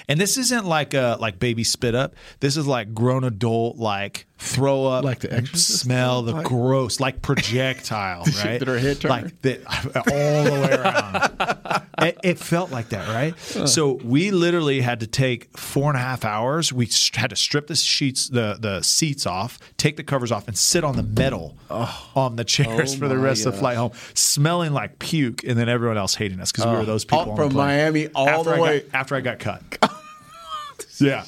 [0.08, 2.16] And this isn't like a like baby spit up.
[2.40, 7.22] This is like grown adult like throw up, Like The smell the Like- gross, like
[7.22, 8.62] projectile, right?
[8.62, 9.10] her head turn?
[9.10, 11.84] Like the, all the way around.
[12.08, 13.38] it, it felt like that, right?
[13.70, 16.74] So we literally had to take four and a half hours.
[16.74, 20.58] We had to strip the sheets, the the seats off, take the covers off, and
[20.58, 22.10] sit on the metal oh.
[22.16, 25.58] on the chairs Oh for the rest of the flight home, smelling like puke, and
[25.58, 27.54] then everyone else hating us because we were those people from.
[27.54, 28.80] Miami all after the I way.
[28.82, 29.62] got, after I got cut.
[31.00, 31.26] yeah.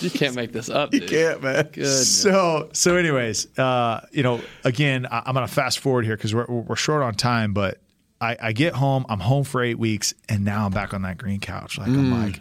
[0.00, 0.90] You can't make this up.
[0.90, 1.08] Dude.
[1.08, 1.64] can't, man.
[1.64, 2.22] Goodness.
[2.22, 6.46] So so anyways, uh, you know, again, I, I'm gonna fast forward here because we're
[6.46, 7.78] we're short on time, but
[8.20, 11.18] I, I get home, I'm home for eight weeks, and now I'm back on that
[11.18, 11.78] green couch.
[11.78, 12.40] Like I'm like,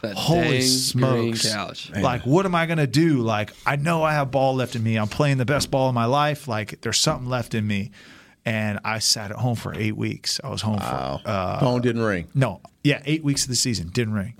[0.00, 1.52] That holy smokes!
[1.52, 1.90] couch.
[1.94, 3.18] Like, what am I gonna do?
[3.18, 4.96] Like, I know I have ball left in me.
[4.96, 6.48] I'm playing the best ball of my life.
[6.48, 7.92] Like, there's something left in me,
[8.44, 10.40] and I sat at home for eight weeks.
[10.42, 11.20] I was home Wow.
[11.22, 12.26] for uh, Phone didn't ring.
[12.34, 14.34] no, yeah, eight weeks of the season didn't ring,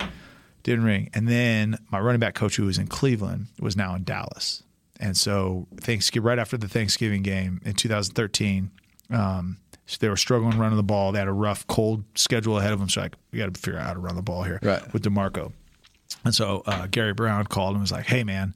[0.63, 4.03] didn't ring, and then my running back coach, who was in Cleveland, was now in
[4.03, 4.63] Dallas,
[4.99, 8.71] and so Thanksgiving right after the Thanksgiving game in 2013,
[9.11, 11.11] um, so they were struggling running the ball.
[11.11, 12.87] They had a rough, cold schedule ahead of them.
[12.89, 14.93] So like, we got to figure out how to run the ball here Right.
[14.93, 15.51] with Demarco,
[16.23, 18.53] and so uh, Gary Brown called and was like, "Hey, man."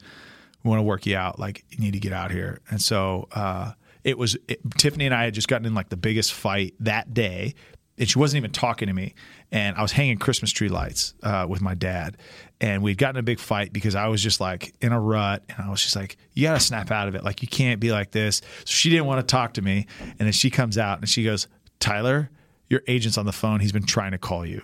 [0.63, 1.39] we want to work you out.
[1.39, 2.59] Like you need to get out here.
[2.69, 3.71] And so uh,
[4.03, 7.13] it was it, Tiffany and I had just gotten in like the biggest fight that
[7.13, 7.53] day,
[7.97, 9.13] and she wasn't even talking to me.
[9.51, 12.17] And I was hanging Christmas tree lights uh, with my dad,
[12.61, 15.65] and we'd gotten a big fight because I was just like in a rut, and
[15.65, 17.23] I was just like, you got to snap out of it.
[17.23, 18.37] Like you can't be like this.
[18.37, 21.23] So she didn't want to talk to me, and then she comes out and she
[21.23, 21.47] goes,
[21.79, 22.29] Tyler,
[22.69, 23.59] your agent's on the phone.
[23.61, 24.61] He's been trying to call you.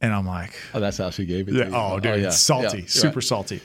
[0.00, 1.54] And I'm like, Oh, that's how she gave it.
[1.54, 1.64] yeah.
[1.64, 1.76] to you.
[1.76, 2.28] Oh, dude, yeah.
[2.30, 3.24] salty, Yeah, super right.
[3.24, 3.60] salty.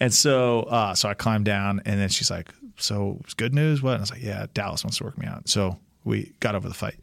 [0.00, 2.48] And so, uh, so I climbed down, and then she's like,
[2.78, 3.82] "So it's good news?
[3.82, 6.54] What?" And I was like, "Yeah, Dallas wants to work me out." So we got
[6.54, 6.96] over the fight.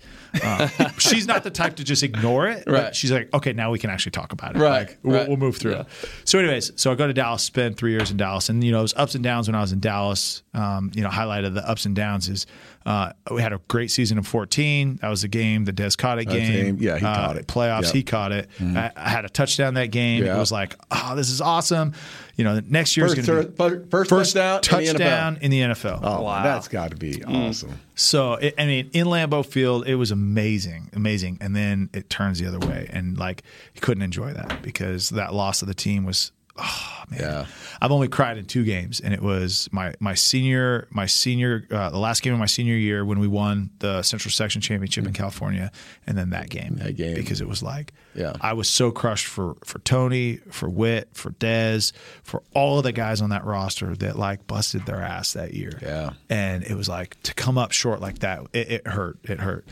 [0.43, 0.67] Uh,
[0.97, 2.63] she's not the type to just ignore it.
[2.65, 2.95] but Right.
[2.95, 4.59] She's like, "Okay, now we can actually talk about it.
[4.59, 5.27] Right, Like, we'll, right.
[5.27, 5.85] we'll move through it."
[6.25, 8.79] So, anyways, so I go to Dallas, spend three years in Dallas, and you know,
[8.79, 10.43] it was ups and downs when I was in Dallas.
[10.53, 12.45] Um, you know, highlight of the ups and downs is
[12.89, 14.97] uh, we had a great season of 14.
[15.01, 16.77] That was the game, the Dez caught it game.
[16.79, 17.45] Yeah, he Uh, caught it.
[17.47, 17.93] Playoffs, Yep.
[17.93, 18.49] he caught it.
[18.59, 20.25] I, I had a touchdown that game.
[20.25, 20.35] Yeah.
[20.35, 21.93] It was like, oh, this is awesome.
[22.35, 25.51] You know, next year's going to be tur- first, first touchdown, in the touchdown in
[25.51, 25.99] the NFL.
[26.01, 26.41] Oh, Wow.
[26.43, 27.79] that's got to be awesome.
[27.95, 31.37] So, it, I mean, in Lambeau Field, it was amazing, amazing.
[31.41, 32.89] And then it turns the other way.
[32.91, 33.43] And like,
[33.75, 36.31] you couldn't enjoy that because that loss of the team was,
[36.61, 37.19] oh, man.
[37.19, 37.45] Yeah.
[37.81, 38.99] I've only cried in two games.
[38.99, 42.75] And it was my, my senior, my senior, uh, the last game of my senior
[42.75, 45.71] year when we won the Central Section Championship in California.
[46.05, 46.75] And then that game.
[46.75, 47.15] That game.
[47.15, 48.33] Because it was like, Yeah.
[48.41, 52.91] I was so crushed for, for Tony, for Witt, for Dez, for all of the
[52.91, 56.11] guys on that roster that like busted their ass that year Yeah.
[56.29, 59.65] and it was like to come up short like that it, it hurt it hurt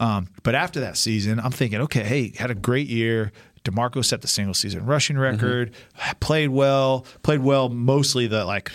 [0.00, 3.32] um, but after that season i'm thinking okay hey had a great year
[3.68, 5.72] demarco set the single season rushing record
[6.20, 8.70] played well played well mostly the like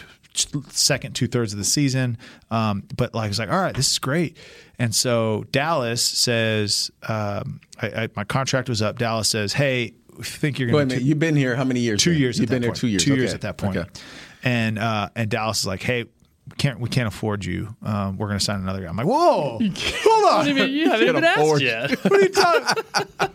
[0.70, 2.18] second two thirds of the season
[2.50, 4.38] um, but like it's like all right this is great
[4.80, 10.60] and so dallas says um, I, I, my contract was up dallas says hey think
[10.60, 12.02] you're going to you've been here how many years?
[12.02, 12.20] two then?
[12.20, 12.40] years.
[12.40, 12.78] You've at been point.
[12.78, 13.04] two years.
[13.04, 13.78] Two years at that point.
[13.78, 13.90] Okay.
[14.44, 16.06] And uh, and Dallas is like, hey,
[16.58, 17.76] can't we can't afford you.
[17.84, 18.88] Um, we're going to sign another guy.
[18.88, 20.48] I'm like, whoa, hold on.
[20.48, 21.92] Even- you haven't even asked yet.
[22.04, 22.84] what are you talking?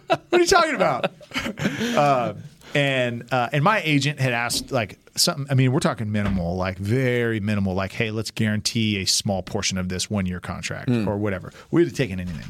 [0.08, 1.06] what are you talking about?
[1.96, 2.34] Uh,
[2.74, 5.46] and uh, and my agent had asked like something.
[5.50, 7.74] I mean, we're talking minimal, like very minimal.
[7.74, 11.52] Like, hey, let's guarantee a small portion of this one year contract or whatever.
[11.70, 12.44] We'd have taken anything.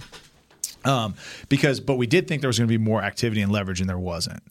[0.85, 1.15] Um,
[1.49, 3.89] because, but we did think there was going to be more activity and leverage, and
[3.89, 4.43] there wasn't.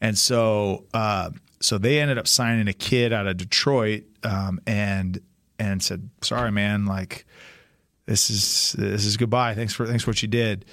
[0.00, 5.20] And so, uh, so they ended up signing a kid out of Detroit, um, and
[5.58, 7.26] and said, "Sorry, man, like
[8.06, 9.54] this is this is goodbye.
[9.54, 10.64] Thanks for thanks for what you did."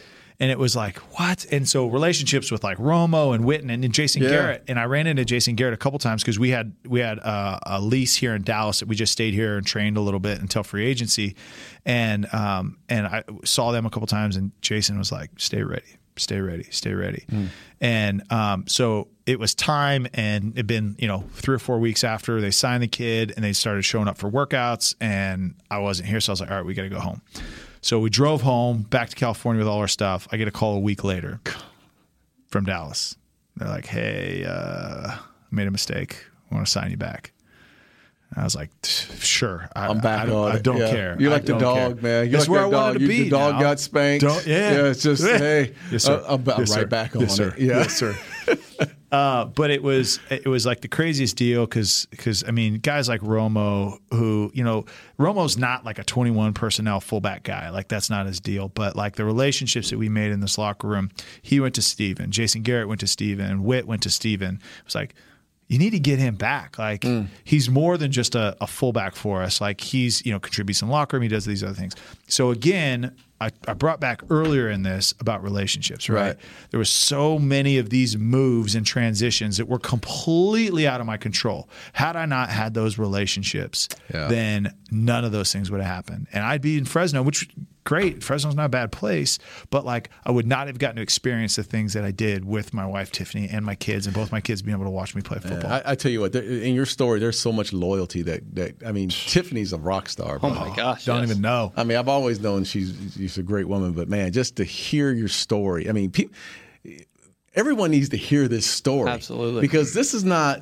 [0.41, 1.45] and it was like what?
[1.51, 4.29] And so relationships with like Romo and Witten and, and Jason yeah.
[4.29, 7.19] Garrett, and I ran into Jason Garrett a couple times because we had we had
[7.19, 10.19] a, a, lease here in Dallas that we just stayed here and trained a little
[10.19, 11.35] bit until free agency,
[11.85, 16.00] and um and I saw them a couple times, and Jason was like, "Stay ready."
[16.17, 17.25] Stay ready, stay ready.
[17.31, 17.47] Mm.
[17.79, 22.03] And um, so it was time, and it'd been, you know, three or four weeks
[22.03, 26.09] after they signed the kid and they started showing up for workouts, and I wasn't
[26.09, 26.19] here.
[26.19, 27.21] So I was like, all right, we got to go home.
[27.81, 30.27] So we drove home back to California with all our stuff.
[30.31, 31.41] I get a call a week later
[32.49, 33.15] from Dallas.
[33.55, 35.15] They're like, "Hey, uh,
[35.49, 36.23] made a mistake.
[36.51, 37.33] I want to sign you back."
[38.35, 40.89] I was like, "Sure, I, am back I, on I, I don't yeah.
[40.89, 41.17] care.
[41.19, 42.03] You're like the dog, care.
[42.03, 42.23] man.
[42.25, 42.73] You're That's like where I dog.
[42.73, 43.23] wanted to you, be.
[43.23, 43.59] The dog now.
[43.59, 44.23] got spanked.
[44.23, 44.71] Don't, yeah.
[44.71, 46.23] yeah, it's just hey, yes, sir.
[46.27, 46.85] I'm, I'm yes, right sir.
[46.85, 47.49] back on yes, sir.
[47.49, 47.59] it.
[47.59, 47.77] Yeah.
[47.79, 48.17] Yes, sir.
[49.11, 53.09] Uh, but it was it was like the craziest deal because because I mean guys
[53.09, 54.85] like Romo who you know
[55.19, 59.17] Romo's not like a 21 personnel fullback guy like that's not his deal but like
[59.17, 62.87] the relationships that we made in this locker room he went to Stephen Jason Garrett
[62.87, 65.13] went to Stephen Witt went to Stephen it was like
[65.71, 66.77] you need to get him back.
[66.77, 67.27] Like mm.
[67.45, 69.61] he's more than just a, a, fullback for us.
[69.61, 71.23] Like he's you know contributes in locker room.
[71.23, 71.95] He does these other things.
[72.27, 76.21] So again, I, I brought back earlier in this about relationships, right?
[76.21, 76.37] right?
[76.71, 81.15] There was so many of these moves and transitions that were completely out of my
[81.15, 81.69] control.
[81.93, 84.27] Had I not had those relationships, yeah.
[84.27, 86.27] then none of those things would have happened.
[86.33, 87.47] And I'd be in Fresno, which
[87.83, 88.23] great.
[88.23, 89.39] Fresno's not a bad place,
[89.69, 92.73] but like I would not have gotten to experience the things that I did with
[92.73, 95.21] my wife Tiffany and my kids, and both my kids being able to watch me
[95.21, 95.71] play football.
[95.71, 98.75] I, I, tell you what, there, in your story, there's so much loyalty that that
[98.85, 100.35] I mean, Tiffany's a rock star.
[100.35, 100.49] Oh bro.
[100.49, 101.29] Oh my gosh, don't yes.
[101.29, 101.73] even know.
[101.75, 105.11] I mean, I've always known she's she's a great woman, but man, just to hear
[105.11, 105.89] your story.
[105.89, 106.35] I mean, people,
[107.55, 109.09] everyone needs to hear this story.
[109.09, 109.61] Absolutely.
[109.61, 110.61] Because this is not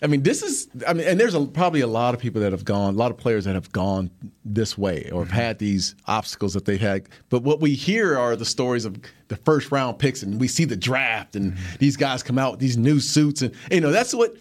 [0.00, 0.68] I mean, this is.
[0.86, 3.10] I mean, and there's a, probably a lot of people that have gone, a lot
[3.10, 4.10] of players that have gone
[4.44, 7.08] this way or have had these obstacles that they've had.
[7.30, 8.96] But what we hear are the stories of
[9.26, 11.76] the first round picks, and we see the draft, and mm-hmm.
[11.78, 14.36] these guys come out with these new suits, and you know that's what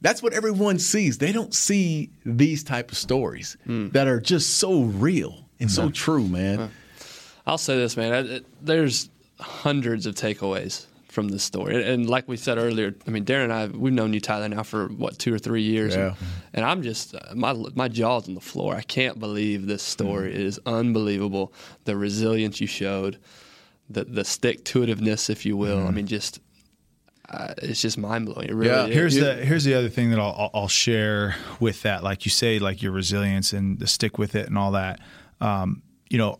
[0.00, 1.18] that's what everyone sees.
[1.18, 3.92] They don't see these type of stories mm.
[3.92, 6.70] that are just so real and so true, man.
[7.46, 8.44] I'll say this, man.
[8.60, 11.90] There's hundreds of takeaways from this story.
[11.90, 14.62] And like we said earlier, I mean, Darren and I, we've known you, Tyler, now
[14.62, 16.06] for what two or three years, yeah.
[16.06, 16.16] and,
[16.54, 18.74] and, I'm just my my jaw's on the floor.
[18.74, 20.32] I can't believe this story.
[20.32, 20.34] Mm.
[20.34, 21.52] It is unbelievable.
[21.84, 23.18] The resilience you showed,
[23.88, 25.78] the the stick to itiveness, if you will.
[25.78, 25.86] Mm.
[25.86, 26.40] I mean, just.
[27.30, 28.46] Uh, it's just mind blowing.
[28.46, 28.86] It really yeah.
[28.86, 28.94] Is.
[28.94, 32.02] Here's the here's the other thing that I'll, I'll share with that.
[32.02, 35.00] Like you say, like your resilience and the stick with it and all that.
[35.40, 36.36] Um, you know,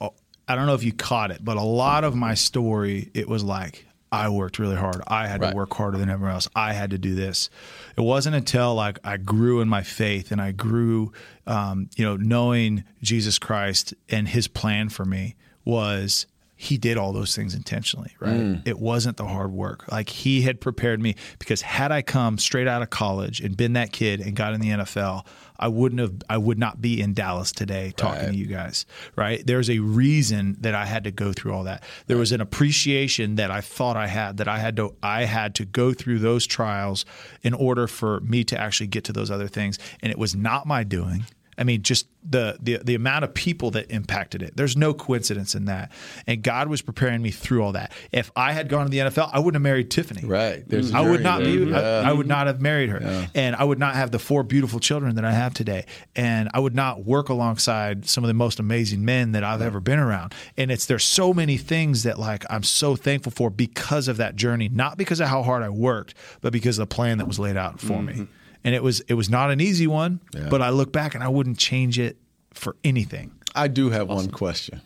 [0.49, 3.43] I don't know if you caught it, but a lot of my story, it was
[3.43, 5.02] like I worked really hard.
[5.06, 5.51] I had right.
[5.51, 6.48] to work harder than everyone else.
[6.55, 7.48] I had to do this.
[7.97, 11.12] It wasn't until like I grew in my faith and I grew,
[11.47, 15.34] um, you know, knowing Jesus Christ and His plan for me
[15.64, 16.26] was
[16.62, 18.39] he did all those things intentionally, right?
[18.39, 18.68] Mm.
[18.68, 19.90] It wasn't the hard work.
[19.90, 23.72] Like he had prepared me because had I come straight out of college and been
[23.72, 25.26] that kid and got in the NFL,
[25.62, 28.32] I wouldn't have I would not be in Dallas today talking right.
[28.32, 28.84] to you guys,
[29.14, 29.47] right?
[29.47, 31.84] There's a reason that I had to go through all that.
[32.09, 35.55] There was an appreciation that I thought I had that I had to I had
[35.55, 37.05] to go through those trials
[37.44, 40.66] in order for me to actually get to those other things and it was not
[40.66, 41.26] my doing.
[41.62, 44.56] I mean, just the, the the amount of people that impacted it.
[44.56, 45.93] There's no coincidence in that.
[46.26, 47.93] And God was preparing me through all that.
[48.10, 50.26] If I had gone to the NFL, I wouldn't have married Tiffany.
[50.26, 50.68] Right.
[50.68, 51.56] There's I would not there.
[51.56, 51.70] be.
[51.70, 51.78] Yeah.
[51.78, 53.28] I, I, would not have married her, yeah.
[53.36, 55.86] and I would not have the four beautiful children that I have today.
[56.16, 59.78] And I would not work alongside some of the most amazing men that I've ever
[59.78, 60.34] been around.
[60.56, 64.34] And it's there's so many things that like I'm so thankful for because of that
[64.34, 67.39] journey, not because of how hard I worked, but because of the plan that was
[67.39, 68.22] laid out for mm-hmm.
[68.22, 68.28] me
[68.64, 70.20] and it was it was not an easy one.
[70.34, 70.48] Yeah.
[70.48, 72.16] But I look back and I wouldn't change it
[72.55, 73.32] for anything.
[73.55, 74.26] I do have awesome.
[74.26, 74.80] one question.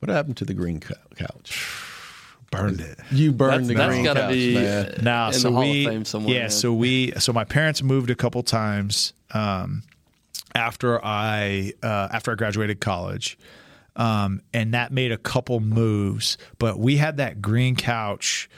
[0.00, 1.78] What happened to the green couch?
[2.50, 2.98] Burned it.
[3.10, 4.94] You burned that's, the that's green gotta couch, be man.
[5.02, 6.50] Now, so we, yeah, man.
[6.50, 9.84] so we, so my parents moved a couple times um,
[10.54, 13.38] after I uh, after I graduated college,
[13.96, 16.36] um, and that made a couple moves.
[16.58, 18.50] But we had that green couch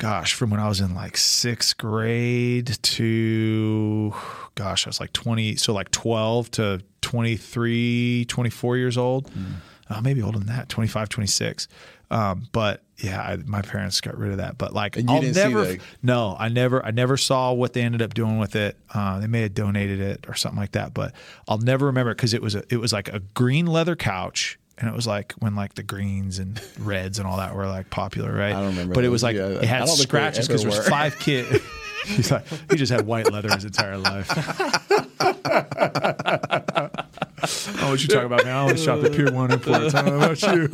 [0.00, 4.14] gosh, from when I was in like sixth grade to,
[4.54, 9.30] gosh, I was like 20, so like 12 to 23, 24 years old.
[9.30, 9.56] Mm.
[9.90, 11.68] Uh, maybe older than that, 25, 26.
[12.10, 14.56] Um, but yeah, I, my parents got rid of that.
[14.56, 18.38] But like, I'll never, no, I never, I never saw what they ended up doing
[18.38, 18.78] with it.
[18.94, 21.12] Uh, they may have donated it or something like that, but
[21.46, 24.58] I'll never remember it because it was a, it was like a green leather couch
[24.80, 27.90] and it was like when like the greens and reds and all that were like
[27.90, 28.54] popular, right?
[28.54, 28.94] I don't remember.
[28.94, 31.60] But it was like yeah, it had scratches because there was five kids.
[32.06, 34.30] He's like he just had white leather his entire life.
[37.80, 38.54] know what you talking about, man.
[38.54, 39.94] I always shop at Pier One Imports.
[39.94, 40.68] I don't know about you.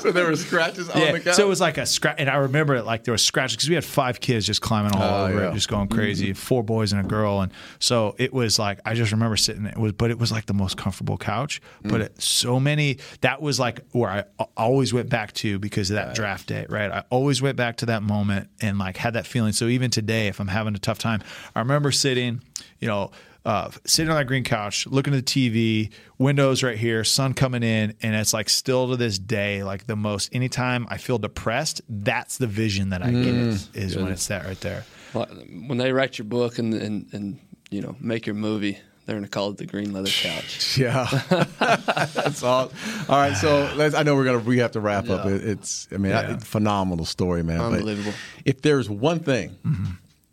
[0.00, 1.12] so there were scratches on yeah.
[1.12, 1.34] the couch.
[1.36, 3.68] So it was like a scratch, and I remember it like there was scratches because
[3.68, 5.50] we had five kids just climbing all Oh, over yeah.
[5.50, 6.26] it, just going crazy.
[6.26, 6.34] Mm-hmm.
[6.34, 9.66] Four boys and a girl, and so it was like I just remember sitting.
[9.66, 11.60] It was, but it was like the most comfortable couch.
[11.82, 12.04] But Mm.
[12.06, 14.24] it, so many that was like where I
[14.56, 16.90] always went back to because of that draft day, right?
[16.90, 19.52] I always went back to that moment and like had that feeling.
[19.52, 21.22] So even today, if I'm having a tough time,
[21.54, 22.40] I remember sitting,
[22.80, 23.10] you know.
[23.44, 27.64] Uh, sitting on that green couch, looking at the TV, windows right here, sun coming
[27.64, 30.32] in, and it's like still to this day, like the most.
[30.32, 33.34] Anytime I feel depressed, that's the vision that I get
[33.74, 34.84] is when it's that right there.
[35.12, 37.38] When they write your book and, and, and
[37.70, 40.78] you know make your movie, they're going to call it the green leather couch.
[40.78, 41.06] Yeah,
[41.58, 42.70] that's all.
[43.08, 45.26] All right, so let's, I know we're gonna we have to wrap up.
[45.26, 46.36] It, it's I mean, Yeah.
[46.36, 47.58] I, phenomenal story, man.
[47.58, 48.12] But Unbelievable.
[48.44, 49.56] if there's one thing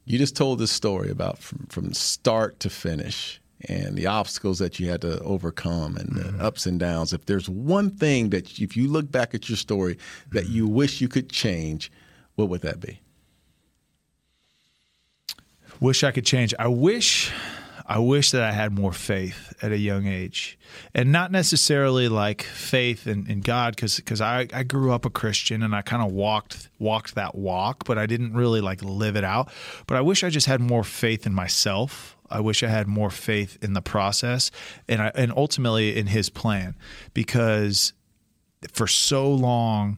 [0.09, 4.79] you just told this story about from from start to finish and the obstacles that
[4.79, 6.41] you had to overcome and the mm-hmm.
[6.41, 7.13] ups and downs.
[7.13, 9.97] If there's one thing that if you look back at your story
[10.31, 10.75] that you mm-hmm.
[10.75, 11.91] wish you could change,
[12.35, 12.99] what would that be?
[15.79, 16.55] Wish I could change.
[16.57, 17.31] I wish
[17.89, 20.59] I wish that I had more faith at a young age.
[20.93, 25.63] And not necessarily like faith in, in God because I, I grew up a Christian
[25.63, 29.23] and I kind of walked walked that walk, but I didn't really like live it
[29.23, 29.51] out.
[29.87, 32.15] But I wish I just had more faith in myself.
[32.29, 34.51] I wish I had more faith in the process
[34.87, 36.75] and I, and ultimately in his plan
[37.15, 37.93] because
[38.71, 39.97] for so long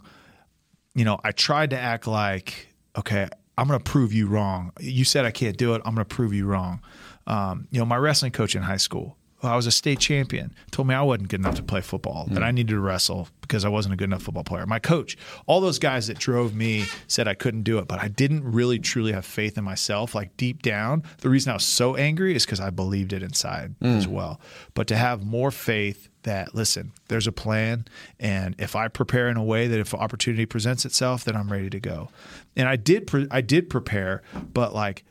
[0.94, 4.72] you know, I tried to act like, okay, I'm going to prove you wrong.
[4.80, 5.82] You said I can't do it.
[5.86, 6.82] I'm going to prove you wrong.
[7.28, 10.88] Um, you know, my wrestling coach in high school, I was a state champion, told
[10.88, 13.70] me I wasn't good enough to play football, that I needed to wrestle because I
[13.70, 14.66] wasn't a good enough football player.
[14.68, 15.18] My coach,
[15.48, 18.78] all those guys that drove me said I couldn't do it, but I didn't really
[18.78, 20.14] truly have faith in myself.
[20.14, 23.74] Like deep down, the reason I was so angry is because I believed it inside
[23.82, 24.40] as well.
[24.76, 27.86] But to have more faith that listen, there's a plan,
[28.20, 31.72] and if I prepare in a way that if opportunity presents itself, then I'm ready
[31.72, 32.10] to go.
[32.56, 34.22] And I did, pre- I did prepare,
[34.54, 35.04] but like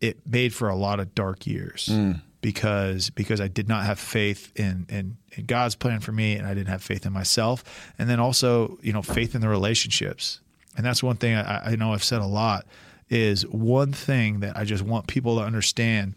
[0.00, 2.20] it made for a lot of dark years mm.
[2.40, 6.46] because because I did not have faith in, in in God's plan for me, and
[6.46, 10.40] I didn't have faith in myself, and then also you know faith in the relationships.
[10.76, 12.64] And that's one thing I, I know I've said a lot
[13.08, 16.14] is one thing that I just want people to understand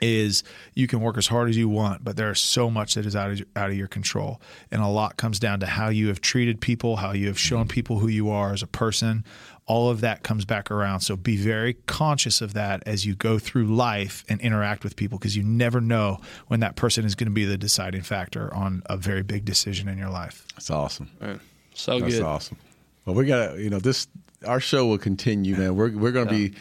[0.00, 0.42] is
[0.74, 3.16] you can work as hard as you want, but there is so much that is
[3.16, 6.20] out of out of your control, and a lot comes down to how you have
[6.20, 9.24] treated people, how you have shown people who you are as a person.
[9.68, 11.00] All of that comes back around.
[11.00, 15.18] So be very conscious of that as you go through life and interact with people,
[15.18, 18.82] because you never know when that person is going to be the deciding factor on
[18.86, 20.44] a very big decision in your life.
[20.54, 21.10] That's awesome.
[21.20, 21.38] Man,
[21.74, 22.22] so That's good.
[22.24, 22.56] awesome.
[23.04, 24.08] Well, we got to, you know, this,
[24.46, 25.76] our show will continue, man.
[25.76, 26.54] We're, we're going to be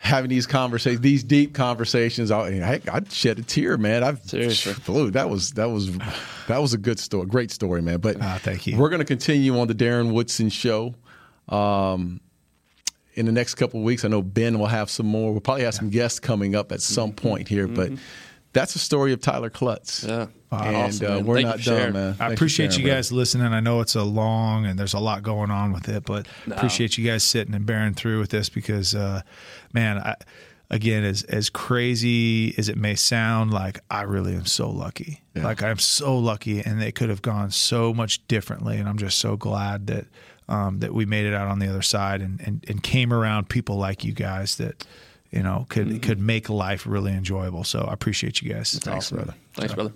[0.00, 2.30] having these conversations, these deep conversations.
[2.30, 4.02] I, heck, I'd shed a tear, man.
[4.04, 4.74] I've, Seriously.
[4.86, 5.96] Blue, that was, that was,
[6.48, 7.26] that was a good story.
[7.26, 7.98] Great story, man.
[8.00, 8.76] But Ah, thank you.
[8.76, 10.94] we're going to continue on the Darren Woodson show.
[11.48, 12.20] Um,
[13.14, 15.32] in the next couple of weeks, I know Ben will have some more.
[15.32, 17.90] We'll probably have some guests coming up at some point here, but
[18.52, 20.06] that's the story of Tyler Clutts.
[20.06, 20.26] Yeah.
[20.50, 21.92] And Awesome, uh, we're Thank not done, sharing.
[21.92, 22.08] man.
[22.12, 22.96] I Thanks for appreciate sharing, you bro.
[22.96, 23.52] guys listening.
[23.52, 26.96] I know it's a long and there's a lot going on with it, but appreciate
[26.96, 29.20] you guys sitting and bearing through with this because, uh,
[29.74, 30.14] man, I,
[30.70, 35.20] again, as as crazy as it may sound, like I really am so lucky.
[35.34, 39.18] Like I'm so lucky, and it could have gone so much differently, and I'm just
[39.18, 40.06] so glad that
[40.48, 43.48] um, that we made it out on the other side and, and and came around
[43.48, 44.86] people like you guys that
[45.30, 47.64] you know could could make life really enjoyable.
[47.64, 48.78] So I appreciate you guys.
[48.78, 49.34] Thanks, brother.
[49.54, 49.92] Thanks, brother.